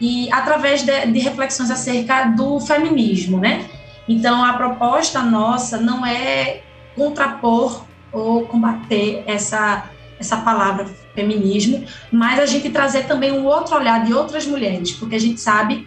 E 0.00 0.32
através 0.32 0.82
de, 0.82 1.06
de 1.06 1.18
reflexões 1.18 1.70
acerca 1.70 2.24
do 2.26 2.60
feminismo, 2.60 3.38
né? 3.38 3.66
Então 4.08 4.44
a 4.44 4.52
proposta 4.52 5.22
nossa 5.22 5.78
não 5.78 6.06
é 6.06 6.60
contrapor 6.94 7.84
ou 8.12 8.46
combater 8.46 9.22
essa 9.26 9.90
essa 10.20 10.38
palavra 10.38 10.84
feminismo, 11.14 11.84
mas 12.10 12.40
a 12.40 12.46
gente 12.46 12.70
trazer 12.70 13.04
também 13.04 13.30
um 13.30 13.46
outro 13.46 13.76
olhar 13.76 14.04
de 14.04 14.12
outras 14.12 14.44
mulheres, 14.46 14.90
porque 14.90 15.14
a 15.14 15.20
gente 15.20 15.40
sabe 15.40 15.86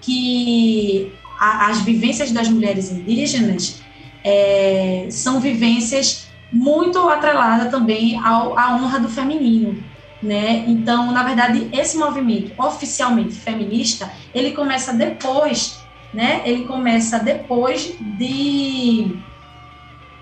que 0.00 1.12
a, 1.36 1.68
as 1.68 1.80
vivências 1.80 2.30
das 2.30 2.48
mulheres 2.48 2.92
indígenas 2.92 3.82
é, 4.22 5.08
são 5.10 5.40
vivências 5.40 6.28
muito 6.52 6.98
atreladas 7.08 7.70
também 7.70 8.18
ao, 8.18 8.58
à 8.58 8.76
honra 8.76 9.00
do 9.00 9.08
feminino. 9.08 9.82
Né? 10.22 10.64
Então, 10.68 11.10
na 11.10 11.24
verdade, 11.24 11.68
esse 11.72 11.96
movimento 11.96 12.52
oficialmente 12.56 13.32
feminista, 13.34 14.12
ele 14.32 14.52
começa 14.52 14.92
depois, 14.92 15.82
né? 16.14 16.42
Ele 16.44 16.64
começa 16.64 17.18
depois 17.18 17.96
de 18.18 19.16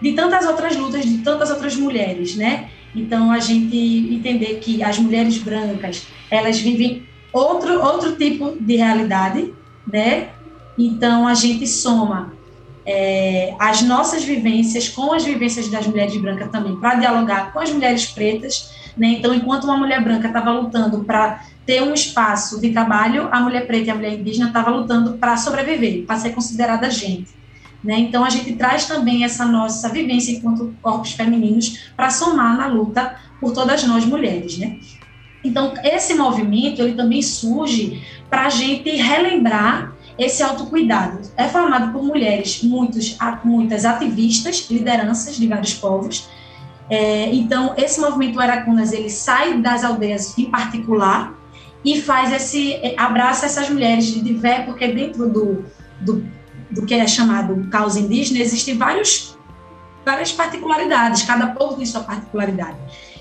de 0.01 0.13
tantas 0.13 0.47
outras 0.47 0.75
lutas 0.75 1.05
de 1.05 1.19
tantas 1.19 1.51
outras 1.51 1.77
mulheres, 1.77 2.35
né? 2.35 2.71
Então, 2.97 3.31
a 3.31 3.39
gente 3.39 3.77
entender 3.77 4.59
que 4.61 4.83
as 4.83 4.99
mulheres 4.99 5.37
brancas, 5.37 6.07
elas 6.31 6.59
vivem 6.59 7.03
outro, 7.33 7.81
outro 7.81 8.17
tipo 8.17 8.57
de 8.59 8.77
realidade, 8.77 9.53
né? 9.87 10.31
Então, 10.79 11.29
a 11.29 11.35
gente 11.35 11.67
soma 11.67 12.33
é, 12.93 13.55
as 13.57 13.83
nossas 13.83 14.25
vivências 14.25 14.89
com 14.89 15.13
as 15.13 15.25
vivências 15.25 15.69
das 15.69 15.87
mulheres 15.87 16.17
brancas 16.17 16.51
também, 16.51 16.75
para 16.75 16.97
dialogar 16.97 17.53
com 17.53 17.61
as 17.61 17.71
mulheres 17.71 18.07
pretas, 18.07 18.69
né? 18.97 19.09
Então, 19.19 19.33
enquanto 19.33 19.65
uma 19.65 19.77
mulher 19.77 20.03
branca 20.03 20.27
estava 20.27 20.51
lutando 20.51 21.05
para 21.05 21.45
ter 21.65 21.83
um 21.85 21.95
espaço 21.95 22.61
de 22.61 22.71
trabalho, 22.71 23.29
a 23.31 23.39
mulher 23.39 23.65
preta 23.65 23.87
e 23.87 23.91
a 23.91 23.95
mulher 23.95 24.15
indígena 24.15 24.49
estava 24.49 24.71
lutando 24.71 25.13
para 25.19 25.37
sobreviver, 25.37 26.05
para 26.05 26.19
ser 26.19 26.31
considerada 26.31 26.91
gente. 26.91 27.29
Né? 27.83 27.97
Então, 28.01 28.25
a 28.25 28.31
gente 28.31 28.55
traz 28.55 28.87
também 28.87 29.23
essa 29.23 29.45
nossa 29.47 29.89
vivência 29.89 30.33
enquanto 30.33 30.75
corpos 30.83 31.13
femininos 31.13 31.93
para 31.97 32.11
somar 32.11 32.57
na 32.57 32.67
luta 32.67 33.15
por 33.41 33.53
todas 33.53 33.85
nós 33.85 34.05
mulheres. 34.05 34.59
Né? 34.59 34.81
Então, 35.45 35.75
esse 35.85 36.15
movimento 36.15 36.83
ele 36.83 36.95
também 36.95 37.23
surge 37.23 38.03
para 38.29 38.47
a 38.47 38.51
gente 38.51 38.91
relembrar 38.91 39.95
esse 40.23 40.43
autocuidado. 40.43 41.19
É 41.37 41.49
formado 41.49 41.93
por 41.93 42.03
mulheres, 42.03 42.63
muitos, 42.63 43.17
muitas 43.43 43.85
ativistas, 43.85 44.69
lideranças 44.71 45.37
de 45.37 45.47
vários 45.49 45.75
povos. 45.75 46.29
É, 46.89 47.35
então, 47.35 47.75
esse 47.77 48.01
movimento 48.01 48.41
Aracunas 48.41 48.93
ele 48.93 49.11
sai 49.11 49.61
das 49.61 49.83
aldeias 49.85 50.37
em 50.37 50.47
particular 50.47 51.35
e 51.85 52.01
faz 52.01 52.33
esse 52.33 52.95
abraça 52.97 53.47
essas 53.47 53.71
mulheres 53.71 54.07
de 54.07 54.21
diversos, 54.21 54.67
porque 54.67 54.89
dentro 54.89 55.29
do, 55.29 55.65
do 56.01 56.23
do 56.71 56.87
que 56.87 56.95
é 56.95 57.07
chamado 57.07 57.69
causa 57.69 57.99
indígena, 57.99 58.39
existem 58.39 58.77
vários, 58.77 59.37
várias 60.05 60.31
particularidades, 60.33 61.23
cada 61.23 61.49
povo 61.49 61.77
tem 61.77 61.85
sua 61.85 62.03
particularidade. 62.03 62.77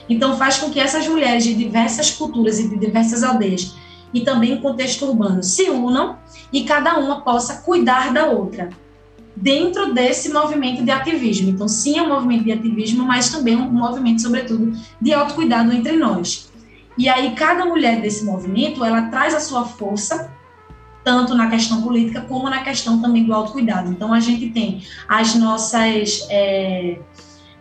Então, 0.08 0.38
faz 0.38 0.58
com 0.58 0.70
que 0.70 0.80
essas 0.80 1.08
mulheres 1.08 1.44
de 1.44 1.54
diversas 1.54 2.12
culturas 2.12 2.60
e 2.60 2.68
de 2.68 2.78
diversas 2.78 3.24
aldeias, 3.24 3.76
e 4.14 4.22
também 4.22 4.60
contexto 4.60 5.06
urbano, 5.06 5.44
se 5.44 5.70
unam 5.70 6.18
e 6.52 6.64
cada 6.64 6.98
uma 6.98 7.22
possa 7.22 7.62
cuidar 7.62 8.14
da 8.14 8.26
outra, 8.26 8.70
dentro 9.36 9.94
desse 9.94 10.32
movimento 10.32 10.84
de 10.84 10.92
ativismo. 10.92 11.50
Então, 11.50 11.68
sim, 11.68 11.98
é 11.98 12.02
um 12.02 12.10
movimento 12.10 12.44
de 12.44 12.52
ativismo, 12.52 13.06
mas 13.06 13.30
também 13.30 13.56
um 13.56 13.72
movimento, 13.72 14.22
sobretudo, 14.22 14.74
de 15.02 15.14
autocuidado 15.14 15.72
entre 15.72 15.96
nós. 15.96 16.50
E 16.98 17.08
aí, 17.08 17.34
cada 17.36 17.66
mulher 17.66 18.02
desse 18.02 18.26
movimento, 18.26 18.84
ela 18.84 19.04
traz 19.04 19.34
a 19.34 19.40
sua 19.40 19.66
força 19.66 20.30
tanto 21.04 21.34
na 21.34 21.50
questão 21.50 21.82
política 21.82 22.22
como 22.22 22.50
na 22.50 22.62
questão 22.62 23.02
também 23.02 23.24
do 23.24 23.34
autocuidado. 23.34 23.90
Então, 23.90 24.14
a 24.14 24.20
gente 24.20 24.50
tem 24.50 24.84
as 25.08 25.36
nossas. 25.36 26.28
É, 26.30 27.00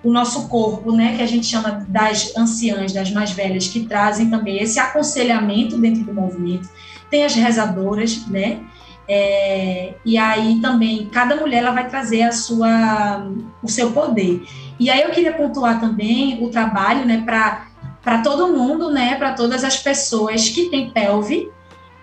o 0.02 0.12
nosso 0.12 0.48
corpo, 0.48 0.92
né, 0.92 1.16
que 1.16 1.22
a 1.22 1.26
gente 1.26 1.46
chama 1.46 1.84
das 1.88 2.36
anciãs, 2.36 2.92
das 2.92 3.10
mais 3.10 3.32
velhas, 3.32 3.66
que 3.66 3.80
trazem 3.80 4.30
também 4.30 4.62
esse 4.62 4.78
aconselhamento 4.78 5.76
dentro 5.76 6.04
do 6.04 6.14
movimento. 6.14 6.68
Tem 7.10 7.24
as 7.24 7.34
rezadoras, 7.34 8.26
né, 8.28 8.60
é, 9.08 9.94
e 10.04 10.18
aí 10.18 10.60
também 10.60 11.06
cada 11.06 11.36
mulher 11.36 11.58
ela 11.58 11.70
vai 11.70 11.88
trazer 11.88 12.22
a 12.22 12.32
sua, 12.32 13.26
o 13.62 13.68
seu 13.68 13.90
poder. 13.92 14.42
E 14.78 14.90
aí 14.90 15.00
eu 15.00 15.10
queria 15.10 15.32
pontuar 15.32 15.80
também 15.80 16.44
o 16.44 16.50
trabalho, 16.50 17.06
né, 17.06 17.22
para 17.24 17.66
para 18.02 18.22
todo 18.22 18.56
mundo, 18.56 18.90
né, 18.90 19.16
para 19.16 19.34
todas 19.34 19.64
as 19.64 19.76
pessoas 19.76 20.48
que 20.48 20.70
têm 20.70 20.90
pelve, 20.90 21.50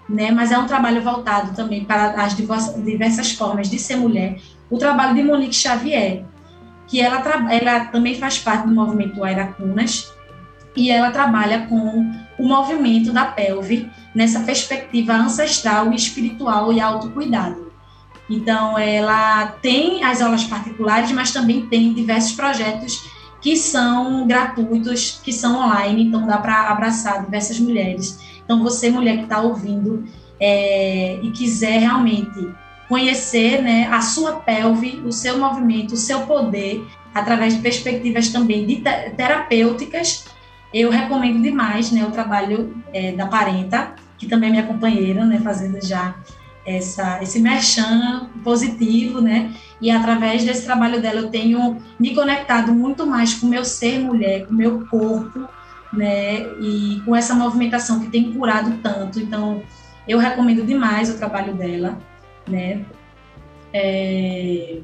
né? 0.07 0.29
Mas 0.29 0.51
é 0.51 0.57
um 0.57 0.67
trabalho 0.67 1.01
voltado 1.01 1.55
também 1.55 1.83
para 1.83 2.11
as 2.23 2.35
diversas 2.35 3.31
formas 3.31 3.69
de 3.69 3.79
ser 3.79 3.95
mulher. 3.95 4.37
O 4.69 4.77
trabalho 4.77 5.15
de 5.15 5.23
Monique 5.23 5.55
Xavier, 5.55 6.23
que 6.87 7.01
ela, 7.01 7.23
ela 7.51 7.85
também 7.85 8.19
faz 8.19 8.37
parte 8.37 8.67
do 8.67 8.75
movimento 8.75 9.23
Airacunas, 9.23 10.13
e 10.75 10.91
ela 10.91 11.09
trabalha 11.09 11.65
com 11.67 12.11
o 12.37 12.47
movimento 12.47 13.11
da 13.11 13.25
pelve 13.25 13.89
nessa 14.13 14.41
perspectiva 14.41 15.13
ancestral 15.13 15.91
e 15.91 15.95
espiritual 15.95 16.71
e 16.71 16.79
autocuidado. 16.79 17.71
Então, 18.29 18.77
ela 18.77 19.47
tem 19.61 20.03
as 20.03 20.21
aulas 20.21 20.43
particulares, 20.43 21.11
mas 21.11 21.31
também 21.31 21.67
tem 21.67 21.93
diversos 21.93 22.31
projetos 22.31 23.05
que 23.41 23.55
são 23.55 24.25
gratuitos, 24.25 25.19
que 25.23 25.31
são 25.31 25.59
online, 25.59 26.05
então 26.05 26.25
dá 26.25 26.37
para 26.37 26.69
abraçar 26.69 27.23
diversas 27.23 27.59
mulheres 27.59 28.17
então, 28.45 28.63
você, 28.63 28.89
mulher 28.89 29.17
que 29.17 29.23
está 29.23 29.41
ouvindo 29.41 30.05
é, 30.39 31.19
e 31.21 31.31
quiser 31.31 31.79
realmente 31.79 32.53
conhecer 32.87 33.61
né, 33.61 33.87
a 33.91 34.01
sua 34.01 34.33
pelve, 34.33 35.01
o 35.03 35.11
seu 35.11 35.39
movimento, 35.39 35.95
o 35.95 35.97
seu 35.97 36.21
poder, 36.21 36.85
através 37.13 37.55
de 37.55 37.61
perspectivas 37.61 38.29
também 38.29 38.65
de 38.65 38.83
terapêuticas, 39.17 40.25
eu 40.75 40.89
recomendo 40.89 41.41
demais 41.41 41.89
né, 41.89 42.03
o 42.03 42.11
trabalho 42.11 42.75
é, 42.93 43.13
da 43.13 43.25
Parenta, 43.27 43.95
que 44.17 44.27
também 44.27 44.49
é 44.49 44.51
minha 44.51 44.63
companheira, 44.65 45.25
né, 45.25 45.39
fazendo 45.41 45.81
já 45.81 46.15
essa, 46.65 47.23
esse 47.23 47.39
merchan 47.39 48.27
positivo, 48.43 49.21
né? 49.21 49.53
E 49.79 49.89
através 49.89 50.43
desse 50.43 50.65
trabalho 50.65 51.01
dela 51.01 51.21
eu 51.21 51.29
tenho 51.29 51.77
me 51.97 52.13
conectado 52.13 52.73
muito 52.73 53.05
mais 53.05 53.35
com 53.35 53.47
o 53.47 53.49
meu 53.49 53.63
ser 53.63 53.99
mulher, 53.99 54.47
com 54.47 54.53
o 54.53 54.57
meu 54.57 54.85
corpo, 54.87 55.47
né? 55.93 56.41
E 56.59 57.01
com 57.05 57.15
essa 57.15 57.33
movimentação 57.33 58.01
que 58.01 58.09
tem 58.09 58.33
curado 58.33 58.77
tanto, 58.83 59.19
então 59.19 59.61
eu 60.05 60.17
recomendo 60.17 60.65
demais 60.65 61.09
o 61.09 61.17
trabalho 61.17 61.53
dela, 61.53 61.97
né? 62.47 62.83
É... 63.71 64.79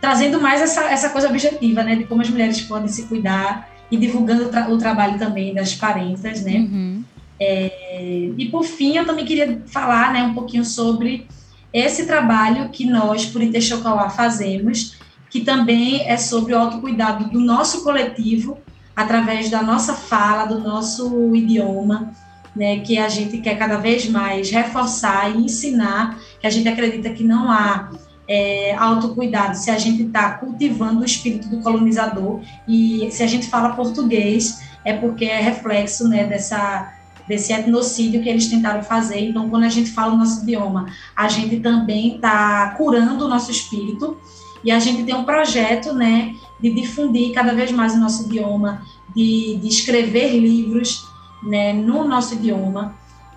Trazendo 0.00 0.40
mais 0.40 0.62
essa, 0.62 0.84
essa 0.84 1.10
coisa 1.10 1.28
objetiva, 1.28 1.82
né? 1.82 1.96
De 1.96 2.04
como 2.04 2.22
as 2.22 2.30
mulheres 2.30 2.62
podem 2.62 2.88
se 2.88 3.02
cuidar 3.02 3.68
e 3.90 3.96
divulgando 3.96 4.44
o, 4.44 4.48
tra 4.48 4.68
o 4.68 4.78
trabalho 4.78 5.18
também 5.18 5.54
das 5.54 5.74
parentas, 5.74 6.42
né? 6.42 6.58
Uhum. 6.58 7.04
É... 7.40 8.30
E 8.36 8.46
por 8.46 8.64
fim, 8.64 8.96
eu 8.96 9.06
também 9.06 9.24
queria 9.24 9.62
falar, 9.66 10.12
né, 10.12 10.22
um 10.22 10.34
pouquinho 10.34 10.64
sobre 10.64 11.26
esse 11.72 12.06
trabalho 12.06 12.68
que 12.70 12.84
nós, 12.84 13.26
por 13.26 13.42
Itexocauá, 13.42 14.08
fazemos, 14.10 14.96
que 15.30 15.40
também 15.40 16.08
é 16.08 16.16
sobre 16.16 16.54
o 16.54 16.58
autocuidado 16.58 17.30
do 17.30 17.40
nosso 17.40 17.84
coletivo 17.84 18.58
através 18.96 19.48
da 19.50 19.62
nossa 19.62 19.94
fala, 19.94 20.46
do 20.46 20.58
nosso 20.58 21.34
idioma, 21.34 22.12
né, 22.56 22.80
que 22.80 22.98
a 22.98 23.08
gente 23.08 23.38
quer 23.38 23.56
cada 23.56 23.76
vez 23.76 24.08
mais 24.08 24.50
reforçar 24.50 25.30
e 25.30 25.44
ensinar, 25.44 26.18
que 26.40 26.46
a 26.46 26.50
gente 26.50 26.68
acredita 26.68 27.10
que 27.10 27.22
não 27.22 27.50
há 27.50 27.90
é, 28.28 28.74
autocuidado 28.76 29.56
se 29.56 29.70
a 29.70 29.78
gente 29.78 30.02
está 30.02 30.32
cultivando 30.32 31.00
o 31.00 31.04
espírito 31.04 31.48
do 31.48 31.58
colonizador 31.58 32.40
e 32.66 33.08
se 33.10 33.22
a 33.22 33.26
gente 33.26 33.46
fala 33.46 33.70
português 33.70 34.62
é 34.84 34.92
porque 34.92 35.24
é 35.24 35.40
reflexo 35.40 36.06
né, 36.06 36.24
dessa 36.24 36.94
desse 37.26 37.52
etnocídio 37.52 38.22
que 38.22 38.28
eles 38.28 38.46
tentaram 38.46 38.82
fazer. 38.82 39.20
Então, 39.20 39.50
quando 39.50 39.64
a 39.64 39.68
gente 39.68 39.90
fala 39.90 40.14
o 40.14 40.16
nosso 40.16 40.42
idioma, 40.42 40.86
a 41.14 41.28
gente 41.28 41.60
também 41.60 42.16
está 42.16 42.70
curando 42.70 43.26
o 43.26 43.28
nosso 43.28 43.50
espírito 43.50 44.16
e 44.64 44.70
a 44.70 44.78
gente 44.78 45.02
tem 45.04 45.14
um 45.14 45.24
projeto, 45.24 45.92
né, 45.92 46.34
de 46.58 46.70
difundir 46.70 47.32
cada 47.34 47.52
vez 47.52 47.70
mais 47.70 47.92
o 47.92 47.98
nosso 47.98 48.24
idioma, 48.24 48.82
de, 49.14 49.56
de 49.56 49.68
escrever 49.68 50.38
livros 50.38 51.06
né, 51.42 51.74
no 51.74 52.08
nosso 52.08 52.34
idioma 52.34 52.94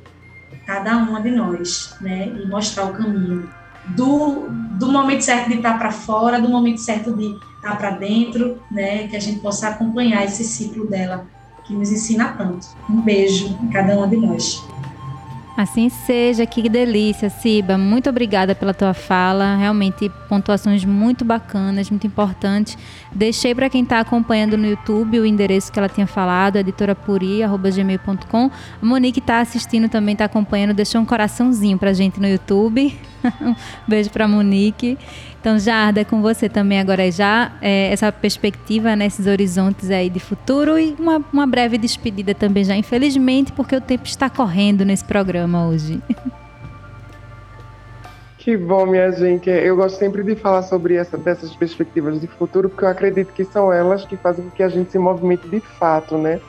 cada 0.66 0.98
uma 0.98 1.22
de 1.22 1.32
nós, 1.32 1.96
né, 2.02 2.28
e 2.28 2.48
mostrar 2.48 2.86
o 2.86 2.94
caminho 2.94 3.50
do, 3.88 4.48
do 4.80 4.92
momento 4.92 5.22
certo 5.22 5.50
de 5.50 5.56
estar 5.56 5.78
para 5.78 5.92
fora, 5.92 6.42
do 6.42 6.50
momento 6.50 6.80
certo 6.80 7.14
de 7.14 7.36
estar 7.58 7.78
para 7.78 7.92
dentro, 7.92 8.62
né, 8.72 9.08
que 9.08 9.16
a 9.16 9.20
gente 9.20 9.40
possa 9.40 9.70
acompanhar 9.70 10.24
esse 10.24 10.44
ciclo 10.44 10.88
dela 10.88 11.26
que 11.66 11.74
nos 11.74 11.92
ensina 11.92 12.30
tanto. 12.30 12.68
Um 12.90 13.02
beijo 13.02 13.58
em 13.62 13.70
cada 13.70 13.96
uma 13.98 14.08
de 14.08 14.18
nós. 14.18 14.64
Assim 15.56 15.88
seja, 15.88 16.48
que 16.48 16.68
delícia, 16.68 17.30
Siba. 17.30 17.78
Muito 17.78 18.10
obrigada 18.10 18.56
pela 18.56 18.74
tua 18.74 18.94
fala. 18.94 19.56
Realmente, 19.56 20.10
pontuações 20.28 20.84
muito 20.84 21.24
bacanas, 21.24 21.92
muito 21.92 22.08
importantes. 22.08 22.76
Deixei 23.12 23.54
para 23.54 23.70
quem 23.70 23.84
está 23.84 24.00
acompanhando 24.00 24.58
no 24.58 24.66
YouTube 24.66 25.20
o 25.20 25.26
endereço 25.26 25.72
que 25.72 25.78
ela 25.78 25.88
tinha 25.88 26.08
falado, 26.08 26.56
editorapuri.gmail.com. 26.56 28.52
A 28.82 28.86
Monique 28.86 29.20
está 29.20 29.42
assistindo 29.42 29.88
também, 29.88 30.14
está 30.14 30.26
acompanhando, 30.26 30.74
deixou 30.74 31.00
um 31.00 31.06
coraçãozinho 31.06 31.78
para 31.78 31.94
gente 31.94 32.20
no 32.20 32.28
YouTube. 32.28 33.00
um 33.40 33.56
beijo 33.88 34.10
para 34.10 34.28
Monique. 34.28 34.98
Então, 35.44 35.60
Jarda, 35.60 36.00
é 36.00 36.06
com 36.06 36.22
você 36.22 36.48
também 36.48 36.80
agora 36.80 37.12
já 37.12 37.52
é, 37.62 37.92
essa 37.92 38.10
perspectiva, 38.14 38.96
nesses 38.96 39.26
né, 39.26 39.32
horizontes 39.34 39.90
aí 39.90 40.10
de 40.10 40.22
futuro 40.22 40.80
e 40.80 40.96
uma, 40.98 41.22
uma 41.34 41.46
breve 41.46 41.78
despedida 41.78 42.34
também 42.34 42.64
já, 42.64 42.78
infelizmente, 42.78 43.52
porque 43.52 43.76
o 43.76 43.82
tempo 43.82 44.06
está 44.06 44.30
correndo 44.30 44.86
nesse 44.86 45.04
programa 45.04 45.68
hoje. 45.68 46.02
Que 48.38 48.58
bom, 48.58 48.86
minha 48.86 49.10
gente. 49.12 49.50
Eu 49.50 49.78
gosto 49.78 49.98
sempre 49.98 50.22
de 50.22 50.36
falar 50.36 50.64
sobre 50.64 50.96
essa, 50.96 51.18
dessas 51.18 51.56
perspectivas 51.56 52.20
de 52.20 52.28
futuro, 52.28 52.68
porque 52.68 52.84
eu 52.84 52.90
acredito 52.90 53.32
que 53.32 53.46
são 53.46 53.72
elas 53.72 54.06
que 54.06 54.18
fazem 54.18 54.44
com 54.44 54.52
que 54.52 54.62
a 54.62 54.68
gente 54.68 54.92
se 54.92 55.00
movimente 55.00 55.48
de 55.48 55.62
fato, 55.62 56.18
né? 56.18 56.42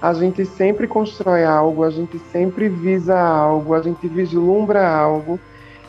A 0.00 0.14
gente 0.14 0.46
sempre 0.46 0.86
constrói 0.86 1.44
algo, 1.44 1.84
a 1.84 1.90
gente 1.90 2.18
sempre 2.32 2.70
visa 2.70 3.18
algo, 3.18 3.74
a 3.74 3.82
gente 3.82 4.08
vislumbra 4.08 4.88
algo 4.88 5.38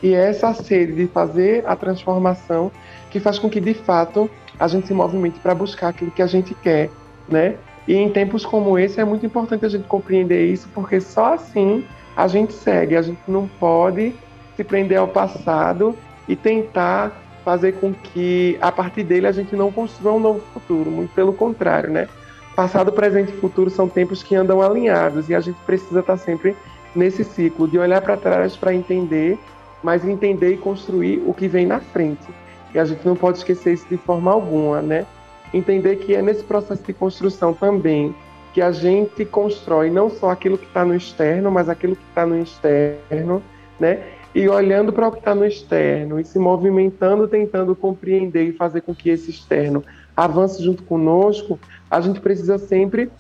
e 0.06 0.14
é 0.14 0.30
essa 0.30 0.54
sede 0.54 0.94
de 0.94 1.08
fazer 1.08 1.64
a 1.66 1.76
transformação 1.76 2.72
que 3.10 3.20
faz 3.20 3.40
com 3.40 3.50
que, 3.50 3.60
de 3.60 3.74
fato, 3.74 4.30
a 4.60 4.68
gente 4.68 4.86
se 4.86 4.94
movimente 4.94 5.40
para 5.40 5.56
buscar 5.56 5.88
aquilo 5.88 6.12
que 6.12 6.22
a 6.22 6.28
gente 6.28 6.54
quer, 6.54 6.92
né? 7.28 7.56
E 7.88 7.96
em 7.96 8.08
tempos 8.12 8.46
como 8.46 8.78
esse 8.78 9.00
é 9.02 9.04
muito 9.04 9.26
importante 9.26 9.66
a 9.66 9.70
gente 9.70 9.88
compreender 9.88 10.46
isso, 10.46 10.70
porque 10.76 11.02
só 11.02 11.34
assim 11.34 11.84
a 12.16 12.28
gente 12.28 12.54
segue. 12.54 12.96
A 12.96 13.02
gente 13.02 13.20
não 13.28 13.48
pode 13.60 14.14
se 14.56 14.64
prender 14.64 15.00
ao 15.00 15.08
passado 15.08 15.98
e 16.28 16.36
tentar 16.36 17.12
fazer 17.44 17.72
com 17.74 17.92
que 17.92 18.60
a 18.62 18.72
partir 18.72 19.04
dele 19.04 19.26
a 19.26 19.32
gente 19.32 19.56
não 19.56 19.72
construa 19.72 20.14
um 20.14 20.20
novo 20.20 20.42
futuro. 20.54 20.92
Muito 20.92 21.16
pelo 21.16 21.34
contrário, 21.34 21.90
né? 21.90 22.08
Passado, 22.56 22.92
presente 22.92 23.34
e 23.34 23.38
futuro 23.38 23.72
são 23.72 23.90
tempos 23.90 24.22
que 24.22 24.36
andam 24.36 24.62
alinhados 24.62 25.30
e 25.30 25.34
a 25.34 25.40
gente 25.40 25.58
precisa 25.66 26.02
estar 26.02 26.18
sempre 26.18 26.56
nesse 26.96 27.24
ciclo 27.24 27.68
de 27.68 27.80
olhar 27.80 28.02
para 28.02 28.16
trás 28.16 28.56
para 28.56 28.72
entender 28.72 29.40
mas 29.86 30.04
entender 30.04 30.54
e 30.54 30.58
construir 30.58 31.22
o 31.28 31.32
que 31.32 31.48
vem 31.48 31.68
na 31.68 31.80
frente. 31.80 32.28
E 32.74 32.80
a 32.80 32.84
gente 32.86 33.06
não 33.06 33.16
pode 33.16 33.38
esquecer 33.38 33.76
isso 33.76 33.88
de 33.88 33.98
forma 33.98 34.32
alguma, 34.32 34.82
né? 34.82 35.06
Entender 35.54 35.98
que 35.98 36.16
é 36.16 36.24
nesse 36.24 36.44
processo 36.44 36.82
de 36.82 36.92
construção 36.92 37.54
também 37.54 38.16
que 38.52 38.64
a 38.64 38.72
gente 38.72 39.24
constrói 39.26 39.92
não 39.92 40.10
só 40.10 40.32
aquilo 40.32 40.58
que 40.58 40.66
está 40.66 40.84
no 40.84 40.96
externo, 40.96 41.52
mas 41.52 41.70
aquilo 41.70 41.96
que 41.96 42.02
está 42.10 42.26
no 42.26 42.42
externo, 42.42 43.44
né? 43.80 44.02
E 44.34 44.50
olhando 44.50 44.92
para 44.92 45.08
o 45.08 45.12
que 45.12 45.20
está 45.20 45.36
no 45.36 45.46
externo 45.46 46.20
e 46.20 46.26
se 46.26 46.40
movimentando, 46.40 47.28
tentando 47.28 47.76
compreender 47.76 48.44
e 48.44 48.54
fazer 48.54 48.82
com 48.82 48.96
que 48.96 49.12
esse 49.12 49.30
externo 49.30 49.84
avance 50.18 50.64
junto 50.64 50.82
conosco, 50.82 51.60
a 51.92 52.02
gente 52.02 52.20
precisa 52.20 52.58
sempre 52.58 53.12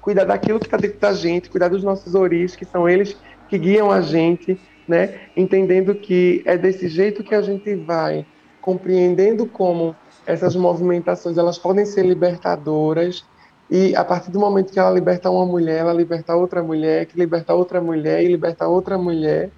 cuidar 0.00 0.26
daquilo 0.26 0.60
que 0.60 0.66
está 0.66 0.76
dentro 0.76 1.00
da 1.00 1.12
gente, 1.12 1.50
cuidar 1.50 1.68
dos 1.68 1.82
nossos 1.82 2.14
oris, 2.14 2.54
que 2.54 2.64
são 2.64 2.88
eles 2.88 3.16
que 3.48 3.58
guiam 3.58 3.90
a 3.90 4.00
gente, 4.00 4.60
né? 4.86 5.20
Entendendo 5.36 5.94
que 5.94 6.42
é 6.44 6.56
desse 6.56 6.88
jeito 6.88 7.24
que 7.24 7.34
a 7.34 7.42
gente 7.42 7.74
vai 7.74 8.26
compreendendo 8.60 9.46
como 9.46 9.94
essas 10.26 10.56
movimentações 10.56 11.36
elas 11.36 11.58
podem 11.58 11.84
ser 11.84 12.04
libertadoras 12.06 13.24
e 13.70 13.94
a 13.96 14.04
partir 14.04 14.30
do 14.30 14.38
momento 14.38 14.72
que 14.72 14.78
ela 14.78 14.90
liberta 14.90 15.30
uma 15.30 15.46
mulher, 15.46 15.78
ela 15.78 15.92
liberta 15.92 16.36
outra 16.36 16.62
mulher, 16.62 17.06
que 17.06 17.18
liberta 17.18 17.54
outra 17.54 17.80
mulher 17.80 18.22
e 18.22 18.28
liberta 18.28 18.68
outra 18.68 18.98
mulher. 18.98 19.50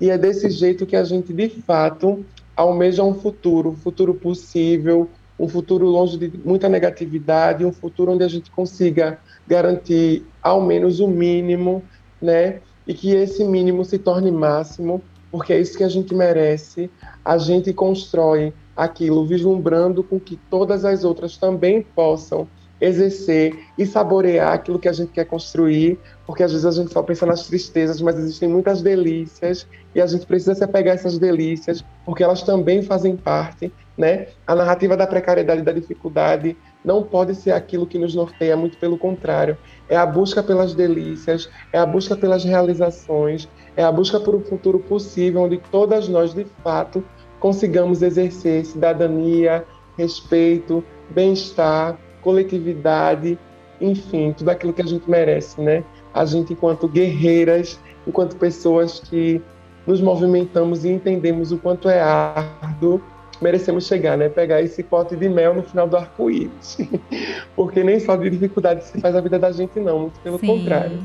E 0.00 0.08
é 0.08 0.16
desse 0.16 0.48
jeito 0.50 0.86
que 0.86 0.96
a 0.96 1.04
gente 1.04 1.32
de 1.32 1.48
fato 1.48 2.24
almeja 2.56 3.02
um 3.02 3.14
futuro, 3.14 3.70
um 3.70 3.76
futuro 3.76 4.14
possível, 4.14 5.08
um 5.38 5.48
futuro 5.48 5.86
longe 5.86 6.18
de 6.18 6.32
muita 6.44 6.68
negatividade, 6.68 7.64
um 7.64 7.72
futuro 7.72 8.12
onde 8.12 8.24
a 8.24 8.28
gente 8.28 8.50
consiga 8.50 9.18
garantir 9.46 10.24
ao 10.42 10.62
menos 10.62 11.00
o 11.00 11.08
mínimo, 11.08 11.82
né? 12.20 12.60
E 12.90 12.94
que 12.94 13.14
esse 13.14 13.44
mínimo 13.44 13.84
se 13.84 13.98
torne 13.98 14.32
máximo, 14.32 15.00
porque 15.30 15.52
é 15.52 15.60
isso 15.60 15.78
que 15.78 15.84
a 15.84 15.88
gente 15.88 16.12
merece. 16.12 16.90
A 17.24 17.38
gente 17.38 17.72
constrói 17.72 18.52
aquilo 18.76 19.24
vislumbrando 19.24 20.02
com 20.02 20.18
que 20.18 20.36
todas 20.50 20.84
as 20.84 21.04
outras 21.04 21.36
também 21.36 21.82
possam 21.94 22.48
exercer 22.80 23.56
e 23.78 23.86
saborear 23.86 24.54
aquilo 24.54 24.76
que 24.76 24.88
a 24.88 24.92
gente 24.92 25.12
quer 25.12 25.24
construir, 25.24 26.00
porque 26.26 26.42
às 26.42 26.50
vezes 26.50 26.66
a 26.66 26.72
gente 26.72 26.92
só 26.92 27.00
pensa 27.00 27.24
nas 27.24 27.46
tristezas, 27.46 28.02
mas 28.02 28.18
existem 28.18 28.48
muitas 28.48 28.82
delícias 28.82 29.68
e 29.94 30.00
a 30.00 30.06
gente 30.08 30.26
precisa 30.26 30.56
se 30.56 30.64
apegar 30.64 30.90
a 30.90 30.98
essas 30.98 31.16
delícias, 31.16 31.84
porque 32.04 32.24
elas 32.24 32.42
também 32.42 32.82
fazem 32.82 33.16
parte, 33.16 33.72
né? 33.96 34.26
A 34.44 34.56
narrativa 34.56 34.96
da 34.96 35.06
precariedade 35.06 35.62
da 35.62 35.70
dificuldade 35.70 36.56
não 36.84 37.02
pode 37.02 37.34
ser 37.34 37.52
aquilo 37.52 37.86
que 37.86 37.98
nos 37.98 38.14
norteia, 38.14 38.56
muito 38.56 38.78
pelo 38.78 38.98
contrário. 38.98 39.56
É 39.88 39.96
a 39.96 40.06
busca 40.06 40.42
pelas 40.42 40.74
delícias, 40.74 41.48
é 41.72 41.78
a 41.78 41.86
busca 41.86 42.16
pelas 42.16 42.44
realizações, 42.44 43.48
é 43.76 43.84
a 43.84 43.92
busca 43.92 44.18
por 44.18 44.34
um 44.34 44.40
futuro 44.40 44.78
possível 44.78 45.42
onde 45.42 45.58
todas 45.70 46.08
nós, 46.08 46.32
de 46.34 46.44
fato, 46.62 47.04
consigamos 47.38 48.02
exercer 48.02 48.64
cidadania, 48.64 49.64
respeito, 49.96 50.84
bem-estar, 51.10 51.98
coletividade, 52.22 53.38
enfim, 53.80 54.34
tudo 54.36 54.50
aquilo 54.50 54.72
que 54.72 54.82
a 54.82 54.86
gente 54.86 55.08
merece, 55.08 55.60
né? 55.60 55.84
A 56.12 56.24
gente, 56.24 56.52
enquanto 56.52 56.88
guerreiras, 56.88 57.78
enquanto 58.06 58.36
pessoas 58.36 59.00
que 59.00 59.40
nos 59.86 60.00
movimentamos 60.00 60.84
e 60.84 60.88
entendemos 60.88 61.52
o 61.52 61.58
quanto 61.58 61.88
é 61.88 62.00
árduo 62.00 63.00
merecemos 63.40 63.86
chegar, 63.86 64.16
né? 64.16 64.28
Pegar 64.28 64.60
esse 64.60 64.82
pote 64.82 65.16
de 65.16 65.28
mel 65.28 65.54
no 65.54 65.62
final 65.62 65.88
do 65.88 65.96
arco-íris. 65.96 66.78
Porque 67.56 67.82
nem 67.82 67.98
só 67.98 68.16
de 68.16 68.30
dificuldade 68.30 68.84
se 68.84 69.00
faz 69.00 69.14
a 69.16 69.20
vida 69.20 69.38
da 69.38 69.50
gente, 69.50 69.78
não, 69.80 70.00
muito 70.00 70.20
pelo 70.20 70.38
Sim. 70.38 70.46
contrário. 70.46 70.98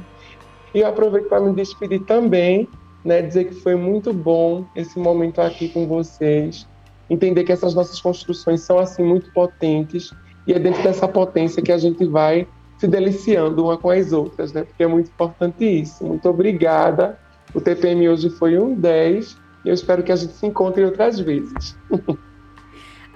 E 0.74 0.80
eu 0.80 0.88
aproveito 0.88 1.30
para 1.30 1.40
me 1.40 1.54
despedir 1.54 2.02
também, 2.04 2.68
né? 3.04 3.22
Dizer 3.22 3.46
que 3.46 3.56
foi 3.56 3.76
muito 3.76 4.12
bom 4.12 4.66
esse 4.76 5.00
momento 5.00 5.40
aqui 5.40 5.70
com 5.70 5.88
vocês. 5.88 6.68
Entender 7.10 7.44
que 7.44 7.52
essas 7.52 7.74
nossas 7.74 8.02
construções 8.02 8.62
são, 8.62 8.80
assim, 8.80 9.04
muito 9.04 9.32
potentes. 9.32 10.12
E 10.46 10.54
é 10.54 10.60
dentro 10.60 10.84
dessa 10.84 11.08
potência 11.08 11.62
que 11.62 11.72
a 11.72 11.78
gente 11.78 12.06
vai 12.06 12.48
se 12.78 12.88
deliciando 12.88 13.64
uma 13.64 13.78
com 13.78 13.90
as 13.90 14.12
outras, 14.12 14.52
né? 14.52 14.64
Porque 14.64 14.84
é 14.84 14.88
muito 14.88 15.10
importante 15.10 15.64
isso. 15.64 16.04
Muito 16.04 16.28
obrigada. 16.28 17.18
O 17.54 17.62
TPM 17.62 18.10
hoje 18.10 18.30
foi 18.30 18.60
um 18.60 18.76
10 18.76 19.38
e 19.38 19.45
eu 19.66 19.74
espero 19.74 20.04
que 20.04 20.12
a 20.12 20.16
gente 20.16 20.34
se 20.34 20.46
encontre 20.46 20.84
outras 20.84 21.20
vezes. 21.20 21.78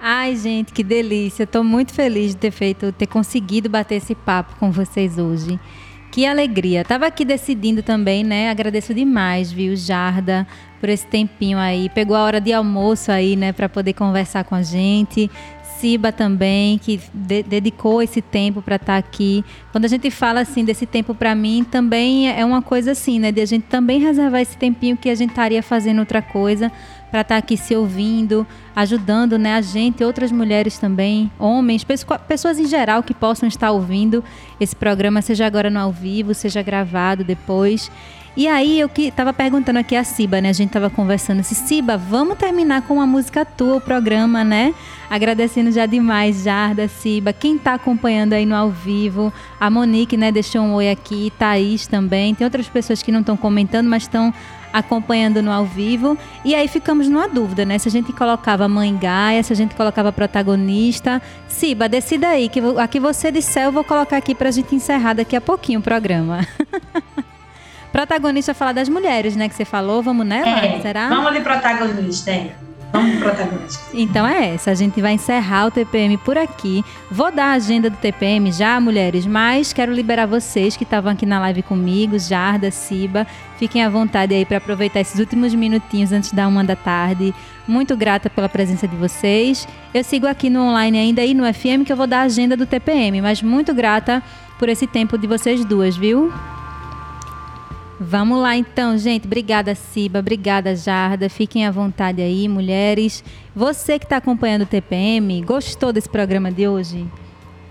Ai, 0.02 0.34
gente, 0.34 0.72
que 0.72 0.82
delícia. 0.82 1.44
Estou 1.44 1.62
muito 1.62 1.92
feliz 1.92 2.30
de 2.30 2.38
ter 2.38 2.50
feito, 2.50 2.90
ter 2.90 3.06
conseguido 3.06 3.68
bater 3.68 3.96
esse 3.96 4.14
papo 4.14 4.56
com 4.56 4.70
vocês 4.70 5.18
hoje. 5.18 5.60
Que 6.10 6.26
alegria. 6.26 6.84
Tava 6.84 7.06
aqui 7.06 7.24
decidindo 7.24 7.82
também, 7.82 8.24
né? 8.24 8.50
Agradeço 8.50 8.92
demais, 8.92 9.52
viu, 9.52 9.76
Jarda, 9.76 10.46
por 10.80 10.88
esse 10.88 11.06
tempinho 11.06 11.58
aí. 11.58 11.88
Pegou 11.90 12.16
a 12.16 12.24
hora 12.24 12.40
de 12.40 12.52
almoço 12.52 13.12
aí, 13.12 13.36
né, 13.36 13.52
para 13.52 13.68
poder 13.68 13.92
conversar 13.92 14.42
com 14.44 14.54
a 14.54 14.62
gente. 14.62 15.30
Siba 15.80 16.12
também, 16.12 16.76
que 16.76 17.00
de 17.14 17.42
dedicou 17.42 18.02
esse 18.02 18.20
tempo 18.20 18.60
para 18.60 18.76
estar 18.76 18.92
tá 18.92 18.98
aqui. 18.98 19.42
Quando 19.72 19.86
a 19.86 19.88
gente 19.88 20.10
fala 20.10 20.40
assim 20.40 20.62
desse 20.62 20.84
tempo 20.84 21.14
para 21.14 21.34
mim, 21.34 21.64
também 21.64 22.30
é 22.30 22.44
uma 22.44 22.60
coisa 22.60 22.92
assim, 22.92 23.18
né? 23.18 23.32
De 23.32 23.40
a 23.40 23.46
gente 23.46 23.62
também 23.62 23.98
reservar 23.98 24.42
esse 24.42 24.58
tempinho 24.58 24.94
que 24.94 25.08
a 25.08 25.14
gente 25.14 25.30
estaria 25.30 25.62
fazendo 25.62 26.00
outra 26.00 26.20
coisa 26.20 26.70
para 27.10 27.22
estar 27.22 27.34
tá 27.34 27.38
aqui 27.38 27.56
se 27.56 27.74
ouvindo, 27.74 28.46
ajudando, 28.76 29.38
né, 29.38 29.54
a 29.54 29.60
gente, 29.60 30.04
outras 30.04 30.30
mulheres 30.30 30.78
também, 30.78 31.30
homens, 31.38 31.84
pessoas 32.28 32.58
em 32.58 32.66
geral 32.66 33.02
que 33.02 33.12
possam 33.12 33.48
estar 33.48 33.72
ouvindo 33.72 34.22
esse 34.60 34.76
programa, 34.76 35.20
seja 35.20 35.46
agora 35.46 35.70
no 35.70 35.80
ao 35.80 35.90
vivo, 35.90 36.34
seja 36.34 36.62
gravado 36.62 37.24
depois. 37.24 37.90
E 38.36 38.46
aí 38.46 38.78
eu 38.78 38.88
que 38.88 39.10
tava 39.10 39.32
perguntando 39.32 39.78
aqui 39.78 39.96
a 39.96 40.04
Ciba, 40.04 40.40
né? 40.40 40.50
A 40.50 40.52
gente 40.52 40.70
tava 40.70 40.88
conversando 40.88 41.42
se 41.42 41.54
Ciba, 41.54 41.96
vamos 41.96 42.38
terminar 42.38 42.82
com 42.82 42.94
uma 42.94 43.06
música 43.06 43.44
tua 43.44 43.76
o 43.76 43.80
programa, 43.80 44.44
né? 44.44 44.72
Agradecendo 45.10 45.72
já 45.72 45.84
demais, 45.84 46.44
Jarda, 46.44 46.86
Ciba, 46.86 47.32
quem 47.32 47.58
tá 47.58 47.74
acompanhando 47.74 48.32
aí 48.32 48.46
no 48.46 48.54
ao 48.54 48.70
vivo, 48.70 49.32
a 49.58 49.68
Monique, 49.68 50.16
né, 50.16 50.30
deixou 50.30 50.62
um 50.62 50.74
oi 50.74 50.88
aqui, 50.88 51.32
Thaís 51.36 51.88
também. 51.88 52.32
Tem 52.32 52.44
outras 52.44 52.68
pessoas 52.68 53.02
que 53.02 53.10
não 53.10 53.20
estão 53.20 53.36
comentando, 53.36 53.88
mas 53.88 54.04
estão 54.04 54.32
acompanhando 54.72 55.42
no 55.42 55.50
ao 55.50 55.64
vivo. 55.64 56.16
E 56.44 56.54
aí 56.54 56.68
ficamos 56.68 57.08
numa 57.08 57.28
dúvida, 57.28 57.64
né? 57.64 57.78
Se 57.78 57.88
a 57.88 57.90
gente 57.90 58.12
colocava 58.12 58.68
Mãe 58.68 58.96
Gaia, 58.96 59.42
se 59.42 59.52
a 59.52 59.56
gente 59.56 59.74
colocava 59.74 60.12
protagonista. 60.12 61.20
Ciba, 61.48 61.88
decida 61.88 62.28
aí, 62.28 62.48
que 62.48 62.60
a 62.78 62.86
que 62.86 63.00
você 63.00 63.32
disser 63.32 63.64
eu 63.64 63.72
vou 63.72 63.82
colocar 63.82 64.16
aqui 64.16 64.34
pra 64.34 64.52
gente 64.52 64.72
encerrar 64.74 65.14
daqui 65.14 65.34
a 65.34 65.40
pouquinho 65.40 65.80
o 65.80 65.82
programa. 65.82 66.46
protagonista 67.92 68.54
falar 68.54 68.72
das 68.72 68.88
mulheres, 68.88 69.36
né? 69.36 69.48
Que 69.48 69.54
você 69.54 69.64
falou, 69.64 70.02
vamos 70.02 70.26
nela? 70.26 70.48
É, 70.48 70.80
Será? 70.80 71.08
Vamos 71.08 71.32
de 71.32 71.40
protagonista, 71.40 72.30
é. 72.30 72.54
Vamos 72.92 73.18
pro 73.18 73.30
protagonista. 73.30 73.80
Então 73.94 74.26
é 74.26 74.54
essa. 74.54 74.70
A 74.72 74.74
gente 74.74 75.00
vai 75.00 75.12
encerrar 75.12 75.66
o 75.66 75.70
TPM 75.70 76.16
por 76.18 76.36
aqui. 76.36 76.84
Vou 77.10 77.30
dar 77.30 77.46
a 77.46 77.52
agenda 77.52 77.88
do 77.88 77.96
TPM 77.96 78.50
já, 78.50 78.80
mulheres, 78.80 79.26
mas 79.26 79.72
quero 79.72 79.92
liberar 79.92 80.26
vocês 80.26 80.76
que 80.76 80.84
estavam 80.84 81.12
aqui 81.12 81.24
na 81.24 81.38
live 81.40 81.62
comigo, 81.62 82.18
Jarda, 82.18 82.70
Ciba. 82.70 83.26
Fiquem 83.58 83.84
à 83.84 83.88
vontade 83.88 84.34
aí 84.34 84.44
para 84.44 84.56
aproveitar 84.56 85.00
esses 85.00 85.20
últimos 85.20 85.54
minutinhos 85.54 86.12
antes 86.12 86.32
da 86.32 86.48
uma 86.48 86.64
da 86.64 86.74
tarde. 86.74 87.34
Muito 87.66 87.96
grata 87.96 88.28
pela 88.28 88.48
presença 88.48 88.88
de 88.88 88.96
vocês. 88.96 89.68
Eu 89.94 90.02
sigo 90.02 90.26
aqui 90.26 90.50
no 90.50 90.60
online 90.60 90.98
ainda 90.98 91.22
aí 91.22 91.32
no 91.32 91.44
FM 91.52 91.84
que 91.86 91.92
eu 91.92 91.96
vou 91.96 92.06
dar 92.06 92.20
a 92.20 92.22
agenda 92.22 92.56
do 92.56 92.66
TPM, 92.66 93.20
mas 93.20 93.40
muito 93.40 93.72
grata 93.72 94.22
por 94.58 94.68
esse 94.68 94.86
tempo 94.86 95.16
de 95.16 95.26
vocês 95.28 95.64
duas, 95.64 95.96
viu? 95.96 96.32
Vamos 98.02 98.40
lá 98.40 98.56
então, 98.56 98.96
gente. 98.96 99.26
Obrigada, 99.26 99.74
Ciba. 99.74 100.20
Obrigada, 100.20 100.74
Jarda. 100.74 101.28
Fiquem 101.28 101.66
à 101.66 101.70
vontade 101.70 102.22
aí, 102.22 102.48
mulheres. 102.48 103.22
Você 103.54 103.98
que 103.98 104.06
está 104.06 104.16
acompanhando 104.16 104.62
o 104.62 104.66
TPM, 104.66 105.42
gostou 105.42 105.92
desse 105.92 106.08
programa 106.08 106.50
de 106.50 106.66
hoje? 106.66 107.06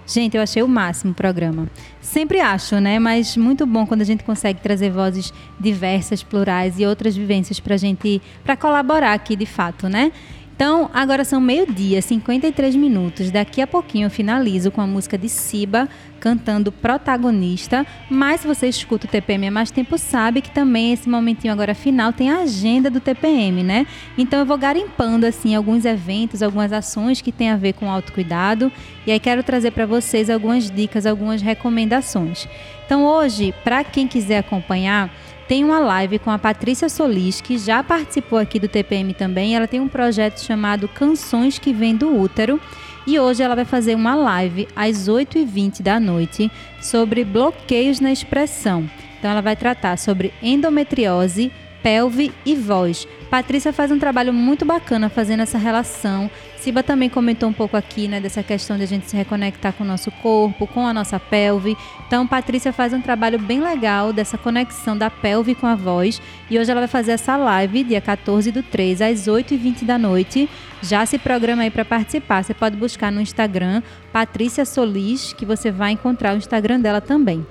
Gente, 0.05 0.37
eu 0.37 0.43
achei 0.43 0.61
o 0.61 0.67
máximo 0.67 1.13
o 1.13 1.15
programa. 1.15 1.67
Sempre 1.99 2.39
acho, 2.39 2.79
né? 2.79 2.99
Mas 2.99 3.35
muito 3.37 3.65
bom 3.65 3.87
quando 3.87 4.01
a 4.01 4.05
gente 4.05 4.23
consegue 4.23 4.61
trazer 4.61 4.91
vozes 4.91 5.33
diversas, 5.59 6.21
plurais 6.21 6.79
e 6.79 6.85
outras 6.85 7.15
vivências 7.15 7.59
para 7.59 7.75
gente, 7.75 8.21
para 8.43 8.55
colaborar 8.55 9.13
aqui 9.13 9.35
de 9.35 9.47
fato, 9.47 9.89
né? 9.89 10.11
Então, 10.59 10.89
agora 10.93 11.23
são 11.23 11.39
meio-dia, 11.39 12.01
53 12.01 12.75
minutos. 12.75 13.31
Daqui 13.31 13.61
a 13.61 13.65
pouquinho 13.65 14.07
eu 14.07 14.09
finalizo 14.09 14.69
com 14.69 14.81
a 14.81 14.85
música 14.85 15.17
de 15.17 15.29
Siba 15.29 15.87
cantando 16.19 16.69
protagonista. 16.69 17.87
Mas 18.09 18.41
se 18.41 18.47
você 18.47 18.67
escuta 18.67 19.07
o 19.07 19.09
TPM 19.09 19.47
há 19.47 19.51
mais 19.51 19.71
tempo, 19.71 19.97
sabe 19.97 20.41
que 20.41 20.51
também 20.51 20.91
esse 20.91 21.07
momentinho 21.07 21.53
agora 21.53 21.73
final 21.73 22.11
tem 22.11 22.29
a 22.29 22.39
agenda 22.39 22.89
do 22.89 22.99
TPM, 22.99 23.63
né? 23.63 23.87
Então 24.17 24.37
eu 24.37 24.45
vou 24.45 24.57
garimpando 24.57 25.25
assim 25.25 25.55
alguns 25.55 25.85
eventos, 25.85 26.43
algumas 26.43 26.73
ações 26.73 27.21
que 27.21 27.31
tem 27.31 27.49
a 27.49 27.55
ver 27.55 27.71
com 27.71 27.89
autocuidado. 27.89 28.69
E 29.07 29.13
aí 29.13 29.19
quero 29.19 29.41
trazer 29.43 29.71
para 29.71 29.85
vocês 29.85 30.29
algumas 30.29 30.69
dicas, 30.69 31.05
algumas 31.05 31.41
recomendações. 31.41 32.49
Então 32.85 33.05
hoje, 33.05 33.53
para 33.63 33.81
quem 33.85 34.09
quiser 34.09 34.39
acompanhar, 34.39 35.09
tem 35.49 35.63
uma 35.63 35.79
live 35.79 36.19
com 36.19 36.29
a 36.29 36.37
Patrícia 36.37 36.87
Solis, 36.87 37.41
que 37.41 37.57
já 37.57 37.83
participou 37.83 38.37
aqui 38.37 38.59
do 38.59 38.67
TPM 38.67 39.15
também. 39.15 39.55
Ela 39.55 39.67
tem 39.67 39.79
um 39.79 39.87
projeto 39.87 40.37
chamado 40.37 40.87
Canções 40.87 41.57
que 41.57 41.73
Vêm 41.73 41.95
do 41.95 42.15
Útero. 42.15 42.61
E 43.07 43.19
hoje 43.19 43.41
ela 43.41 43.55
vai 43.55 43.65
fazer 43.65 43.95
uma 43.95 44.13
live 44.13 44.67
às 44.75 45.09
8h20 45.09 45.81
da 45.81 45.99
noite 45.99 46.51
sobre 46.79 47.25
bloqueios 47.25 47.99
na 47.99 48.11
expressão. 48.11 48.87
Então 49.17 49.31
ela 49.31 49.41
vai 49.41 49.55
tratar 49.55 49.97
sobre 49.97 50.31
endometriose, 50.39 51.51
pelve 51.81 52.31
e 52.45 52.55
voz. 52.55 53.07
Patrícia 53.29 53.71
faz 53.71 53.91
um 53.91 53.99
trabalho 53.99 54.33
muito 54.33 54.65
bacana 54.65 55.07
fazendo 55.07 55.41
essa 55.41 55.57
relação. 55.57 56.29
Siba 56.57 56.81
também 56.83 57.09
comentou 57.09 57.47
um 57.47 57.53
pouco 57.53 57.77
aqui, 57.77 58.07
né, 58.07 58.19
dessa 58.19 58.43
questão 58.43 58.75
de 58.75 58.83
a 58.83 58.87
gente 58.87 59.09
se 59.09 59.15
reconectar 59.15 59.71
com 59.73 59.83
o 59.83 59.87
nosso 59.87 60.11
corpo, 60.11 60.67
com 60.67 60.85
a 60.85 60.93
nossa 60.93 61.19
pelve. 61.19 61.77
Então, 62.05 62.27
Patrícia 62.27 62.73
faz 62.73 62.91
um 62.91 62.99
trabalho 62.99 63.39
bem 63.39 63.61
legal 63.61 64.11
dessa 64.11 64.37
conexão 64.37 64.97
da 64.97 65.09
pelve 65.09 65.55
com 65.55 65.67
a 65.67 65.75
voz. 65.75 66.21
E 66.49 66.57
hoje 66.57 66.71
ela 66.71 66.81
vai 66.81 66.87
fazer 66.87 67.11
essa 67.11 67.37
live, 67.37 67.83
dia 67.83 68.01
14 68.01 68.51
do 68.51 68.63
3, 68.63 69.01
às 69.01 69.27
8h20 69.27 69.85
da 69.85 69.97
noite. 69.97 70.49
Já 70.81 71.05
se 71.05 71.17
programa 71.17 71.61
aí 71.61 71.69
para 71.69 71.85
participar. 71.85 72.43
Você 72.43 72.53
pode 72.53 72.75
buscar 72.75 73.11
no 73.11 73.21
Instagram, 73.21 73.81
Patrícia 74.11 74.65
Solis, 74.65 75.33
que 75.33 75.45
você 75.45 75.71
vai 75.71 75.91
encontrar 75.91 76.33
o 76.33 76.37
Instagram 76.37 76.79
dela 76.79 76.99
também. 76.99 77.45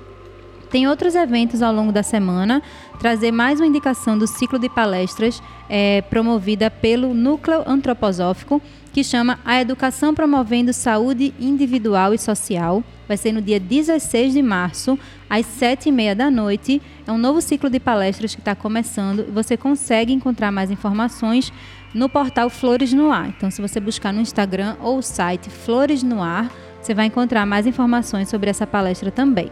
Tem 0.71 0.87
outros 0.87 1.15
eventos 1.15 1.63
ao 1.63 1.73
longo 1.73 1.91
da 1.91 2.03
semana, 2.03 2.63
trazer 2.99 3.33
mais 3.33 3.59
uma 3.59 3.67
indicação 3.67 4.19
do 4.19 4.27
ciclo 4.27 4.59
de 4.59 4.69
palestras 4.69 5.43
é, 5.69 6.03
promovida 6.03 6.71
pelo 6.71 7.15
Núcleo 7.15 7.63
Antroposófico, 7.67 8.61
que 8.93 9.03
chama 9.03 9.39
A 9.47 9.61
Educação 9.61 10.15
Promovendo 10.15 10.73
Saúde 10.75 11.33
Individual 11.41 12.13
e 12.13 12.19
Social. 12.19 12.85
Vai 13.07 13.17
ser 13.17 13.33
no 13.33 13.41
dia 13.41 13.59
16 13.59 14.35
de 14.35 14.43
março, 14.43 14.99
às 15.31 15.47
7h30 15.47 16.15
da 16.15 16.31
noite. 16.31 16.83
É 17.07 17.13
um 17.13 17.17
novo 17.17 17.41
ciclo 17.41 17.71
de 17.71 17.81
palestras 17.81 18.35
que 18.35 18.41
está 18.43 18.55
começando. 18.55 19.33
Você 19.33 19.57
consegue 19.57 20.13
encontrar 20.13 20.53
mais 20.53 20.71
informações 20.71 21.51
no 21.95 22.11
portal 22.11 22.51
Flores 22.51 22.93
no 22.93 23.11
Ar. 23.11 23.29
Então, 23.29 23.51
se 23.51 23.63
você 23.63 23.81
buscar 23.81 24.13
no 24.13 24.21
Instagram 24.21 24.77
ou 24.83 25.01
site 25.01 25.49
Flores 25.49 26.03
no 26.03 26.23
Ar, 26.23 26.51
você 26.83 26.93
vai 26.93 27.07
encontrar 27.07 27.47
mais 27.47 27.67
informações 27.67 28.29
sobre 28.29 28.51
essa 28.51 28.67
palestra 28.67 29.11
também. 29.11 29.51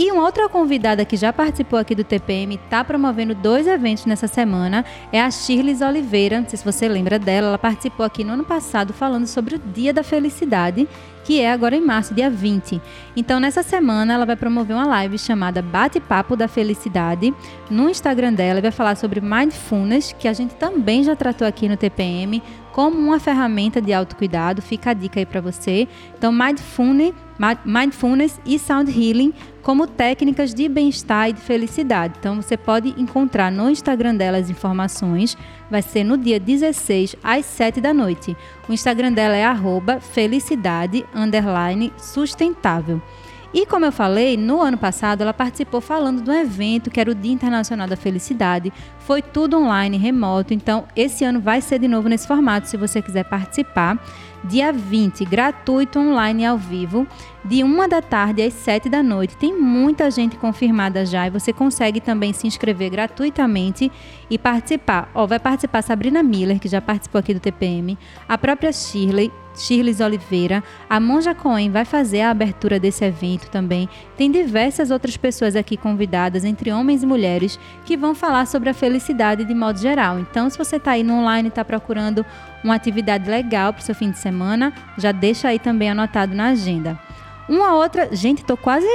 E 0.00 0.12
uma 0.12 0.22
outra 0.22 0.48
convidada 0.48 1.04
que 1.04 1.16
já 1.16 1.32
participou 1.32 1.76
aqui 1.76 1.92
do 1.92 2.04
TPM, 2.04 2.54
está 2.54 2.84
promovendo 2.84 3.34
dois 3.34 3.66
eventos 3.66 4.06
nessa 4.06 4.28
semana, 4.28 4.84
é 5.12 5.20
a 5.20 5.28
Shirley 5.28 5.76
Oliveira. 5.82 6.40
Não 6.40 6.48
sei 6.48 6.56
se 6.56 6.64
você 6.64 6.86
lembra 6.86 7.18
dela, 7.18 7.48
ela 7.48 7.58
participou 7.58 8.06
aqui 8.06 8.22
no 8.22 8.34
ano 8.34 8.44
passado 8.44 8.92
falando 8.92 9.26
sobre 9.26 9.56
o 9.56 9.58
Dia 9.58 9.92
da 9.92 10.04
Felicidade, 10.04 10.86
que 11.24 11.40
é 11.40 11.50
agora 11.50 11.74
em 11.74 11.80
março, 11.80 12.14
dia 12.14 12.30
20. 12.30 12.80
Então, 13.16 13.40
nessa 13.40 13.64
semana, 13.64 14.14
ela 14.14 14.24
vai 14.24 14.36
promover 14.36 14.76
uma 14.76 14.86
live 14.86 15.18
chamada 15.18 15.60
Bate-Papo 15.60 16.36
da 16.36 16.46
Felicidade 16.46 17.34
no 17.68 17.90
Instagram 17.90 18.32
dela 18.32 18.60
vai 18.60 18.70
falar 18.70 18.96
sobre 18.96 19.20
Mindfulness, 19.20 20.14
que 20.18 20.28
a 20.28 20.32
gente 20.32 20.54
também 20.54 21.02
já 21.02 21.14
tratou 21.14 21.46
aqui 21.46 21.68
no 21.68 21.76
TPM, 21.76 22.40
como 22.78 22.96
uma 22.96 23.18
ferramenta 23.18 23.82
de 23.82 23.92
autocuidado. 23.92 24.62
Fica 24.62 24.90
a 24.90 24.94
dica 24.94 25.18
aí 25.18 25.26
para 25.26 25.40
você. 25.40 25.88
Então, 26.16 26.32
Mindfulness, 26.32 28.40
e 28.46 28.56
Sound 28.56 28.88
Healing 28.88 29.34
como 29.64 29.84
técnicas 29.84 30.54
de 30.54 30.68
bem-estar 30.68 31.28
e 31.28 31.32
de 31.32 31.40
felicidade. 31.40 32.14
Então, 32.20 32.40
você 32.40 32.56
pode 32.56 32.94
encontrar 32.96 33.50
no 33.50 33.68
Instagram 33.68 34.14
dela 34.14 34.38
as 34.38 34.48
informações. 34.48 35.36
Vai 35.68 35.82
ser 35.82 36.04
no 36.04 36.16
dia 36.16 36.38
16 36.38 37.16
às 37.20 37.46
7 37.46 37.80
da 37.80 37.92
noite. 37.92 38.36
O 38.68 38.72
Instagram 38.72 39.12
dela 39.12 39.34
é 39.34 39.44
felicidade 39.98 41.04
sustentável. 41.98 43.02
E 43.52 43.64
como 43.64 43.86
eu 43.86 43.92
falei, 43.92 44.36
no 44.36 44.60
ano 44.60 44.76
passado 44.76 45.22
ela 45.22 45.32
participou 45.32 45.80
falando 45.80 46.22
de 46.22 46.30
um 46.30 46.34
evento 46.34 46.90
que 46.90 47.00
era 47.00 47.10
o 47.10 47.14
Dia 47.14 47.32
Internacional 47.32 47.88
da 47.88 47.96
Felicidade. 47.96 48.72
Foi 48.98 49.22
tudo 49.22 49.56
online, 49.58 49.96
remoto. 49.96 50.52
Então, 50.52 50.84
esse 50.94 51.24
ano 51.24 51.40
vai 51.40 51.62
ser 51.62 51.78
de 51.78 51.88
novo 51.88 52.08
nesse 52.08 52.26
formato, 52.26 52.68
se 52.68 52.76
você 52.76 53.00
quiser 53.00 53.24
participar. 53.24 53.98
Dia 54.44 54.70
20, 54.70 55.24
gratuito 55.24 55.98
online 55.98 56.44
ao 56.44 56.56
vivo, 56.56 57.06
de 57.44 57.64
1 57.64 57.88
da 57.88 58.00
tarde 58.00 58.42
às 58.42 58.52
7 58.52 58.88
da 58.88 59.02
noite. 59.02 59.36
Tem 59.36 59.58
muita 59.58 60.10
gente 60.10 60.36
confirmada 60.36 61.04
já 61.04 61.26
e 61.26 61.30
você 61.30 61.52
consegue 61.52 62.00
também 62.00 62.32
se 62.32 62.46
inscrever 62.46 62.90
gratuitamente 62.90 63.90
e 64.30 64.38
participar. 64.38 65.10
Ó, 65.14 65.26
vai 65.26 65.40
participar 65.40 65.82
Sabrina 65.82 66.22
Miller, 66.22 66.60
que 66.60 66.68
já 66.68 66.80
participou 66.80 67.18
aqui 67.18 67.34
do 67.34 67.40
TPM, 67.40 67.98
a 68.28 68.38
própria 68.38 68.72
Shirley, 68.72 69.32
Shirley 69.58 69.94
Oliveira. 70.02 70.62
A 70.88 71.00
Monja 71.00 71.34
Cohen 71.34 71.70
vai 71.70 71.84
fazer 71.84 72.22
a 72.22 72.30
abertura 72.30 72.78
desse 72.78 73.04
evento 73.04 73.50
também. 73.50 73.88
Tem 74.16 74.30
diversas 74.30 74.90
outras 74.90 75.16
pessoas 75.16 75.56
aqui 75.56 75.76
convidadas, 75.76 76.44
entre 76.44 76.72
homens 76.72 77.02
e 77.02 77.06
mulheres, 77.06 77.58
que 77.84 77.96
vão 77.96 78.14
falar 78.14 78.46
sobre 78.46 78.70
a 78.70 78.74
felicidade 78.74 79.44
de 79.44 79.54
modo 79.54 79.78
geral. 79.78 80.18
Então, 80.18 80.48
se 80.48 80.56
você 80.56 80.76
está 80.76 80.92
aí 80.92 81.02
no 81.02 81.14
online 81.14 81.48
e 81.48 81.50
está 81.50 81.64
procurando 81.64 82.24
uma 82.62 82.74
atividade 82.74 83.28
legal 83.28 83.72
para 83.72 83.80
o 83.80 83.84
seu 83.84 83.94
fim 83.94 84.10
de 84.10 84.18
semana, 84.18 84.72
já 84.96 85.12
deixa 85.12 85.48
aí 85.48 85.58
também 85.58 85.90
anotado 85.90 86.34
na 86.34 86.48
agenda. 86.48 86.98
Uma 87.48 87.74
outra. 87.74 88.14
Gente, 88.14 88.44
tô 88.44 88.56
quase. 88.56 88.86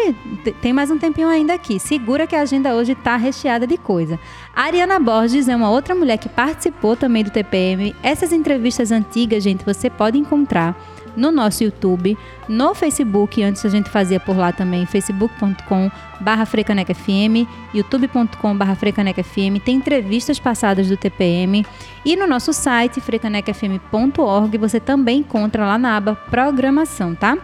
Tem 0.62 0.72
mais 0.72 0.91
um 0.91 0.97
tempinho 0.99 1.28
ainda 1.28 1.54
aqui. 1.54 1.80
Segura 1.80 2.28
que 2.28 2.36
a 2.36 2.41
agenda 2.41 2.76
hoje 2.76 2.93
tá 2.93 3.16
recheada 3.16 3.66
de 3.66 3.78
coisa. 3.78 4.20
A 4.56 4.64
Ariana 4.64 4.99
Borges 4.99 5.47
é 5.47 5.56
uma 5.56 5.72
outra 5.72 5.95
mulher 5.95 6.18
que 6.18 6.30
participou 6.30 6.95
também 6.95 7.24
do 7.24 7.32
TPM. 7.32 7.95
Essas 8.04 8.32
entrevistas 8.32 8.91
antigas, 8.91 9.43
gente, 9.43 9.66
você 9.66 9.89
pode 9.89 10.20
encontrar 10.20 10.78
no 11.16 11.32
nosso 11.32 11.64
YouTube, 11.64 12.18
no 12.47 12.74
Facebook, 12.74 13.41
antes 13.43 13.64
a 13.64 13.70
gente 13.70 13.89
fazia 13.89 14.20
por 14.20 14.36
lá 14.36 14.51
também, 14.51 14.84
facebook.com 14.86 15.91
barra 16.20 16.43
frecanecfm, 16.43 17.47
youtube.com 17.74 18.58
barra 18.58 18.76
frecanecfm, 18.76 19.60
tem 19.64 19.76
entrevistas 19.76 20.39
passadas 20.39 20.89
do 20.89 20.97
TPM 20.97 21.64
e 22.04 22.16
no 22.16 22.26
nosso 22.26 22.51
site 22.51 22.99
frecanecfm.org 22.99 24.58
você 24.58 24.80
também 24.80 25.20
encontra 25.20 25.66
lá 25.66 25.78
na 25.78 25.97
aba 25.97 26.16
programação, 26.16 27.14
tá? 27.14 27.38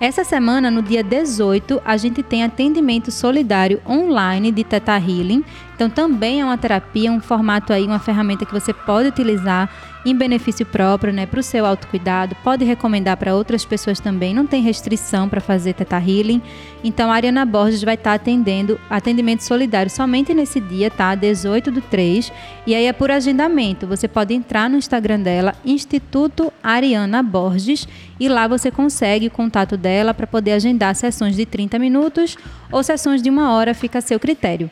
Essa 0.00 0.22
semana, 0.22 0.70
no 0.70 0.80
dia 0.80 1.02
18, 1.02 1.82
a 1.84 1.96
gente 1.96 2.22
tem 2.22 2.44
atendimento 2.44 3.10
solidário 3.10 3.82
online 3.84 4.52
de 4.52 4.62
Teta 4.62 4.96
Healing. 4.96 5.44
Então 5.78 5.88
também 5.88 6.40
é 6.40 6.44
uma 6.44 6.58
terapia, 6.58 7.12
um 7.12 7.20
formato 7.20 7.72
aí, 7.72 7.86
uma 7.86 8.00
ferramenta 8.00 8.44
que 8.44 8.52
você 8.52 8.72
pode 8.72 9.10
utilizar 9.10 9.70
em 10.04 10.12
benefício 10.12 10.66
próprio, 10.66 11.12
né, 11.12 11.24
para 11.24 11.38
o 11.38 11.42
seu 11.42 11.64
autocuidado. 11.64 12.34
Pode 12.42 12.64
recomendar 12.64 13.16
para 13.16 13.32
outras 13.32 13.64
pessoas 13.64 14.00
também. 14.00 14.34
Não 14.34 14.44
tem 14.44 14.60
restrição 14.60 15.28
para 15.28 15.40
fazer 15.40 15.74
Teta 15.74 15.96
Healing. 15.96 16.42
Então 16.82 17.12
a 17.12 17.14
Ariana 17.14 17.44
Borges 17.44 17.84
vai 17.84 17.94
estar 17.94 18.10
tá 18.10 18.16
atendendo 18.16 18.80
atendimento 18.90 19.44
solidário 19.44 19.88
somente 19.88 20.34
nesse 20.34 20.58
dia, 20.58 20.90
tá? 20.90 21.14
18 21.14 21.70
do 21.70 21.80
3. 21.80 22.32
E 22.66 22.74
aí 22.74 22.86
é 22.86 22.92
por 22.92 23.12
agendamento. 23.12 23.86
Você 23.86 24.08
pode 24.08 24.34
entrar 24.34 24.68
no 24.68 24.78
Instagram 24.78 25.20
dela, 25.20 25.54
Instituto 25.64 26.52
Ariana 26.60 27.22
Borges, 27.22 27.86
e 28.18 28.28
lá 28.28 28.48
você 28.48 28.68
consegue 28.68 29.28
o 29.28 29.30
contato 29.30 29.76
dela 29.76 30.12
para 30.12 30.26
poder 30.26 30.54
agendar 30.54 30.96
sessões 30.96 31.36
de 31.36 31.46
30 31.46 31.78
minutos 31.78 32.36
ou 32.72 32.82
sessões 32.82 33.22
de 33.22 33.30
uma 33.30 33.52
hora, 33.52 33.72
fica 33.74 33.98
a 33.98 34.02
seu 34.02 34.18
critério. 34.18 34.68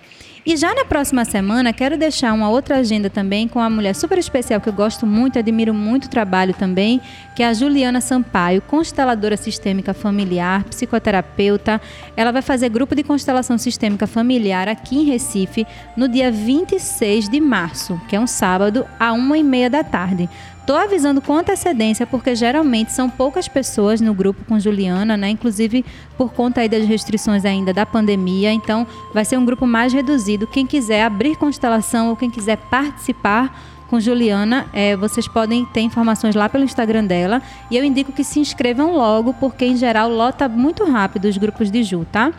E 0.46 0.56
já 0.56 0.72
na 0.72 0.84
próxima 0.84 1.24
semana, 1.24 1.72
quero 1.72 1.98
deixar 1.98 2.32
uma 2.32 2.48
outra 2.48 2.76
agenda 2.76 3.10
também 3.10 3.48
com 3.48 3.58
uma 3.58 3.68
mulher 3.68 3.96
super 3.96 4.16
especial 4.16 4.60
que 4.60 4.68
eu 4.68 4.72
gosto 4.72 5.04
muito, 5.04 5.40
admiro 5.40 5.74
muito 5.74 6.04
o 6.04 6.08
trabalho 6.08 6.54
também, 6.54 7.00
que 7.34 7.42
é 7.42 7.48
a 7.48 7.52
Juliana 7.52 8.00
Sampaio, 8.00 8.62
consteladora 8.62 9.36
sistêmica 9.36 9.92
familiar, 9.92 10.62
psicoterapeuta. 10.62 11.80
Ela 12.16 12.30
vai 12.30 12.42
fazer 12.42 12.68
grupo 12.68 12.94
de 12.94 13.02
constelação 13.02 13.58
sistêmica 13.58 14.06
familiar 14.06 14.68
aqui 14.68 14.98
em 14.98 15.04
Recife 15.04 15.66
no 15.96 16.08
dia 16.08 16.30
26 16.30 17.28
de 17.28 17.40
março, 17.40 18.00
que 18.08 18.14
é 18.14 18.20
um 18.20 18.26
sábado, 18.28 18.86
a 19.00 19.12
uma 19.12 19.36
e 19.36 19.42
meia 19.42 19.68
da 19.68 19.82
tarde. 19.82 20.30
Estou 20.66 20.76
avisando 20.76 21.22
com 21.22 21.36
antecedência 21.36 22.04
porque 22.04 22.34
geralmente 22.34 22.90
são 22.90 23.08
poucas 23.08 23.46
pessoas 23.46 24.00
no 24.00 24.12
grupo 24.12 24.44
com 24.46 24.58
Juliana, 24.58 25.16
né? 25.16 25.30
Inclusive 25.30 25.84
por 26.18 26.32
conta 26.32 26.60
aí 26.60 26.68
das 26.68 26.84
restrições 26.84 27.44
ainda 27.44 27.72
da 27.72 27.86
pandemia. 27.86 28.52
Então 28.52 28.84
vai 29.14 29.24
ser 29.24 29.36
um 29.36 29.44
grupo 29.44 29.64
mais 29.64 29.92
reduzido. 29.92 30.44
Quem 30.44 30.66
quiser 30.66 31.04
abrir 31.04 31.36
constelação 31.36 32.08
ou 32.08 32.16
quem 32.16 32.28
quiser 32.28 32.56
participar 32.56 33.56
com 33.88 34.00
Juliana, 34.00 34.66
é, 34.72 34.96
vocês 34.96 35.28
podem 35.28 35.64
ter 35.66 35.82
informações 35.82 36.34
lá 36.34 36.48
pelo 36.48 36.64
Instagram 36.64 37.04
dela. 37.04 37.40
E 37.70 37.76
eu 37.76 37.84
indico 37.84 38.10
que 38.10 38.24
se 38.24 38.40
inscrevam 38.40 38.90
logo, 38.90 39.32
porque 39.34 39.64
em 39.64 39.76
geral 39.76 40.10
lota 40.10 40.48
muito 40.48 40.84
rápido 40.84 41.26
os 41.26 41.38
grupos 41.38 41.70
de 41.70 41.84
Ju, 41.84 42.04
tá? 42.10 42.32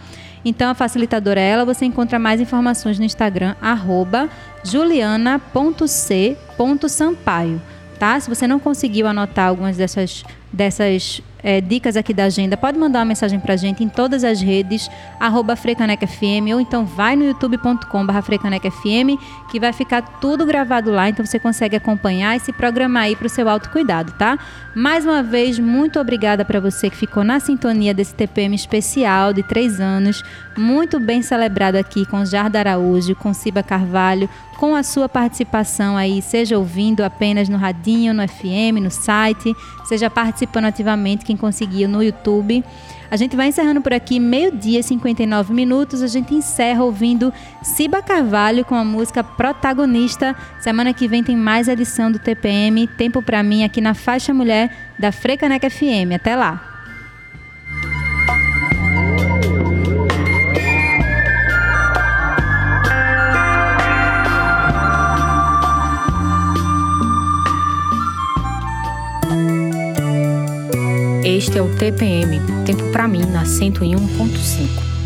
Então 0.43 0.69
a 0.69 0.73
facilitadora 0.73 1.39
é 1.39 1.47
ela, 1.47 1.63
você 1.63 1.85
encontra 1.85 2.19
mais 2.19 2.41
informações 2.41 2.99
no 2.99 3.05
Instagram, 3.05 3.55
juliana.c.sampaio 4.65 7.61
tá? 7.97 8.19
Se 8.19 8.29
você 8.29 8.47
não 8.47 8.59
conseguiu 8.59 9.07
anotar 9.07 9.47
algumas 9.47 9.77
dessas, 9.77 10.23
dessas 10.51 11.21
é, 11.43 11.61
dicas 11.61 11.95
aqui 11.95 12.13
da 12.13 12.25
agenda, 12.25 12.57
pode 12.57 12.77
mandar 12.77 12.99
uma 12.99 13.05
mensagem 13.05 13.39
para 13.39 13.53
a 13.53 13.57
gente 13.57 13.83
em 13.83 13.89
todas 13.89 14.23
as 14.23 14.41
redes, 14.41 14.89
arroba 15.19 15.55
FrecanecFM, 15.55 16.53
ou 16.53 16.59
então 16.59 16.85
vai 16.85 17.15
no 17.15 17.25
youtube.com.br 17.25 18.21
FrecanecFM, 18.21 19.17
que 19.49 19.59
vai 19.59 19.73
ficar 19.73 20.01
tudo 20.19 20.45
gravado 20.45 20.91
lá, 20.91 21.09
então 21.09 21.25
você 21.25 21.39
consegue 21.39 21.75
acompanhar 21.75 22.35
e 22.35 22.39
se 22.39 22.51
programar 22.51 23.03
aí 23.03 23.15
para 23.15 23.27
o 23.27 23.29
seu 23.29 23.47
autocuidado, 23.47 24.13
tá? 24.13 24.37
Mais 24.75 25.05
uma 25.05 25.23
vez, 25.23 25.57
muito 25.59 25.99
obrigada 25.99 26.45
para 26.45 26.59
você 26.59 26.89
que 26.89 26.95
ficou 26.95 27.23
na 27.23 27.39
sintonia 27.39 27.93
desse 27.93 28.13
TPM 28.13 28.55
especial 28.55 29.33
de 29.33 29.43
três 29.43 29.79
anos, 29.79 30.23
muito 30.57 30.99
bem 30.99 31.21
celebrado 31.21 31.75
aqui 31.75 32.05
com 32.05 32.25
Jarda 32.25 32.59
Araújo, 32.59 33.15
com 33.15 33.33
Ciba 33.33 33.63
Carvalho, 33.63 34.29
com 34.57 34.75
a 34.75 34.83
sua 34.83 35.07
participação 35.07 35.95
aí, 35.95 36.21
seja 36.21 36.57
ouvindo 36.57 37.03
apenas 37.03 37.47
no 37.47 37.57
radinho, 37.57 38.13
no 38.13 38.27
FM, 38.27 38.81
no 38.81 38.89
site, 38.89 39.55
seja 39.85 40.09
participando 40.09 40.65
ativamente, 40.65 41.23
quem 41.27 41.37
conseguiu 41.37 41.87
no 41.87 42.01
YouTube. 42.01 42.63
A 43.09 43.15
gente 43.15 43.35
vai 43.35 43.47
encerrando 43.47 43.81
por 43.81 43.93
aqui, 43.93 44.19
meio-dia, 44.19 44.81
59 44.83 45.53
minutos. 45.53 46.01
A 46.01 46.07
gente 46.07 46.33
encerra 46.33 46.83
ouvindo 46.83 47.31
Ciba 47.61 48.01
Carvalho 48.01 48.65
com 48.65 48.75
a 48.75 48.83
música 48.83 49.23
Protagonista. 49.23 50.35
Semana 50.59 50.93
que 50.93 51.07
vem 51.07 51.23
tem 51.23 51.35
mais 51.35 51.67
edição 51.67 52.11
do 52.11 52.19
TPM. 52.19 52.87
Tempo 52.87 53.21
para 53.21 53.41
mim 53.43 53.63
aqui 53.63 53.79
na 53.79 53.93
Faixa 53.93 54.33
Mulher 54.33 54.69
da 54.99 55.11
Frecaneca 55.11 55.69
FM. 55.69 56.15
Até 56.15 56.35
lá! 56.35 56.66
Este 71.29 71.57
é 71.57 71.61
o 71.61 71.67
TPM, 71.75 72.39
tempo 72.65 72.89
para 72.93 73.05
mim 73.05 73.25
na 73.25 73.43
101.5. 73.43 74.96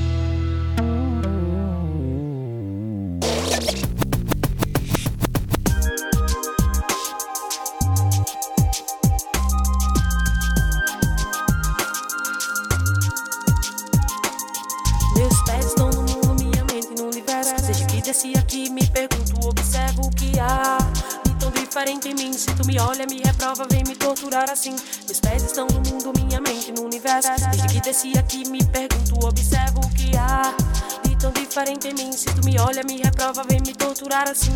desci 27.91 28.17
aqui, 28.17 28.47
me 28.47 28.63
pergunto, 28.63 29.27
observo 29.27 29.81
o 29.81 29.89
que 29.89 30.15
há 30.15 30.55
de 31.03 31.13
tão 31.17 31.29
diferente 31.31 31.89
em 31.89 31.93
mim. 31.93 32.13
Se 32.13 32.23
tu 32.33 32.45
me 32.45 32.57
olha, 32.57 32.83
me 32.83 33.01
reprova, 33.01 33.43
vem 33.43 33.59
me 33.59 33.73
torturar 33.75 34.29
assim. 34.29 34.55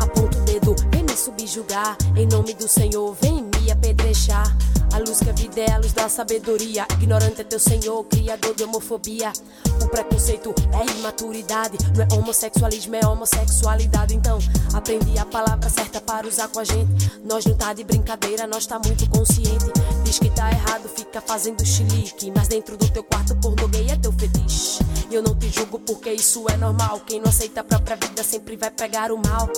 Aponta 0.00 0.38
o 0.38 0.40
dedo, 0.42 0.74
vem 0.90 1.04
me 1.04 1.16
subjugar. 1.16 1.96
Em 2.16 2.26
nome 2.26 2.52
do 2.54 2.66
Senhor, 2.66 3.16
vem 3.22 3.44
me 3.44 3.70
apedrejar. 3.70 4.56
A 4.92 4.98
luz 4.98 5.20
que 5.20 5.30
a 5.30 5.32
vida 5.32 5.60
é 5.60 5.72
a 5.72 5.78
luz 5.78 5.92
da 5.92 6.08
sabedoria. 6.08 6.84
Ignorante 6.94 7.42
é 7.42 7.44
teu 7.44 7.60
Senhor, 7.60 8.02
criador 8.06 8.56
de 8.56 8.64
homofobia. 8.64 9.32
O 9.80 9.86
preconceito 9.86 10.52
é 10.72 10.98
imaturidade. 10.98 11.78
Não 11.96 12.04
é 12.04 12.08
homossexualismo, 12.20 12.96
é 12.96 13.06
homossexualidade. 13.06 14.16
Então, 14.16 14.38
aprendi 14.72 15.16
a 15.16 15.24
palavra 15.24 15.70
certa 15.70 16.00
para 16.00 16.26
usar 16.26 16.48
com 16.48 16.58
a 16.58 16.64
gente. 16.64 17.20
Nós 17.24 17.44
não 17.44 17.54
tá 17.54 17.72
de 17.72 17.84
brincadeira, 17.84 18.48
nós 18.48 18.66
tá 18.66 18.80
muito 18.84 19.08
consciente. 19.10 19.66
Diz 20.14 20.20
que 20.20 20.30
tá 20.30 20.48
errado, 20.48 20.88
fica 20.88 21.20
fazendo 21.20 21.66
chilique. 21.66 22.32
Mas 22.36 22.46
dentro 22.46 22.76
do 22.76 22.88
teu 22.88 23.02
quarto, 23.02 23.34
pornô 23.34 23.66
gay 23.66 23.90
é 23.90 23.96
teu 23.96 24.12
fetiche. 24.12 24.78
E 25.10 25.14
eu 25.16 25.20
não 25.20 25.34
te 25.34 25.50
julgo 25.50 25.80
porque 25.80 26.12
isso 26.12 26.48
é 26.48 26.56
normal. 26.56 27.00
Quem 27.00 27.20
não 27.20 27.28
aceita 27.28 27.62
a 27.62 27.64
própria 27.64 27.96
vida 27.96 28.22
sempre 28.22 28.56
vai 28.56 28.70
pegar 28.70 29.10
o 29.10 29.16
mal. 29.16 29.48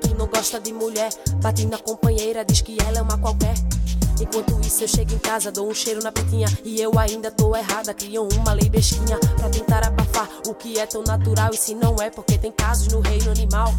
Tu 0.00 0.12
não 0.18 0.26
gosta 0.26 0.58
de 0.58 0.72
mulher, 0.72 1.08
bate 1.40 1.66
na 1.66 1.78
companheira, 1.78 2.44
diz 2.44 2.60
que 2.62 2.76
ela 2.84 2.98
é 2.98 3.00
uma 3.02 3.16
qualquer. 3.16 3.54
Enquanto 4.20 4.60
isso 4.66 4.82
eu 4.82 4.88
chego 4.88 5.14
em 5.14 5.18
casa, 5.20 5.52
dou 5.52 5.70
um 5.70 5.74
cheiro 5.74 6.02
na 6.02 6.10
pitinha 6.10 6.46
E 6.64 6.80
eu 6.80 6.98
ainda 6.98 7.30
tô 7.30 7.54
errada, 7.56 7.94
criam 7.94 8.28
uma 8.36 8.52
lei 8.52 8.68
besquinha 8.68 9.18
Pra 9.36 9.48
tentar 9.48 9.84
abafar 9.84 10.28
o 10.46 10.54
que 10.54 10.78
é 10.78 10.86
tão 10.86 11.02
natural 11.02 11.50
E 11.52 11.56
se 11.56 11.74
não 11.74 11.96
é, 11.96 12.10
porque 12.10 12.38
tem 12.38 12.52
casos 12.52 12.88
no 12.88 13.00
reino 13.00 13.30
animal 13.30 13.74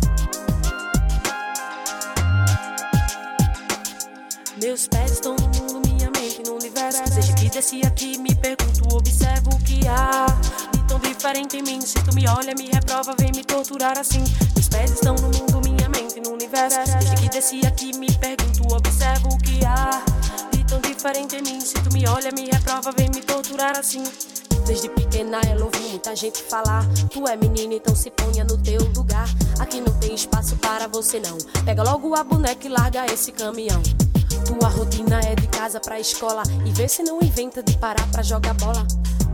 Meus 4.62 4.88
pés 4.88 5.12
estão 5.12 5.36
no 5.36 5.63
universo. 6.56 7.04
Desde 7.14 7.34
que 7.34 7.50
desci 7.50 7.82
aqui 7.86 8.18
me 8.18 8.34
pergunto, 8.36 8.96
observo 8.96 9.50
o 9.54 9.60
que 9.60 9.88
há 9.88 10.26
De 10.72 10.84
tão 10.88 11.00
diferente 11.00 11.58
em 11.58 11.64
mim, 11.64 11.82
se 11.82 11.96
tu 12.04 12.14
me 12.14 12.28
olha, 12.28 12.54
me 12.56 12.68
reprova, 12.68 13.16
vem 13.18 13.32
me 13.36 13.44
torturar 13.44 13.98
assim. 13.98 14.24
Meus 14.56 14.68
pés 14.68 14.92
estão 14.92 15.16
no 15.16 15.30
mundo, 15.38 15.62
minha 15.64 15.90
mente 15.90 16.20
no 16.22 16.34
universo. 16.34 16.78
Desde 16.86 17.16
que 17.16 17.30
desci 17.30 17.66
aqui 17.66 17.98
me 17.98 18.12
pergunto, 18.18 18.74
observo 18.74 19.30
o 19.30 19.38
que 19.38 19.64
há 19.66 20.02
De 20.52 20.64
tão 20.66 20.80
diferente 20.82 21.36
em 21.36 21.42
mim, 21.42 21.60
se 21.60 21.76
tu 21.76 21.94
me 21.94 22.08
olha, 22.08 22.32
me 22.32 22.50
reprova, 22.50 22.92
vem 22.92 23.10
me 23.10 23.22
torturar 23.22 23.78
assim. 23.78 24.04
Desde 24.66 24.88
pequena 24.90 25.42
ela 25.46 25.66
ouviu 25.66 25.90
muita 25.90 26.16
gente 26.16 26.42
falar 26.42 26.88
Tu 27.10 27.28
é 27.28 27.36
menina, 27.36 27.74
então 27.74 27.94
se 27.94 28.10
ponha 28.10 28.44
no 28.44 28.58
teu 28.58 28.80
lugar. 28.96 29.28
Aqui 29.60 29.82
não 29.82 29.94
tem 30.00 30.16
espaço 30.16 30.56
para 30.58 30.88
você 30.88 31.20
não. 31.20 31.38
Pega 31.66 31.84
logo 31.84 32.16
a 32.16 32.24
boneca 32.24 32.66
e 32.66 32.70
larga 32.70 33.06
esse 33.12 33.32
caminhão. 33.32 33.82
Tua 34.46 34.70
rotina 34.70 35.03
casa 35.64 35.80
pra 35.80 35.98
escola 35.98 36.44
E 36.66 36.72
vê 36.74 36.90
se 36.90 37.04
não 37.04 37.20
inventa 37.22 37.64
de 37.64 37.78
parar 37.78 38.06
pra 38.12 38.22
jogar 38.22 38.54
bola. 38.56 38.86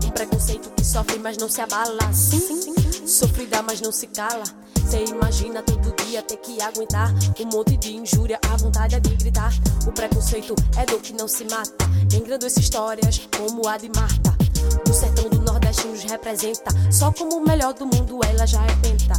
Um 0.05 0.11
preconceito 0.11 0.69
que 0.75 0.85
sofre 0.85 1.17
mas 1.17 1.37
não 1.37 1.49
se 1.49 1.59
abala. 1.59 2.13
Sim, 2.13 2.39
sim, 2.39 3.07
sofrida 3.07 3.63
mas 3.63 3.81
não 3.81 3.91
se 3.91 4.05
cala. 4.05 4.43
Cê 4.87 5.05
imagina 5.05 5.63
todo 5.63 5.95
dia 6.03 6.21
ter 6.21 6.37
que 6.37 6.61
aguentar 6.61 7.11
Um 7.39 7.45
monte 7.45 7.77
de 7.77 7.95
injúria, 7.95 8.39
a 8.51 8.57
vontade 8.57 8.95
é 8.95 8.99
de 8.99 9.15
gritar. 9.15 9.51
O 9.87 9.91
preconceito 9.91 10.53
é 10.77 10.85
dor 10.85 11.01
que 11.01 11.13
não 11.13 11.27
se 11.27 11.45
mata. 11.45 11.85
Engrandece 12.13 12.59
histórias 12.59 13.27
como 13.35 13.67
a 13.67 13.77
de 13.77 13.89
Marta. 13.89 14.35
Do 14.85 14.93
sertão 14.93 15.29
do 15.29 15.41
Nordeste 15.41 15.87
nos 15.87 16.03
representa. 16.03 16.69
Só 16.91 17.11
como 17.11 17.37
o 17.37 17.47
melhor 17.47 17.73
do 17.73 17.87
mundo 17.87 18.19
ela 18.23 18.45
já 18.45 18.63
é 18.63 18.75
penta 18.75 19.13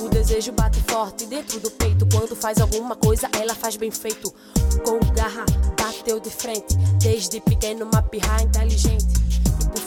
o 0.00 0.08
desejo 0.08 0.52
bate 0.52 0.80
forte 0.88 1.26
dentro 1.26 1.60
do 1.60 1.70
peito. 1.70 2.06
Quando 2.12 2.34
faz 2.34 2.60
alguma 2.60 2.96
coisa, 2.96 3.28
ela 3.38 3.54
faz 3.54 3.76
bem 3.76 3.90
feito. 3.90 4.32
Com 4.84 4.98
garra, 5.14 5.44
bateu 5.78 6.18
de 6.18 6.30
frente. 6.30 6.76
Desde 6.98 7.40
pequeno, 7.40 7.84
uma 7.84 8.02
pirra 8.02 8.42
inteligente. 8.42 9.06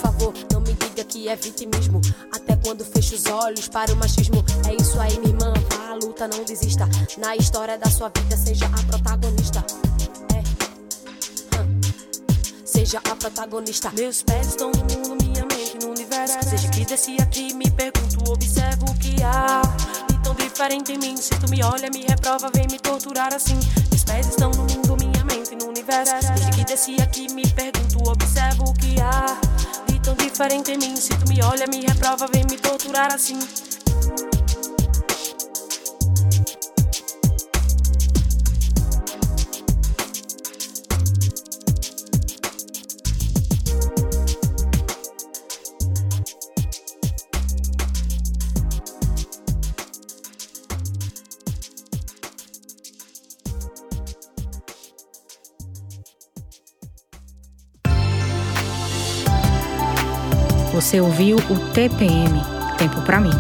favor, 0.02 0.34
não 0.52 0.62
me 0.62 0.74
diga 0.74 1.04
que 1.04 1.28
é 1.28 1.36
vitimismo. 1.36 2.00
Até 2.32 2.56
quando 2.58 2.86
fecho 2.86 3.16
os 3.16 3.26
olhos 3.26 3.68
para 3.68 3.92
o 3.92 3.96
machismo. 3.96 4.44
É 4.68 4.76
isso 4.82 5.00
aí, 5.00 5.18
minha 5.20 5.34
irmã. 5.34 5.54
Vá 5.70 5.92
à 5.92 5.96
luta, 5.96 6.28
não 6.28 6.44
desista. 6.44 6.88
Na 7.18 7.36
história 7.36 7.78
da 7.78 7.90
sua 7.90 8.12
vida, 8.16 8.38
seja 8.38 8.66
a 8.66 8.84
protagonista. 8.84 9.66
É. 10.36 11.60
Hum. 11.60 11.82
Seja 12.66 13.00
a 13.00 13.16
protagonista. 13.16 13.92
Meus 13.92 14.22
pés 14.22 14.48
estão 14.48 14.72
no 14.72 14.80
mundo, 14.80 15.33
Seja 16.54 16.70
que 16.70 16.86
desci 16.86 17.18
aqui, 17.20 17.52
me 17.52 17.68
pergunto, 17.72 18.32
observo 18.32 18.86
o 18.86 18.94
que 19.00 19.16
há 19.24 19.64
tão 20.24 20.36
diferente 20.36 20.92
em 20.92 21.00
mim. 21.00 21.18
Se 21.18 21.32
tu 21.32 21.50
me 21.50 21.64
olha, 21.64 21.90
me 21.90 22.06
reprova, 22.06 22.52
vem 22.54 22.68
me 22.70 22.78
torturar 22.78 23.34
assim. 23.34 23.60
Meus 23.90 24.04
pés 24.04 24.28
estão 24.28 24.52
no 24.52 24.62
mundo, 24.62 24.96
minha 25.00 25.26
mente 25.26 25.56
no 25.56 25.70
universo. 25.70 26.14
Desde 26.22 26.52
que 26.52 26.64
desci 26.64 27.02
aqui, 27.02 27.34
me 27.34 27.42
pergunto, 27.42 28.08
observo 28.08 28.66
o 28.66 28.74
que 28.76 29.02
há 29.02 29.36
de 29.88 30.00
tão 30.00 30.14
diferente 30.14 30.74
em 30.74 30.78
mim. 30.78 30.96
Se 30.96 31.10
tu 31.18 31.28
me 31.28 31.42
olha, 31.42 31.66
me 31.66 31.82
reprova, 31.82 32.28
vem 32.32 32.46
me 32.48 32.58
torturar 32.58 33.12
assim. 33.12 33.40
Você 60.94 61.02
ouviu 61.02 61.38
o 61.38 61.74
TPM 61.74 62.40
Tempo 62.78 63.02
para 63.02 63.20
mim. 63.20 63.32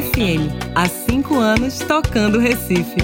FM, 0.00 0.52
há 0.76 0.86
cinco 0.86 1.40
anos 1.40 1.80
tocando 1.80 2.38
Recife. 2.38 3.00